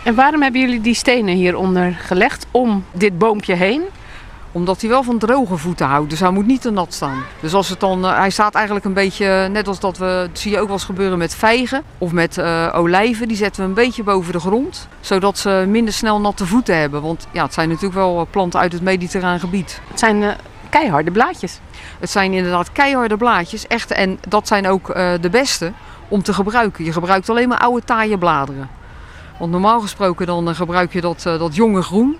En 0.07 0.15
waarom 0.15 0.43
hebben 0.43 0.61
jullie 0.61 0.81
die 0.81 0.95
stenen 0.95 1.35
hieronder 1.35 1.97
gelegd 2.01 2.47
om 2.51 2.85
dit 2.93 3.19
boompje 3.19 3.55
heen? 3.55 3.83
Omdat 4.53 4.81
hij 4.81 4.91
wel 4.91 5.03
van 5.03 5.19
droge 5.19 5.57
voeten 5.57 5.87
houdt, 5.87 6.11
dus 6.11 6.21
hij 6.21 6.31
moet 6.31 6.47
niet 6.47 6.61
te 6.61 6.71
nat 6.71 6.95
staan. 6.95 7.23
Dus 7.41 7.55
als 7.55 7.69
het 7.69 7.81
dan, 7.81 8.05
uh, 8.05 8.19
hij 8.19 8.31
staat 8.31 8.55
eigenlijk 8.55 8.85
een 8.85 8.93
beetje, 8.93 9.49
net 9.49 9.69
als 9.69 9.81
dat 9.81 9.99
we, 9.99 10.27
dat 10.29 10.39
zie 10.39 10.51
je 10.51 10.59
ook 10.59 10.67
wel 10.67 10.73
eens 10.73 10.85
gebeuren 10.85 11.19
met 11.19 11.35
vijgen 11.35 11.83
of 11.99 12.13
met 12.13 12.37
uh, 12.37 12.73
olijven. 12.75 13.29
Die 13.29 13.37
zetten 13.37 13.63
we 13.63 13.69
een 13.69 13.75
beetje 13.75 14.03
boven 14.03 14.33
de 14.33 14.41
grond, 14.41 14.89
zodat 15.01 15.39
ze 15.39 15.65
minder 15.69 15.95
snel 15.95 16.21
natte 16.21 16.47
voeten 16.47 16.79
hebben. 16.79 17.03
Want 17.03 17.27
ja, 17.31 17.45
het 17.45 17.55
zijn 17.55 17.69
natuurlijk 17.69 17.95
wel 17.95 18.29
planten 18.31 18.61
uit 18.61 18.73
het 18.73 18.83
mediterraan 18.83 19.41
gebied. 19.41 19.81
Het 19.91 19.99
zijn 19.99 20.23
uh, 20.23 20.31
keiharde 20.69 21.11
blaadjes. 21.11 21.61
Het 21.99 22.11
zijn 22.11 22.33
inderdaad 22.33 22.73
keiharde 22.73 23.17
blaadjes, 23.17 23.67
echt. 23.67 23.91
En 23.91 24.19
dat 24.29 24.49
zijn 24.49 24.69
ook 24.69 24.95
de 25.21 25.31
beste 25.31 25.73
om 26.09 26.23
te 26.23 26.35
gebruiken. 26.35 26.85
Je 26.85 26.93
gebruikt 26.93 27.31
alleen 27.31 27.49
maar 27.49 27.59
oude 27.59 27.85
taaie 27.85 28.19
bladeren. 28.19 28.85
Want 29.39 29.51
normaal 29.51 29.81
gesproken 29.81 30.27
dan 30.27 30.55
gebruik 30.55 30.93
je 30.93 31.01
dat, 31.01 31.23
dat 31.23 31.55
jonge 31.55 31.83
groen. 31.83 32.17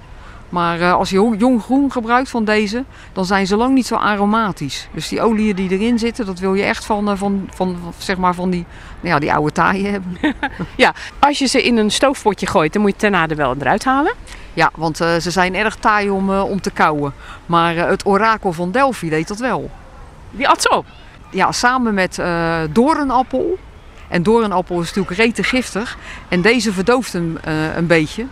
Maar 0.49 0.79
uh, 0.79 0.93
als 0.93 1.11
je 1.11 1.35
jong 1.39 1.63
groen 1.63 1.93
gebruikt 1.93 2.31
van 2.31 2.45
deze, 2.45 2.85
dan 3.13 3.25
zijn 3.25 3.47
ze 3.47 3.57
lang 3.57 3.75
niet 3.75 3.87
zo 3.87 3.95
aromatisch. 3.95 4.89
Dus 4.93 5.09
die 5.09 5.23
oliën 5.23 5.57
die 5.57 5.71
erin 5.71 5.99
zitten, 5.99 6.27
dat 6.27 6.39
wil 6.39 6.55
je 6.55 6.63
echt 6.63 6.85
van, 6.85 7.19
van, 7.19 7.49
van, 7.55 7.77
zeg 7.99 8.17
maar 8.17 8.35
van 8.35 8.51
die, 8.51 8.65
nou 9.01 9.15
ja, 9.15 9.19
die 9.19 9.33
oude 9.33 9.53
taaien 9.53 9.93
hebben. 9.93 10.19
ja, 10.77 10.95
als 11.19 11.39
je 11.39 11.47
ze 11.47 11.63
in 11.63 11.77
een 11.77 11.91
stoofpotje 11.91 12.47
gooit, 12.47 12.73
dan 12.73 12.83
moet 12.83 12.91
je 12.91 12.99
daarna 12.99 13.29
er 13.29 13.37
wel 13.37 13.55
eruit 13.61 13.85
halen. 13.85 14.13
Ja, 14.55 14.71
want 14.75 15.01
uh, 15.01 15.17
ze 15.17 15.31
zijn 15.31 15.55
erg 15.55 15.77
taai 15.77 16.11
om, 16.11 16.31
om 16.31 16.61
te 16.61 16.71
kauwen. 16.71 17.15
Maar 17.47 17.77
het 17.77 18.07
orakel 18.07 18.53
van 18.53 18.71
Delphi 18.71 19.09
deed 19.09 19.29
dat 19.29 19.39
wel. 19.39 19.71
Die 20.31 20.49
at 20.49 20.63
ze 20.63 20.77
op? 20.77 20.87
Ja, 21.31 21.53
samen 21.53 21.95
met 21.95 22.23
doornappel 22.73 23.59
En 24.09 24.23
doornappel 24.23 24.81
is 24.81 24.87
natuurlijk 24.87 25.17
rete 25.17 25.43
giftig. 25.43 25.99
En 26.29 26.41
deze 26.41 26.73
verdooft 26.73 27.13
hem 27.13 27.39
eh, 27.45 27.77
een 27.77 27.87
beetje. 27.87 28.27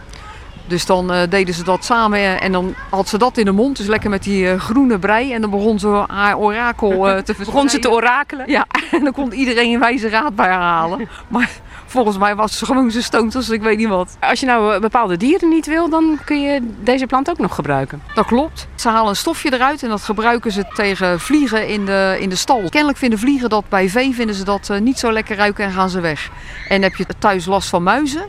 Dus 0.67 0.87
dan 0.87 1.13
eh, 1.13 1.21
deden 1.29 1.55
ze 1.55 1.65
dat 1.65 1.85
samen 1.85 2.19
eh, 2.19 2.43
en 2.43 2.53
dan 2.53 2.75
had 2.91 3.09
ze 3.09 3.19
dat 3.19 3.39
in 3.39 3.45
de 3.45 3.53
mond. 3.53 3.77
Dus 3.77 3.87
lekker 3.87 4.11
met 4.11 4.23
die 4.23 4.59
groene 4.59 4.99
brei. 4.99 5.33
En 5.33 5.41
dan 5.41 5.51
begon 5.51 5.79
ze 5.79 6.05
haar 6.07 6.39
orakel 6.39 7.23
te 7.23 7.35
Begon 7.45 7.69
ze 7.69 7.79
te 7.79 7.91
orakelen? 7.91 8.51
Ja, 8.51 8.67
en 8.91 9.05
dan 9.05 9.13
kon 9.13 9.33
iedereen 9.33 9.73
een 9.73 9.81
wijze 9.81 10.09
raad 10.09 10.35
bij 10.35 10.49
haar 10.49 10.61
halen. 10.61 11.09
Maar 11.29 11.51
volgens 11.95 12.19
mij 12.19 12.35
was 12.35 12.59
ze 12.59 12.65
gewoon 12.67 12.91
zo 12.91 13.01
stoned 13.01 13.35
als 13.35 13.51
ik 13.51 13.63
weet 13.63 13.79
niet 13.79 13.89
wat. 13.89 14.17
Als 14.21 14.41
je 14.41 14.47
nou 14.47 14.75
eh, 14.75 14.81
bepaalde 14.81 15.17
dieren 15.17 15.49
niet 15.49 15.67
wil, 15.67 15.89
dan 15.89 16.19
kun 16.25 16.41
je 16.41 16.61
deze 16.81 17.07
plant 17.07 17.31
ook 17.31 17.39
nog 17.39 17.55
gebruiken. 17.55 18.03
Dat 18.15 18.27
klopt. 18.27 18.69
Ze 18.75 18.89
halen 18.89 19.09
een 19.09 19.17
stofje 19.17 19.53
eruit 19.53 19.83
en 19.83 19.89
dat 19.89 20.03
gebruiken 20.03 20.53
ze 20.53 20.65
tegen 20.75 21.21
vliegen 21.21 21.69
in 21.69 21.85
de, 21.85 22.17
in 22.21 22.29
de 22.29 22.37
stal. 22.37 22.69
Kennelijk 22.69 22.99
vinden 22.99 23.19
vliegen 23.19 23.49
dat 23.49 23.69
bij 23.69 23.89
vee 23.89 24.15
vinden 24.15 24.35
ze 24.35 24.45
dat 24.45 24.71
eh, 24.71 24.81
niet 24.81 24.99
zo 24.99 25.13
lekker 25.13 25.37
ruiken 25.37 25.65
en 25.65 25.73
gaan 25.73 25.91
ze 25.91 26.01
weg. 26.01 26.31
En 26.69 26.83
heb 26.83 26.95
je 26.95 27.07
thuis 27.19 27.47
last 27.47 27.69
van 27.69 27.83
muizen, 27.83 28.27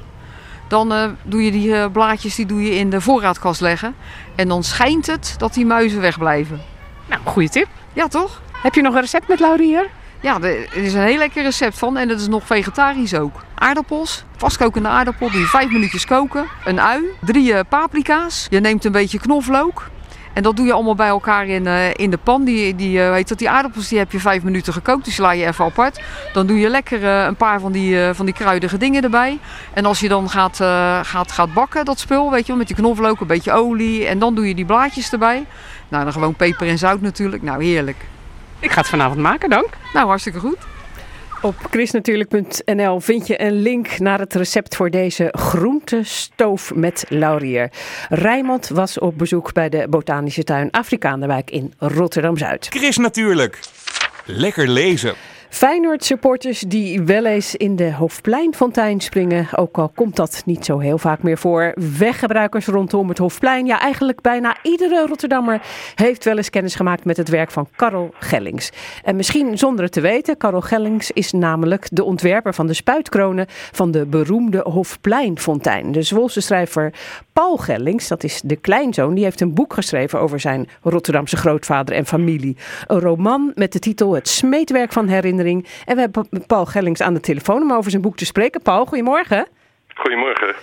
dan 0.68 0.94
eh, 0.94 1.10
doe 1.24 1.44
je 1.44 1.52
die 1.52 1.90
blaadjes 1.90 2.36
die 2.36 2.46
doe 2.46 2.64
je 2.64 2.76
in 2.76 2.90
de 2.90 3.02
voorraadkast 3.02 3.62
leggen. 3.62 3.96
En 4.36 4.48
dan 4.48 4.64
schijnt 4.64 5.08
het 5.08 5.36
dat 5.38 5.54
die 5.54 5.66
muizen 5.66 6.02
wegblijven. 6.02 6.62
Nou, 7.06 7.22
goede 7.24 7.50
tip. 7.50 7.68
Ja, 7.94 8.08
toch? 8.08 8.42
Heb 8.52 8.74
je 8.74 8.82
nog 8.82 8.94
een 8.94 9.02
recept 9.02 9.28
met 9.28 9.40
laurier? 9.40 9.90
Ja, 10.26 10.42
er 10.42 10.84
is 10.84 10.94
een 10.94 11.02
heel 11.02 11.18
lekker 11.18 11.44
recept 11.44 11.78
van 11.78 11.98
en 11.98 12.08
dat 12.08 12.20
is 12.20 12.28
nog 12.28 12.46
vegetarisch 12.46 13.16
ook. 13.16 13.44
Aardappels, 13.56 14.24
vastkokende 14.38 14.88
aardappel, 14.88 15.32
je 15.32 15.46
vijf 15.46 15.72
minuutjes 15.72 16.06
koken. 16.06 16.46
Een 16.64 16.80
ui, 16.80 17.04
drie 17.22 17.54
eh, 17.54 17.60
paprika's. 17.70 18.48
Je 18.50 18.60
neemt 18.60 18.86
een 18.86 18.92
beetje 18.92 19.20
knoflook. 19.20 19.90
En 20.34 20.44
dat 20.44 20.56
doe 20.56 20.66
je 20.66 20.74
allemaal 20.74 20.96
bij 20.96 21.08
elkaar 21.08 21.48
in, 21.48 21.68
eh, 21.68 21.94
in 21.94 22.10
de 22.10 22.18
pan. 22.18 22.44
Die, 22.44 22.76
die, 22.76 23.02
eh, 23.02 23.10
weet 23.10 23.28
dat, 23.28 23.38
die 23.38 23.50
aardappels 23.50 23.88
die 23.88 23.98
heb 23.98 24.12
je 24.12 24.20
vijf 24.20 24.44
minuten 24.44 24.74
gekookt, 24.74 25.04
die 25.04 25.14
sla 25.14 25.32
je 25.32 25.46
even 25.46 25.66
apart. 25.66 26.02
Dan 26.34 26.48
doe 26.48 26.60
je 26.60 26.70
lekker 26.70 27.04
eh, 27.04 27.26
een 27.26 27.36
paar 27.36 27.60
van 27.60 27.72
die, 27.72 28.04
eh, 28.04 28.14
van 28.14 28.26
die 28.26 28.34
kruidige 28.34 28.78
dingen 28.78 29.04
erbij. 29.04 29.40
En 29.74 29.86
als 29.86 30.00
je 30.00 30.08
dan 30.08 30.30
gaat, 30.30 30.60
eh, 30.60 31.00
gaat, 31.04 31.32
gaat 31.32 31.54
bakken, 31.54 31.86
dat 31.86 32.00
spul, 32.00 32.32
weet 32.32 32.42
je 32.42 32.48
wel, 32.48 32.58
met 32.58 32.68
die 32.68 32.76
knoflook, 32.76 33.20
een 33.20 33.28
beetje 33.28 33.52
olie. 33.52 34.08
En 34.08 34.20
dan 34.20 34.36
doe 34.36 34.48
je 34.48 34.56
die 34.56 34.66
blaadjes 34.66 35.12
erbij. 35.12 35.46
Nou, 35.88 36.04
dan 36.04 36.14
gewoon 36.14 36.36
peper 36.36 36.68
en 36.68 36.78
zout 36.78 37.02
natuurlijk. 37.02 37.42
Nou, 37.42 37.64
heerlijk. 37.64 37.98
Ik 38.66 38.72
ga 38.72 38.80
het 38.80 38.90
vanavond 38.90 39.20
maken, 39.20 39.50
dank. 39.50 39.68
Nou, 39.94 40.08
hartstikke 40.08 40.40
goed. 40.40 40.58
Op 41.42 41.56
chrisnatuurlijk.nl 41.70 43.00
vind 43.00 43.28
je 43.28 43.42
een 43.42 43.62
link 43.62 44.00
naar 44.00 44.20
het 44.20 44.34
recept 44.34 44.76
voor 44.76 44.90
deze 44.90 45.28
groentestoof 45.32 46.74
met 46.76 47.06
laurier. 47.10 47.72
Rijmond 48.10 48.68
was 48.68 49.00
op 49.00 49.18
bezoek 49.18 49.54
bij 49.54 49.70
de 49.70 49.88
botanische 49.90 50.44
tuin 50.44 50.72
Afrikaanderwijk 50.72 51.52
in 51.52 51.74
Rotterdam-Zuid. 51.78 52.68
Chris 52.70 52.98
Natuurlijk. 52.98 53.60
Lekker 54.26 54.68
lezen. 54.68 55.16
Feyenoord-supporters 55.50 56.60
die 56.60 57.02
wel 57.02 57.26
eens 57.26 57.56
in 57.56 57.76
de 57.76 57.94
Hofpleinfontein 57.94 59.00
springen, 59.00 59.48
ook 59.56 59.78
al 59.78 59.90
komt 59.90 60.16
dat 60.16 60.44
niet 60.46 60.66
zo 60.66 60.80
heel 60.80 60.98
vaak 60.98 61.24
meer 61.24 61.38
voor. 61.38 61.74
Weggebruikers 61.98 62.66
rondom 62.66 63.10
het 63.10 63.18
Hofplein, 63.18 63.66
ja 63.66 63.80
eigenlijk 63.80 64.22
bijna 64.22 64.56
iedere 64.64 65.06
Rotterdammer 65.08 65.62
heeft 65.96 66.24
wel 66.24 66.38
eens 66.38 66.50
kennis 66.50 66.76
gemaakt 66.76 67.06
met 67.06 67.18
het 67.18 67.30
werk 67.30 67.52
van 67.52 67.68
Karel 67.76 68.14
Gellings. 68.20 68.72
En 69.04 69.16
misschien 69.16 69.58
zonder 69.58 69.84
het 69.84 69.94
te 69.94 70.02
weten, 70.02 70.38
Karel 70.38 70.62
Gellings 70.62 71.12
is 71.12 71.32
namelijk 71.32 71.88
de 71.92 72.04
ontwerper 72.04 72.54
van 72.54 72.68
de 72.68 72.74
spuitkronen 72.74 73.46
van 73.72 73.92
de 73.92 74.06
beroemde 74.06 74.62
Hofpleinfontein. 74.64 75.92
De 75.92 76.02
Zwolse 76.02 76.42
schrijver 76.42 76.94
Paul 77.34 77.58
Gellings, 77.58 78.08
dat 78.08 78.24
is 78.24 78.42
de 78.42 78.56
kleinzoon, 78.56 79.14
die 79.14 79.24
heeft 79.24 79.42
een 79.42 79.54
boek 79.54 79.74
geschreven 79.74 80.20
over 80.20 80.40
zijn 80.40 80.68
Rotterdamse 80.82 81.38
grootvader 81.38 81.96
en 81.96 82.06
familie. 82.06 82.58
Een 82.88 83.00
roman 83.00 83.52
met 83.56 83.74
de 83.74 83.80
titel 83.80 84.14
Het 84.14 84.28
smeetwerk 84.28 84.92
van 84.92 85.08
herinnering. 85.38 85.84
En 85.86 85.96
we 85.96 86.02
hebben 86.02 86.46
Paul 86.48 86.66
Gellings 86.66 87.02
aan 87.02 87.14
de 87.14 87.20
telefoon 87.20 87.62
om 87.62 87.74
over 87.74 87.90
zijn 87.90 88.02
boek 88.02 88.18
te 88.18 88.26
spreken. 88.26 88.62
Paul, 88.62 88.86
goedemorgen. 88.86 89.48
Goedemorgen. 89.96 90.56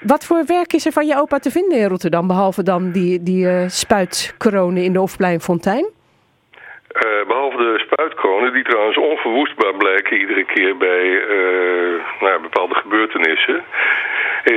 Wat 0.00 0.24
voor 0.24 0.44
werk 0.46 0.72
is 0.72 0.86
er 0.86 0.92
van 0.92 1.06
je 1.06 1.16
opa 1.16 1.38
te 1.38 1.50
vinden 1.50 1.78
in 1.78 1.88
Rotterdam, 1.88 2.26
behalve 2.26 2.62
dan 2.62 2.90
die, 2.90 3.22
die 3.22 3.48
eh, 3.48 3.68
spuitkronen 3.68 4.82
in 4.82 4.92
de 4.92 4.98
Hofpleinfontein? 4.98 5.90
Eh, 6.88 7.26
behalve 7.26 7.56
de 7.56 7.78
spuitkronen, 7.78 8.52
die 8.52 8.64
trouwens 8.64 8.96
onverwoestbaar 8.96 9.74
blijken 9.74 10.20
iedere 10.20 10.44
keer 10.44 10.76
bij 10.76 11.22
eh, 11.22 12.20
nou, 12.20 12.40
bepaalde 12.40 12.74
gebeurtenissen, 12.74 13.64
eh, 14.44 14.54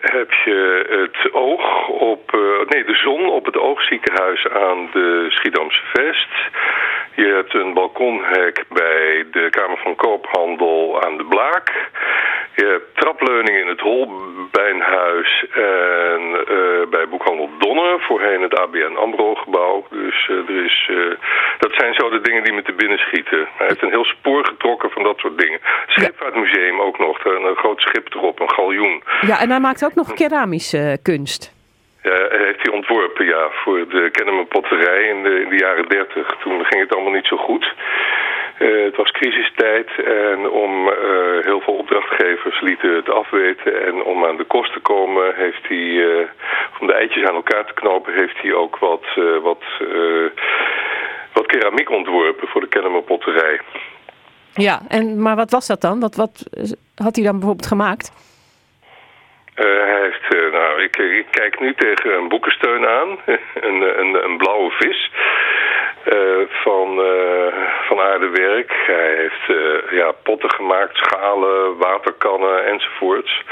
heb 0.00 0.32
je 0.44 0.86
het 0.88 1.32
oog 1.32 1.88
op, 1.88 2.30
nee, 2.68 2.84
de 2.84 2.94
zon 2.94 3.28
op 3.28 3.44
het 3.44 3.56
oogziekenhuis 3.56 4.48
aan 4.48 4.88
de 4.92 5.26
Schiedamse 5.28 5.82
Vest. 5.92 6.28
Je 7.14 7.26
hebt 7.26 7.54
een 7.54 7.74
balkonhek 7.74 8.64
bij 8.68 9.26
de 9.30 9.50
Kamer 9.50 9.78
van 9.78 9.96
Koophandel 9.96 11.02
aan 11.02 11.16
de 11.16 11.24
Blaak. 11.24 11.90
Je 12.54 12.64
hebt 12.64 12.96
trapleuningen 12.96 13.60
in 13.60 13.68
het 13.68 13.80
Holbijnhuis 13.80 15.44
en 15.52 16.44
bij 16.90 17.08
boekhandel 17.08 17.50
Donner, 17.58 18.00
voorheen 18.00 18.42
het 18.42 18.58
ABN 18.58 18.96
AMRO-gebouw. 18.96 19.86
Dus 19.90 20.28
er 20.28 20.64
is, 20.64 20.90
dat 21.58 21.72
zijn 21.74 21.94
zo 21.94 22.10
de 22.10 22.20
dingen 22.20 22.44
die 22.44 22.52
me 22.52 22.62
te 22.62 22.72
binnen 22.72 22.98
schieten. 22.98 23.48
Hij 23.56 23.66
heeft 23.66 23.82
een 23.82 23.96
heel 23.96 24.04
spoor 24.04 24.46
getrokken 24.46 24.90
van 24.90 25.02
dat 25.02 25.18
soort 25.18 25.38
dingen. 25.38 25.60
Scheepvaartmuseum 25.86 26.80
ook 26.80 26.98
nog, 26.98 27.24
een, 27.24 27.56
groot 27.56 27.80
schip 27.80 28.14
erop, 28.14 28.40
een 28.40 28.50
galjoen. 28.50 29.02
Ja, 29.20 29.40
en 29.40 29.50
hij 29.50 29.60
maakt 29.60 29.84
ook 29.84 29.94
nog 29.94 30.14
keramische 30.14 30.98
kunst. 31.02 31.52
Ja, 32.02 32.26
heeft 32.30 32.62
hij 32.62 32.72
ontworpen, 32.72 33.26
ja, 33.26 33.48
voor 33.50 33.88
de 33.88 34.08
Kennemer 34.12 34.46
Potterij 34.46 35.02
in 35.08 35.22
de, 35.22 35.42
in 35.42 35.48
de 35.48 35.56
jaren 35.56 35.88
dertig. 35.88 36.36
Toen 36.42 36.64
ging 36.64 36.80
het 36.80 36.94
allemaal 36.94 37.12
niet 37.12 37.26
zo 37.26 37.36
goed. 37.36 37.74
Eh, 38.58 38.84
het 38.84 38.96
was 38.96 39.10
crisistijd 39.10 39.88
en 40.04 40.50
om 40.50 40.88
eh, 40.88 40.94
heel 41.40 41.60
veel 41.60 41.74
opdrachtgevers 41.74 42.60
lieten 42.60 42.94
het 42.94 43.10
afweten. 43.10 43.86
En 43.86 44.02
om 44.02 44.24
aan 44.24 44.36
de 44.36 44.44
kost 44.44 44.72
te 44.72 44.80
komen 44.80 45.34
heeft 45.34 45.68
hij, 45.68 45.86
eh, 46.04 46.26
om 46.80 46.86
de 46.86 46.92
eitjes 46.92 47.28
aan 47.28 47.34
elkaar 47.34 47.64
te 47.64 47.74
knopen, 47.74 48.14
heeft 48.14 48.38
hij 48.42 48.52
ook 48.52 48.78
wat, 48.78 49.04
eh, 49.14 49.38
wat, 49.42 49.62
eh, 49.80 50.26
wat 51.32 51.46
keramiek 51.46 51.90
ontworpen 51.90 52.48
voor 52.48 52.60
de 52.60 52.68
Kennemer 52.68 53.02
Potterij. 53.02 53.60
Ja, 54.54 54.80
en, 54.88 55.22
maar 55.22 55.36
wat 55.36 55.50
was 55.50 55.66
dat 55.66 55.80
dan? 55.80 56.00
Wat, 56.00 56.14
wat 56.14 56.46
eh, 56.50 56.62
had 56.94 57.16
hij 57.16 57.24
dan 57.24 57.38
bijvoorbeeld 57.38 57.66
gemaakt? 57.66 58.12
Eh, 59.54 59.64
hij 59.64 60.00
heeft, 60.02 60.34
eh, 60.34 60.52
nou, 60.52 60.82
ik, 60.82 60.96
ik 60.96 61.26
kijk 61.30 61.60
nu 61.60 61.74
tegen 61.74 62.14
een 62.14 62.28
boekensteun 62.28 62.86
aan, 62.86 63.08
een, 63.68 64.00
een, 64.00 64.24
een 64.24 64.36
blauwe 64.36 64.70
vis 64.70 65.10
eh, 66.04 66.48
van, 66.48 67.02
eh, 67.02 67.54
van 67.86 68.00
aardewerk. 68.00 68.72
Hij 68.86 69.14
heeft 69.16 69.58
eh, 69.58 69.98
ja, 69.98 70.12
potten 70.22 70.50
gemaakt, 70.50 70.96
schalen, 70.96 71.76
waterkannen 71.78 72.66
enzovoorts. 72.66 73.44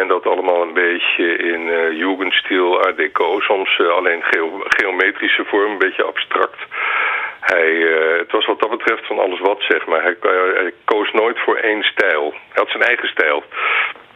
En 0.00 0.08
dat 0.08 0.26
allemaal 0.26 0.62
een 0.62 0.74
beetje 0.74 1.26
in 1.52 1.62
eh 1.70 1.98
Jugendstil, 1.98 2.80
Art 2.84 2.96
Deco, 2.96 3.40
soms 3.40 3.78
eh, 3.78 3.86
alleen 3.98 4.22
geo- 4.22 4.62
geometrische 4.64 5.44
vorm, 5.44 5.70
een 5.72 5.78
beetje 5.78 6.04
abstract. 6.04 6.60
Hij, 7.40 7.70
eh, 7.92 8.18
het 8.18 8.32
was 8.32 8.46
wat 8.46 8.60
dat 8.60 8.70
betreft 8.70 9.06
van 9.06 9.18
alles 9.18 9.40
wat, 9.40 9.62
zeg 9.68 9.86
maar. 9.86 10.02
Hij, 10.02 10.16
hij 10.54 10.72
koos 10.84 11.12
nooit 11.12 11.38
voor 11.44 11.56
één 11.56 11.82
stijl. 11.82 12.30
Hij 12.30 12.62
had 12.62 12.68
zijn 12.68 12.82
eigen 12.82 13.08
stijl. 13.08 13.42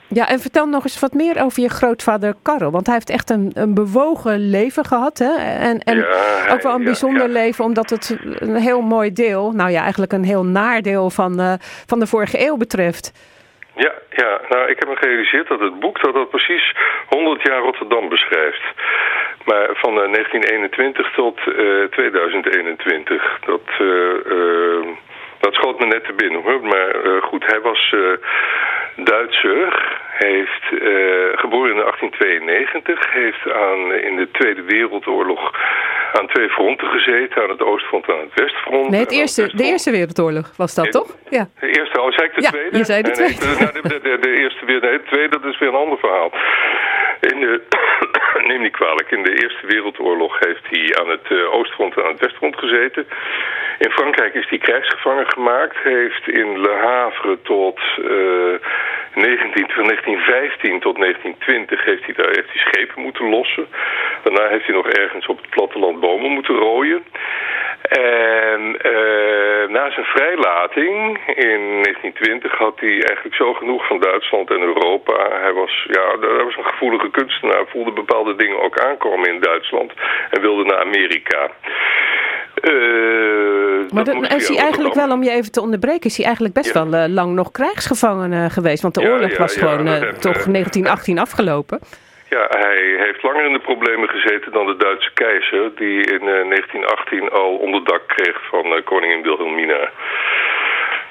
Ja, 0.09 0.29
en 0.29 0.39
vertel 0.41 0.66
nog 0.66 0.83
eens 0.85 1.01
wat 1.01 1.12
meer 1.12 1.43
over 1.43 1.62
je 1.62 1.68
grootvader 1.68 2.35
Karel. 2.43 2.70
Want 2.70 2.87
hij 2.87 2.95
heeft 2.95 3.11
echt 3.11 3.31
een, 3.31 3.51
een 3.55 3.74
bewogen 3.74 4.51
leven 4.51 4.85
gehad. 4.85 5.18
Hè? 5.18 5.35
En, 5.68 5.79
en 5.79 5.97
Ja, 5.97 6.47
ook 6.53 6.62
wel 6.62 6.72
een 6.74 6.79
ja, 6.79 6.85
bijzonder 6.85 7.27
ja. 7.27 7.33
leven, 7.33 7.64
omdat 7.64 7.91
het 7.91 8.18
een 8.39 8.57
heel 8.57 8.81
mooi 8.81 9.12
deel, 9.12 9.51
nou 9.53 9.70
ja, 9.70 9.83
eigenlijk 9.83 10.12
een 10.12 10.24
heel 10.24 10.45
naardeel 10.45 11.11
van, 11.11 11.59
van 11.87 11.99
de 11.99 12.07
vorige 12.07 12.47
eeuw 12.47 12.57
betreft. 12.57 13.12
Ja, 13.77 13.93
ja, 14.11 14.41
nou 14.49 14.68
ik 14.70 14.79
heb 14.79 14.89
me 14.89 14.97
gerealiseerd 14.97 15.49
dat 15.49 15.61
het 15.61 15.81
boek 15.81 16.03
dat 16.03 16.14
dat 16.14 16.31
precies 16.31 16.74
100 17.09 17.43
jaar 17.43 17.61
Rotterdam 17.61 18.09
beschrijft. 18.09 18.62
Maar 19.45 19.68
van 19.74 20.03
eh, 20.03 20.12
1921 20.12 21.12
tot 21.12 21.39
eh, 21.39 21.85
2021. 21.91 23.39
Dat, 23.47 23.61
eh, 23.79 24.14
eh, 24.33 24.87
dat 25.41 25.55
schoot 25.55 25.79
me 25.79 25.87
net 25.87 26.05
te 26.05 26.12
binnen 26.12 26.43
hoor. 26.43 26.61
Maar 26.62 27.22
goed, 27.22 27.47
hij 27.47 27.61
was 27.61 27.95
Duitser. 28.97 29.95
Heeft, 30.19 30.63
eh, 30.71 31.39
geboren 31.39 31.71
in 31.71 31.81
1892. 31.83 33.13
Heeft 33.13 33.53
aan, 33.53 33.95
in 33.95 34.17
de 34.17 34.29
Tweede 34.31 34.63
Wereldoorlog 34.63 35.53
aan 36.13 36.27
twee 36.27 36.49
fronten 36.49 36.89
gezeten. 36.89 37.43
Aan 37.43 37.49
het 37.49 37.63
Oostfront 37.63 38.07
en 38.09 38.15
aan 38.15 38.21
het 38.21 38.41
Westfront. 38.41 38.91
Nee, 38.91 39.01
het 39.01 39.13
eerste, 39.13 39.51
de 39.57 39.65
Eerste 39.65 39.91
Wereldoorlog 39.91 40.57
was 40.57 40.75
dat, 40.75 40.91
toch? 40.91 41.17
Ja. 41.31 41.49
de 41.61 41.67
eerste, 41.67 42.01
oh, 42.01 42.13
zei 42.13 42.27
ik 42.29 42.35
de 42.35 42.43
Ja, 42.43 42.51
tweede? 42.51 42.77
je 42.79 42.85
zei 42.85 43.03
de 43.03 43.09
nee, 43.09 43.17
tweede. 43.17 43.57
de, 43.59 43.65
nou, 43.65 43.89
de, 43.89 44.01
de, 44.09 44.19
de 44.21 44.37
eerste 44.41 44.65
weer, 44.65 44.81
nee, 44.81 44.91
de 44.99 45.03
tweede, 45.11 45.39
dat 45.41 45.45
is 45.53 45.59
weer 45.59 45.69
een 45.69 45.75
ander 45.85 45.99
verhaal. 45.99 46.33
In 47.21 47.41
de, 47.41 47.61
neem 48.49 48.63
niet 48.63 48.73
kwalijk, 48.77 49.11
in 49.11 49.23
de 49.23 49.43
Eerste 49.43 49.67
Wereldoorlog 49.67 50.39
heeft 50.39 50.65
hij 50.71 50.97
aan 51.01 51.09
het 51.09 51.27
eh, 51.29 51.55
Oostfront 51.55 51.97
en 51.97 52.03
aan 52.05 52.11
het 52.11 52.21
Westfront 52.21 52.57
gezeten. 52.57 53.07
In 53.79 53.91
Frankrijk 53.91 54.35
is 54.35 54.49
hij 54.49 54.59
krijgsgevangen 54.59 55.31
gemaakt. 55.33 55.77
Heeft 55.83 56.29
in 56.29 56.61
Le 56.61 56.74
Havre 56.83 57.39
tot 57.43 57.81
eh 57.99 58.68
19, 59.16 59.68
van 59.68 59.85
1915 59.85 60.81
tot 60.81 60.97
1920 60.97 61.85
heeft 61.85 62.05
hij 62.05 62.14
daar 62.14 62.35
heeft 62.37 62.53
hij 62.53 62.62
schepen 62.66 63.03
moeten 63.03 63.29
lossen. 63.29 63.66
Daarna 64.22 64.49
heeft 64.49 64.66
hij 64.66 64.74
nog 64.74 64.89
ergens 64.89 65.27
op 65.27 65.37
het 65.37 65.51
platteland 65.51 66.01
bomen 66.01 66.31
moeten 66.31 66.55
rooien. 66.55 67.05
En 67.89 68.61
eh, 68.81 69.68
na 69.68 69.91
zijn 69.91 70.07
vrijlating 70.07 71.18
in 71.27 71.61
1920 71.83 72.59
had 72.59 72.81
hij 72.81 73.03
eigenlijk 73.03 73.35
zo 73.35 73.55
genoeg 73.55 73.87
van 73.87 74.01
Duitsland 74.01 74.51
en 74.51 74.61
Europa. 74.61 75.41
Hij 75.41 75.53
was, 75.53 75.87
ja, 75.89 76.05
hij 76.20 76.45
was 76.45 76.57
een 76.57 76.72
gevoelige 76.72 77.11
kunstenaar, 77.11 77.66
voelde 77.66 77.93
bepaalde 77.93 78.37
dingen 78.37 78.62
ook 78.62 78.79
aankomen 78.79 79.29
in 79.29 79.41
Duitsland 79.41 79.93
en 80.31 80.41
wilde 80.41 80.64
naar 80.64 80.81
Amerika. 80.81 81.51
Eh, 82.63 83.93
Maar 83.93 84.05
dat 84.05 84.33
is 84.33 84.49
hij 84.49 84.59
eigenlijk 84.59 84.95
wel, 84.95 85.11
om 85.11 85.23
je 85.23 85.31
even 85.31 85.53
te 85.53 85.61
onderbreken, 85.61 86.11
is 86.11 86.17
hij 86.17 86.25
eigenlijk 86.27 86.55
best 86.55 86.73
wel 86.73 86.93
eh, 86.93 87.05
lang 87.09 87.35
nog 87.35 87.51
krijgsgevangene 87.51 88.51
geweest. 88.51 88.83
Want 88.83 88.95
de 88.95 89.01
Ja, 89.01 89.09
oorlog 89.11 89.37
was 89.37 89.57
gewoon 89.57 89.87
eh, 89.87 89.95
toch 90.01 90.37
eh, 90.37 90.53
1918 90.53 91.19
afgelopen. 91.19 91.79
Ja, 92.29 92.47
hij 92.49 92.97
heeft 93.05 93.23
langer 93.23 93.45
in 93.47 93.53
de 93.53 93.59
problemen 93.71 94.09
gezeten 94.09 94.53
dan 94.53 94.67
de 94.67 94.77
Duitse 94.77 95.11
keizer... 95.15 95.71
die 95.77 95.99
in 96.01 96.21
eh, 96.29 96.49
1918 96.55 97.31
al 97.31 97.57
onderdak 97.57 98.03
kreeg 98.07 98.39
van 98.51 98.65
eh, 98.65 98.85
koningin 98.85 99.23
Wilhelmina. 99.23 99.91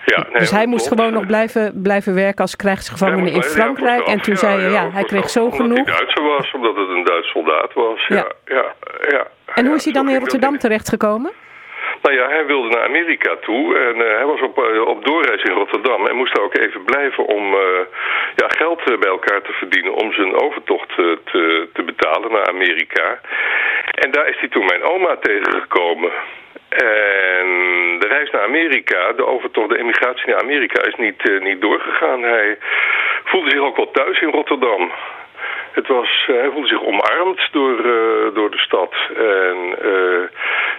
Ja, 0.06 0.26
nee, 0.30 0.40
dus 0.40 0.52
hij 0.52 0.66
moest 0.66 0.88
klopt. 0.88 1.02
gewoon 1.02 1.18
nog 1.18 1.28
blijven, 1.28 1.82
blijven 1.82 2.14
werken 2.16 2.42
als 2.42 2.56
krijgsgevangene 2.56 3.22
Hij 3.22 3.32
in 3.32 3.44
Frankrijk. 3.44 4.08
En 4.08 4.22
toen 4.22 4.36
zei 4.36 4.62
je, 4.62 4.70
ja, 4.70 4.90
hij 4.92 5.04
kreeg 5.04 5.30
zo 5.30 5.44
Omdat 5.44 5.60
genoeg. 5.60 5.86
hij 5.86 5.96
Duitser 5.96 6.24
was, 6.24 6.52
omdat 6.52 6.76
het 6.76 6.90
een 6.90 7.04
Duits 7.04 7.30
soldaat 7.30 7.74
was. 7.74 8.08
Ja, 8.08 8.28
ja, 8.46 8.74
ja. 9.10 9.28
En 9.56 9.66
hoe 9.66 9.76
is 9.76 9.84
hij 9.84 9.94
dan 9.94 10.10
in 10.10 10.20
Rotterdam 10.20 10.58
terechtgekomen? 10.58 11.32
Nou 12.02 12.18
ja, 12.18 12.28
hij 12.30 12.46
wilde 12.46 12.70
naar 12.70 12.84
Amerika 12.84 13.36
toe 13.42 13.78
en 13.78 13.96
eh, 13.96 14.16
hij 14.16 14.26
was 14.26 14.42
op, 14.42 14.58
eh, 14.58 14.82
op 14.82 15.06
doorreis 15.06 15.44
in 15.44 15.52
Rotterdam 15.52 16.08
en 16.08 16.16
moest 16.16 16.36
daar 16.36 16.44
ook 16.44 16.58
even 16.58 16.84
blijven 16.84 17.26
om 17.26 17.54
eh, 17.54 17.82
ja, 18.36 18.48
geld 18.48 19.00
bij 19.00 19.10
elkaar 19.10 19.42
te 19.42 19.52
verdienen 19.52 19.94
om 19.94 20.14
zijn 20.14 20.36
overtocht 20.36 20.90
te, 20.96 21.20
te 21.74 21.84
betalen 21.84 22.32
naar 22.32 22.48
Amerika. 22.48 23.20
En 23.92 24.12
daar 24.12 24.28
is 24.28 24.40
hij 24.40 24.50
toen 24.50 24.66
mijn 24.66 24.84
oma 24.84 25.18
tegengekomen. 25.22 26.12
En 26.76 27.48
de 28.00 28.08
reis 28.08 28.32
naar 28.32 28.44
Amerika, 28.44 29.12
de 29.12 29.26
overtocht, 29.26 29.70
de 29.70 29.78
emigratie 29.78 30.28
naar 30.28 30.42
Amerika 30.42 30.84
is 30.86 30.96
niet, 30.96 31.30
eh, 31.30 31.42
niet 31.42 31.62
doorgegaan. 31.62 32.22
Hij 32.22 32.58
voelde 33.24 33.50
zich 33.50 33.60
ook 33.60 33.76
wel 33.76 33.92
thuis 33.92 34.22
in 34.22 34.30
Rotterdam. 34.30 34.92
Het 35.72 35.88
was, 35.88 36.26
eh, 36.28 36.36
hij 36.36 36.50
voelde 36.52 36.68
zich 36.68 36.84
omarmd 36.84 37.48
door, 37.52 37.78
eh, 37.78 38.36
door 38.36 38.52
de 38.52 38.58
stad. 38.58 38.94
En, 39.18 39.58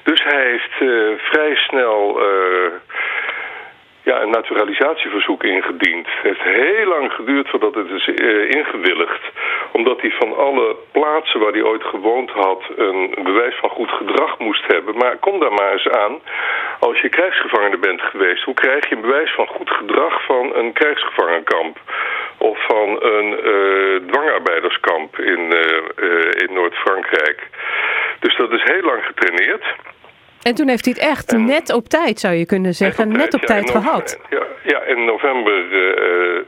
dus 0.02 0.22
hij 0.22 0.44
heeft 0.44 0.76
vrij 1.22 1.54
snel 1.56 2.20
ja, 4.08 4.22
een 4.22 4.30
naturalisatieverzoek 4.30 5.42
ingediend. 5.44 6.06
Het 6.06 6.22
heeft 6.22 6.42
heel 6.42 6.86
lang 6.86 7.12
geduurd 7.12 7.48
voordat 7.48 7.74
het 7.74 7.90
is 7.90 8.08
eh, 8.08 8.50
ingewilligd. 8.50 9.22
Omdat 9.72 10.00
hij 10.00 10.10
van 10.10 10.36
alle 10.36 10.76
plaatsen 10.92 11.40
waar 11.40 11.52
hij 11.52 11.62
ooit 11.62 11.84
gewoond 11.84 12.30
had... 12.30 12.62
een 12.76 13.14
bewijs 13.22 13.54
van 13.54 13.70
goed 13.70 13.90
gedrag 13.90 14.38
moest 14.38 14.66
hebben. 14.66 14.96
Maar 14.96 15.16
kom 15.16 15.40
daar 15.40 15.52
maar 15.52 15.72
eens 15.72 15.88
aan. 15.88 16.20
Als 16.80 17.00
je 17.00 17.08
krijgsgevangene 17.08 17.78
bent 17.78 18.00
geweest... 18.00 18.42
hoe 18.42 18.54
krijg 18.54 18.88
je 18.88 18.94
een 18.94 19.00
bewijs 19.00 19.34
van 19.34 19.46
goed 19.46 19.70
gedrag 19.70 20.24
van 20.24 20.54
een 20.54 20.72
krijgsgevangenkamp? 20.72 21.78
Of 22.38 22.58
van 22.66 22.88
een 23.02 23.40
eh, 23.40 24.12
dwangarbeiderskamp 24.12 25.18
in, 25.18 25.52
eh, 25.52 26.42
in 26.42 26.52
Noord-Frankrijk. 26.52 27.48
Dus 28.20 28.36
dat 28.36 28.52
is 28.52 28.62
heel 28.62 28.82
lang 28.82 29.04
getraineerd. 29.04 29.64
En 30.48 30.54
toen 30.54 30.68
heeft 30.68 30.84
hij 30.84 30.94
het 30.98 31.08
echt 31.10 31.36
net 31.36 31.72
op 31.72 31.84
tijd, 31.88 32.18
zou 32.20 32.34
je 32.34 32.46
kunnen 32.46 32.74
zeggen, 32.74 33.08
net 33.08 33.34
op 33.34 33.40
Ja, 33.40 33.46
tijd 33.46 33.64
nove- 33.66 33.78
gehad. 33.80 34.20
Ja, 34.30 34.42
ja, 34.62 34.80
in 34.82 35.04
november 35.04 35.58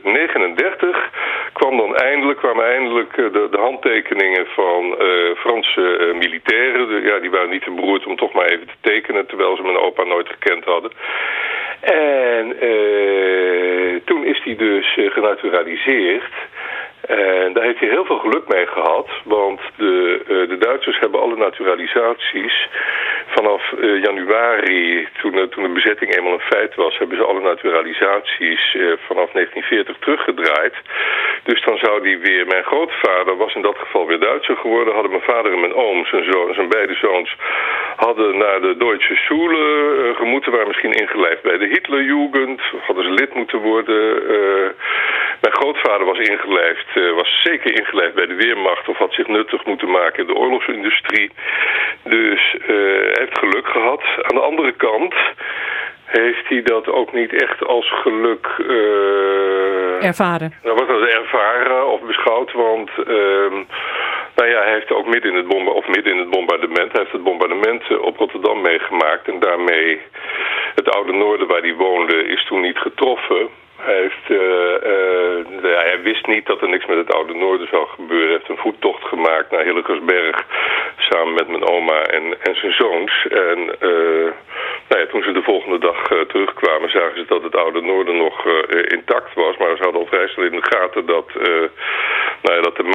eh 0.03 0.13
39 0.13 1.09
kwam 1.53 1.77
dan 1.77 1.95
eindelijk, 1.95 2.39
kwamen 2.39 2.65
eindelijk 2.65 3.11
eh, 3.17 3.25
de, 3.33 3.47
de 3.51 3.57
handtekeningen 3.57 4.45
van 4.55 4.95
eh, 4.99 5.35
Franse 5.37 5.97
eh, 5.97 6.17
militairen. 6.17 6.87
De- 6.87 7.01
ja, 7.09 7.19
die 7.19 7.29
waren 7.31 7.49
niet 7.49 7.63
te 7.63 7.71
beroerd 7.71 8.05
om 8.05 8.15
toch 8.15 8.33
maar 8.33 8.45
even 8.45 8.67
te 8.67 8.73
tekenen, 8.81 9.25
terwijl 9.25 9.55
ze 9.55 9.61
mijn 9.61 9.77
opa 9.77 10.03
nooit 10.03 10.27
gekend 10.29 10.63
hadden. 10.65 10.91
En 11.81 12.59
eh, 12.59 13.95
toen 14.05 14.25
is 14.25 14.41
hij 14.43 14.55
dus 14.55 14.97
eh, 14.97 15.11
genaturaliseerd. 15.11 16.33
En 17.09 17.53
daar 17.53 17.63
heeft 17.63 17.79
hij 17.79 17.89
heel 17.89 18.05
veel 18.05 18.17
geluk 18.17 18.47
mee 18.47 18.67
gehad, 18.67 19.09
want 19.23 19.59
de, 19.75 20.21
eh, 20.27 20.49
de 20.49 20.57
Duitsers 20.57 20.99
hebben 20.99 21.21
alle 21.21 21.35
naturalisaties 21.35 22.67
vanaf 23.27 23.73
eh, 23.73 24.01
januari, 24.01 25.07
toen, 25.21 25.33
eh, 25.33 25.43
toen 25.43 25.63
de 25.63 25.69
bezetting 25.69 26.15
eenmaal 26.15 26.33
een 26.33 26.51
feit 26.55 26.75
was, 26.75 26.97
hebben 26.97 27.17
ze 27.17 27.23
alle 27.23 27.41
naturalisaties 27.41 28.77
vanaf 29.07 29.31
1940 29.31 29.97
teruggedraaid. 29.99 30.73
Dus 31.43 31.63
dan 31.63 31.77
zou 31.77 32.01
die 32.01 32.17
weer, 32.17 32.47
mijn 32.47 32.63
grootvader 32.63 33.37
was 33.37 33.55
in 33.55 33.61
dat 33.61 33.77
geval 33.77 34.07
weer 34.07 34.19
Duitser 34.19 34.57
geworden, 34.57 34.93
hadden 34.93 35.11
mijn 35.11 35.31
vader 35.33 35.53
en 35.53 35.59
mijn 35.59 35.73
oom, 35.73 36.05
zijn, 36.05 36.31
zoon, 36.31 36.53
zijn 36.53 36.69
beide 36.69 36.93
zoons, 36.93 37.35
hadden 37.95 38.37
naar 38.37 38.61
de 38.61 38.77
Deutsche 38.77 39.15
Schule 39.15 40.13
gemoeten, 40.15 40.51
waren 40.51 40.67
misschien 40.67 40.93
ingelijfd 40.93 41.41
bij 41.41 41.57
de 41.57 41.67
Hitlerjugend, 41.67 42.61
hadden 42.85 43.03
ze 43.03 43.11
lid 43.11 43.33
moeten 43.33 43.59
worden. 43.59 43.97
Mijn 45.41 45.53
grootvader 45.53 46.05
was 46.05 46.17
ingelijfd, 46.17 46.87
eh, 46.93 47.13
was 47.13 47.41
zeker 47.43 47.79
ingelijfd 47.79 48.13
bij 48.13 48.25
de 48.25 48.35
Weermacht 48.35 48.87
of 48.87 48.97
had 48.97 49.13
zich 49.13 49.27
nuttig 49.27 49.65
moeten 49.65 49.91
maken 49.91 50.19
in 50.19 50.27
de 50.27 50.35
oorlogsindustrie. 50.35 51.31
Dus 52.03 52.55
eh, 52.61 52.67
hij 52.67 53.15
heeft 53.19 53.37
geluk 53.37 53.67
gehad. 53.67 54.03
Aan 54.21 54.35
de 54.35 54.41
andere 54.41 54.71
kant 54.71 55.13
heeft 56.05 56.47
hij 56.47 56.61
dat 56.61 56.87
ook 56.87 57.13
niet 57.13 57.41
echt 57.41 57.65
als 57.65 57.91
geluk 58.01 58.47
eh, 58.57 60.07
Ervaren. 60.07 60.53
nou, 60.63 60.75
wat 60.75 60.87
dat 60.87 61.07
ervaren 61.07 61.87
of 61.87 62.01
beschouwd, 62.01 62.51
want 62.51 62.89
ehm, 62.97 63.55
nou 64.35 64.49
ja, 64.49 64.61
hij 64.61 64.73
heeft 64.73 64.91
ook 64.91 65.07
midden 65.07 65.31
in 65.31 65.37
het 65.37 65.47
bomba 65.47 65.71
of 65.71 65.87
midden 65.87 66.13
in 66.13 66.19
het 66.19 66.29
bombardement, 66.29 66.91
hij 66.91 67.01
heeft 67.01 67.11
het 67.11 67.23
bombardement 67.23 67.97
op 67.99 68.17
Rotterdam 68.17 68.61
meegemaakt 68.61 69.27
en 69.27 69.39
daarmee 69.39 70.01
het 70.75 70.89
oude 70.89 71.13
noorden 71.13 71.47
waar 71.47 71.61
hij 71.61 71.73
woonde 71.73 72.27
is 72.27 72.45
toen 72.45 72.61
niet 72.61 72.77
getroffen. 72.77 73.49
Hij, 73.79 73.95
heeft, 73.95 74.25
eh, 74.29 74.75
eh, 74.75 75.45
ja, 75.61 75.81
hij 75.89 76.01
wist 76.01 76.27
niet 76.27 76.45
dat 76.45 76.61
er 76.61 76.69
niks 76.69 76.85
met 76.85 76.97
het 76.97 77.13
oude 77.13 77.33
noorden 77.33 77.67
zou 77.67 77.87
gebeuren. 77.87 78.27
Hij 78.27 78.37
heeft 78.37 78.49
een 78.49 78.65
voettocht 78.65 79.03
gemaakt 79.03 79.51
naar 79.51 79.63
Hillegersberg 79.63 80.45
samen 80.97 81.33
met 81.33 81.47
mijn 81.47 81.67
oma 81.67 82.01
en, 82.01 82.23
en 82.41 82.55
zijn 82.55 82.73
zoons. 82.73 83.27
En 83.27 83.59
eh, 83.79 84.29
nou 84.89 85.01
ja, 85.01 85.05
toen 85.11 85.23
ze 85.23 85.31
de 85.31 85.43
volgende 85.43 85.79
dag 85.79 86.11
eh, 86.11 86.19
terugkwamen 86.19 86.89
zagen 86.89 87.17
ze 87.17 87.25
dat 87.27 87.43
het 87.43 87.55
oude 87.55 87.81
noorden 87.81 88.17
nog 88.17 88.45
eh, 88.45 88.97
intact 88.97 89.33
was. 89.33 89.57
Maar 89.57 89.77
ze 89.77 89.83
hadden 89.83 90.01
al 90.01 90.07
vrij 90.07 90.27
snel 90.27 90.45
in 90.45 90.59
de 90.59 90.75
gaten 90.75 91.05
dat, 91.05 91.27
eh, 91.27 91.67
nou 92.41 92.55
ja, 92.55 92.61
dat 92.61 92.75
de 92.75 92.91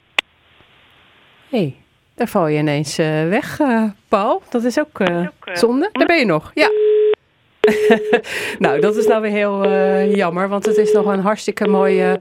Hé, 1.49 1.59
hey, 1.59 1.75
daar 2.15 2.27
val 2.27 2.47
je 2.47 2.59
ineens 2.59 2.99
eh, 2.99 3.29
weg, 3.29 3.61
eh, 3.61 3.85
Paul. 4.09 4.43
Dat 4.51 4.65
is 4.65 4.81
ook 4.81 5.01
eh, 5.01 5.27
zonde. 5.53 5.89
Daar 5.93 6.07
ben 6.07 6.19
je 6.19 6.25
nog, 6.25 6.51
ja. 6.55 6.69
nou, 8.59 8.81
dat 8.81 8.97
is 8.97 9.07
nou 9.07 9.23
weer 9.23 9.31
heel 9.31 9.65
eh, 9.65 10.15
jammer, 10.15 10.49
want 10.49 10.67
het 10.67 10.77
is 10.77 10.93
nog 10.93 11.07
een 11.07 11.21
hartstikke 11.21 11.69
mooi 11.69 12.01
eh, 12.01 12.13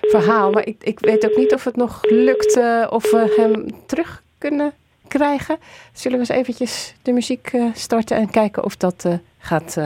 verhaal. 0.00 0.50
Maar 0.50 0.66
ik, 0.66 0.76
ik 0.82 0.98
weet 0.98 1.24
ook 1.30 1.36
niet 1.36 1.54
of 1.54 1.64
het 1.64 1.76
nog 1.76 2.00
lukt 2.02 2.56
eh, 2.56 2.86
of 2.90 3.10
we 3.10 3.34
hem 3.36 3.66
terug 3.86 4.22
kunnen 4.38 4.72
krijgen. 5.08 5.56
Zullen 5.92 6.18
we 6.18 6.24
eens 6.28 6.38
eventjes 6.38 6.94
de 7.02 7.12
muziek 7.12 7.52
starten 7.74 8.16
en 8.16 8.30
kijken 8.30 8.64
of 8.64 8.76
dat 8.76 9.06
gaat 9.38 9.76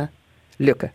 lukken. 0.57 0.93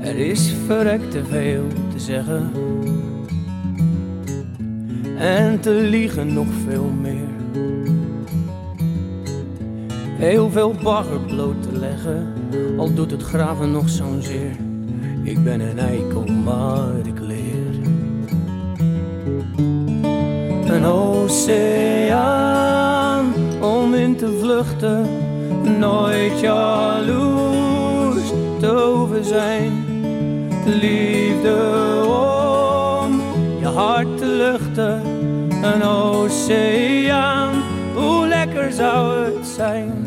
Er 0.00 0.18
is 0.18 0.52
verrekt 0.66 1.10
te 1.10 1.24
veel 1.24 1.66
te 1.92 1.98
zeggen. 1.98 2.50
En 5.18 5.60
te 5.60 5.70
liegen 5.70 6.32
nog 6.32 6.46
veel 6.66 6.90
meer. 7.00 7.28
Heel 10.18 10.50
veel 10.50 10.74
bagger 10.82 11.20
bloot 11.20 11.62
te 11.62 11.78
leggen, 11.78 12.32
al 12.76 12.94
doet 12.94 13.10
het 13.10 13.22
graven 13.22 13.70
nog 13.70 13.88
zo'n 13.88 14.22
zeer. 14.22 14.56
Ik 15.22 15.44
ben 15.44 15.60
een 15.60 15.78
eikel, 15.78 16.24
maar 16.24 16.96
ik 17.04 17.20
leer. 17.20 17.76
Een 20.74 20.84
oceaan 20.84 22.38
om 23.60 23.94
in 23.94 24.16
te 24.16 24.38
vluchten, 24.40 25.06
nooit 25.78 26.40
jaloers 26.40 28.28
te 28.58 28.66
hoeven 28.66 29.24
zijn. 29.24 29.72
Liefde 30.66 31.56
om 32.06 33.20
je 33.60 33.66
hart 33.66 34.18
te 34.18 34.26
luchten, 34.26 34.57
een 34.78 35.82
oceaan, 35.82 37.54
hoe 37.94 38.26
lekker 38.26 38.72
zou 38.72 39.24
het 39.24 39.46
zijn. 39.46 40.06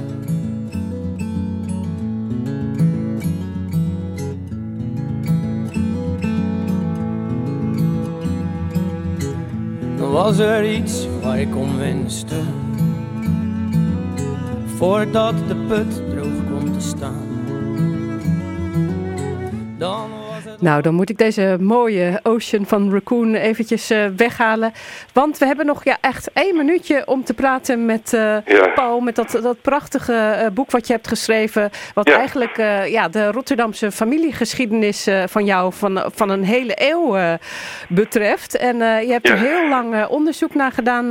Was 10.12 10.40
er 10.40 10.74
iets 10.74 11.08
waar 11.22 11.40
ik 11.40 11.56
om 11.56 11.78
wenste, 11.78 12.42
voordat 14.78 15.34
de 15.48 15.56
put 15.56 16.11
Nou, 20.62 20.82
dan 20.82 20.94
moet 20.94 21.10
ik 21.10 21.18
deze 21.18 21.58
mooie 21.60 22.20
Ocean 22.24 22.66
van 22.66 22.92
Raccoon 22.92 23.36
eventjes 23.36 23.90
eh, 23.90 24.06
weghalen. 24.16 24.74
Want 25.14 25.38
we 25.38 25.46
hebben 25.46 25.66
nog 25.66 25.84
ja, 25.84 25.98
echt 26.02 26.32
één 26.34 26.56
minuutje 26.56 27.08
om 27.08 27.24
te 27.24 27.34
praten 27.34 27.86
met 27.86 28.14
eh, 28.14 28.38
Paul. 28.76 29.00
Met 29.00 29.16
dat, 29.16 29.40
dat 29.42 29.62
prachtige 29.62 30.14
eh, 30.14 30.48
boek 30.54 30.72
wat 30.72 30.88
je 30.88 30.94
hebt 30.94 31.08
geschreven. 31.08 31.70
Wat 31.94 32.10
eigenlijk 32.10 32.58
ja, 32.88 33.08
de 33.08 33.32
Rotterdamse 33.32 33.92
familiegeschiedenis 33.92 35.08
van 35.26 35.46
jou 35.46 35.74
van, 35.74 36.04
van 36.14 36.30
een 36.30 36.44
hele 36.44 36.74
eeuw 36.76 37.38
betreft. 37.90 38.58
En 38.58 38.78
je 38.78 39.12
hebt 39.12 39.30
er 39.30 39.38
heel 39.38 39.70
lang 39.70 40.06
onderzoek 40.06 40.56
naar 40.56 40.72
gedaan, 40.72 41.10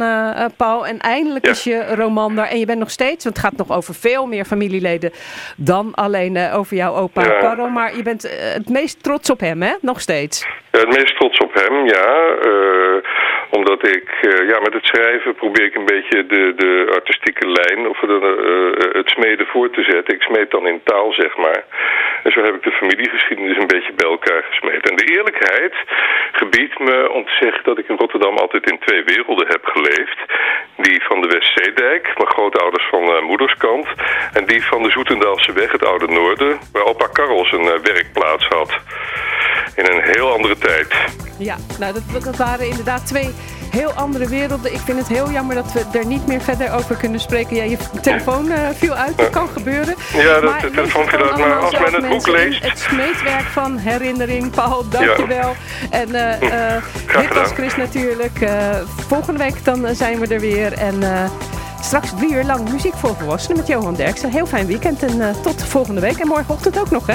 Paul. 0.56 0.86
En 0.86 0.98
eindelijk 0.98 1.46
is 1.46 1.64
je 1.64 1.94
roman 1.94 2.34
daar. 2.34 2.48
En 2.48 2.58
je 2.58 2.66
bent 2.66 2.78
nog 2.78 2.90
steeds, 2.90 3.24
want 3.24 3.36
het 3.36 3.44
gaat 3.46 3.56
nog 3.56 3.76
over 3.76 3.94
veel 3.94 4.26
meer 4.26 4.44
familieleden 4.44 5.12
dan 5.56 5.94
alleen 5.94 6.50
over 6.52 6.76
jouw 6.76 6.94
opa 6.94 7.22
Karel. 7.22 7.68
Maar 7.68 7.96
je 7.96 8.02
bent 8.02 8.30
het 8.54 8.68
meest 8.68 9.02
trots 9.02 9.30
op 9.30 9.39
hem, 9.40 9.62
hè? 9.62 9.72
Nog 9.80 10.00
steeds. 10.00 10.46
Ja, 10.70 10.78
het 10.78 10.88
meest 10.88 11.16
trots 11.16 11.38
op 11.38 11.54
hem, 11.54 11.86
ja. 11.86 12.36
Uh, 12.46 12.96
omdat 13.50 13.88
ik, 13.96 14.08
uh, 14.22 14.48
ja, 14.48 14.58
met 14.60 14.72
het 14.72 14.84
schrijven 14.84 15.34
probeer 15.34 15.64
ik 15.64 15.74
een 15.74 15.92
beetje 15.94 16.26
de, 16.26 16.52
de 16.56 16.90
artistieke 16.94 17.48
lijn 17.48 17.88
of 17.88 17.98
de, 17.98 18.18
uh, 18.18 18.98
het 18.98 19.08
smeden 19.08 19.46
voor 19.46 19.70
te 19.70 19.82
zetten. 19.82 20.14
Ik 20.14 20.22
smeed 20.22 20.50
dan 20.50 20.66
in 20.66 20.80
taal, 20.84 21.12
zeg 21.12 21.36
maar. 21.36 21.64
En 22.22 22.32
zo 22.32 22.42
heb 22.42 22.54
ik 22.54 22.62
de 22.62 22.70
familiegeschiedenis 22.70 23.56
een 23.56 23.74
beetje 23.74 23.92
bij 23.92 24.08
elkaar 24.10 24.42
gesmeed. 24.42 24.90
En 24.90 24.96
de 24.96 25.12
eerlijkheid 25.16 25.74
gebiedt 26.32 26.78
me 26.78 27.10
om 27.10 27.24
te 27.24 27.36
zeggen 27.40 27.64
dat 27.64 27.78
ik 27.78 27.88
in 27.88 27.96
Rotterdam 27.96 28.36
altijd 28.36 28.70
in 28.70 28.78
twee 28.78 29.04
werelden 29.04 29.46
heb 29.46 29.64
geleefd. 29.64 30.18
Die 30.76 31.04
van 31.04 31.20
de 31.20 31.28
Westzeedijk, 31.28 32.02
mijn 32.16 32.34
grootouders 32.36 32.86
van 32.90 33.24
moederskant. 33.24 33.86
En 34.32 34.44
die 34.46 34.64
van 34.64 34.82
de 34.82 34.90
Zoetendaalse 34.90 35.52
weg, 35.52 35.72
het 35.72 35.84
oude 35.84 36.06
noorden, 36.06 36.58
waar 36.72 36.84
opa 36.84 37.06
Karel 37.12 37.44
zijn 37.44 37.64
werkplaats 37.64 38.46
had 38.46 38.80
in 39.74 39.84
een 39.84 40.00
heel 40.02 40.32
andere 40.32 40.58
tijd. 40.58 40.86
Ja, 41.36 41.56
nou 41.78 41.92
dat, 41.92 42.22
dat 42.24 42.36
waren 42.36 42.68
inderdaad 42.68 43.06
twee 43.06 43.30
heel 43.70 43.92
andere 43.92 44.28
werelden. 44.28 44.74
Ik 44.74 44.80
vind 44.80 44.98
het 44.98 45.08
heel 45.08 45.30
jammer 45.30 45.54
dat 45.54 45.72
we 45.72 45.98
er 45.98 46.06
niet 46.06 46.26
meer 46.26 46.40
verder 46.40 46.72
over 46.72 46.96
kunnen 46.96 47.20
spreken. 47.20 47.56
Ja, 47.56 47.62
je 47.62 47.76
telefoon 48.02 48.46
uh, 48.46 48.58
viel 48.74 48.92
uit, 48.92 49.16
dat 49.16 49.30
kan 49.30 49.48
gebeuren. 49.48 49.94
Ja, 50.12 50.40
dat, 50.40 50.60
de 50.60 50.70
telefoon 50.70 51.08
viel 51.08 51.22
uit, 51.22 51.36
maar 51.36 51.58
als 51.58 51.78
men 51.78 51.94
het 51.94 52.08
boek 52.08 52.26
leest... 52.26 52.62
Het 52.62 52.78
smeetwerk 52.78 53.46
van 53.46 53.76
herinnering, 53.76 54.50
Paul, 54.50 54.88
dankjewel. 54.88 55.56
Ja. 55.90 55.98
En 56.00 56.08
uh, 56.08 56.42
uh, 56.42 57.20
dit 57.20 57.34
was 57.34 57.50
Chris 57.50 57.76
natuurlijk. 57.76 58.38
volgende 59.08 59.38
week 59.38 59.64
dan 59.64 59.86
zijn 59.94 60.18
we 60.18 60.34
er 60.34 60.40
weer 60.40 60.72
en... 60.72 61.02
Straks 61.82 62.10
drie 62.16 62.32
uur 62.32 62.44
lang 62.44 62.70
muziek 62.70 62.94
voor 62.94 63.16
volwassenen 63.16 63.56
met 63.56 63.66
Johan 63.66 63.94
Derksen. 63.94 64.30
Heel 64.30 64.46
fijn 64.46 64.66
weekend 64.66 65.02
en 65.02 65.34
tot 65.42 65.64
volgende 65.64 66.00
week. 66.00 66.18
En 66.18 66.26
morgenochtend 66.26 66.78
ook 66.78 66.90
nog, 66.90 67.06
hè? 67.06 67.14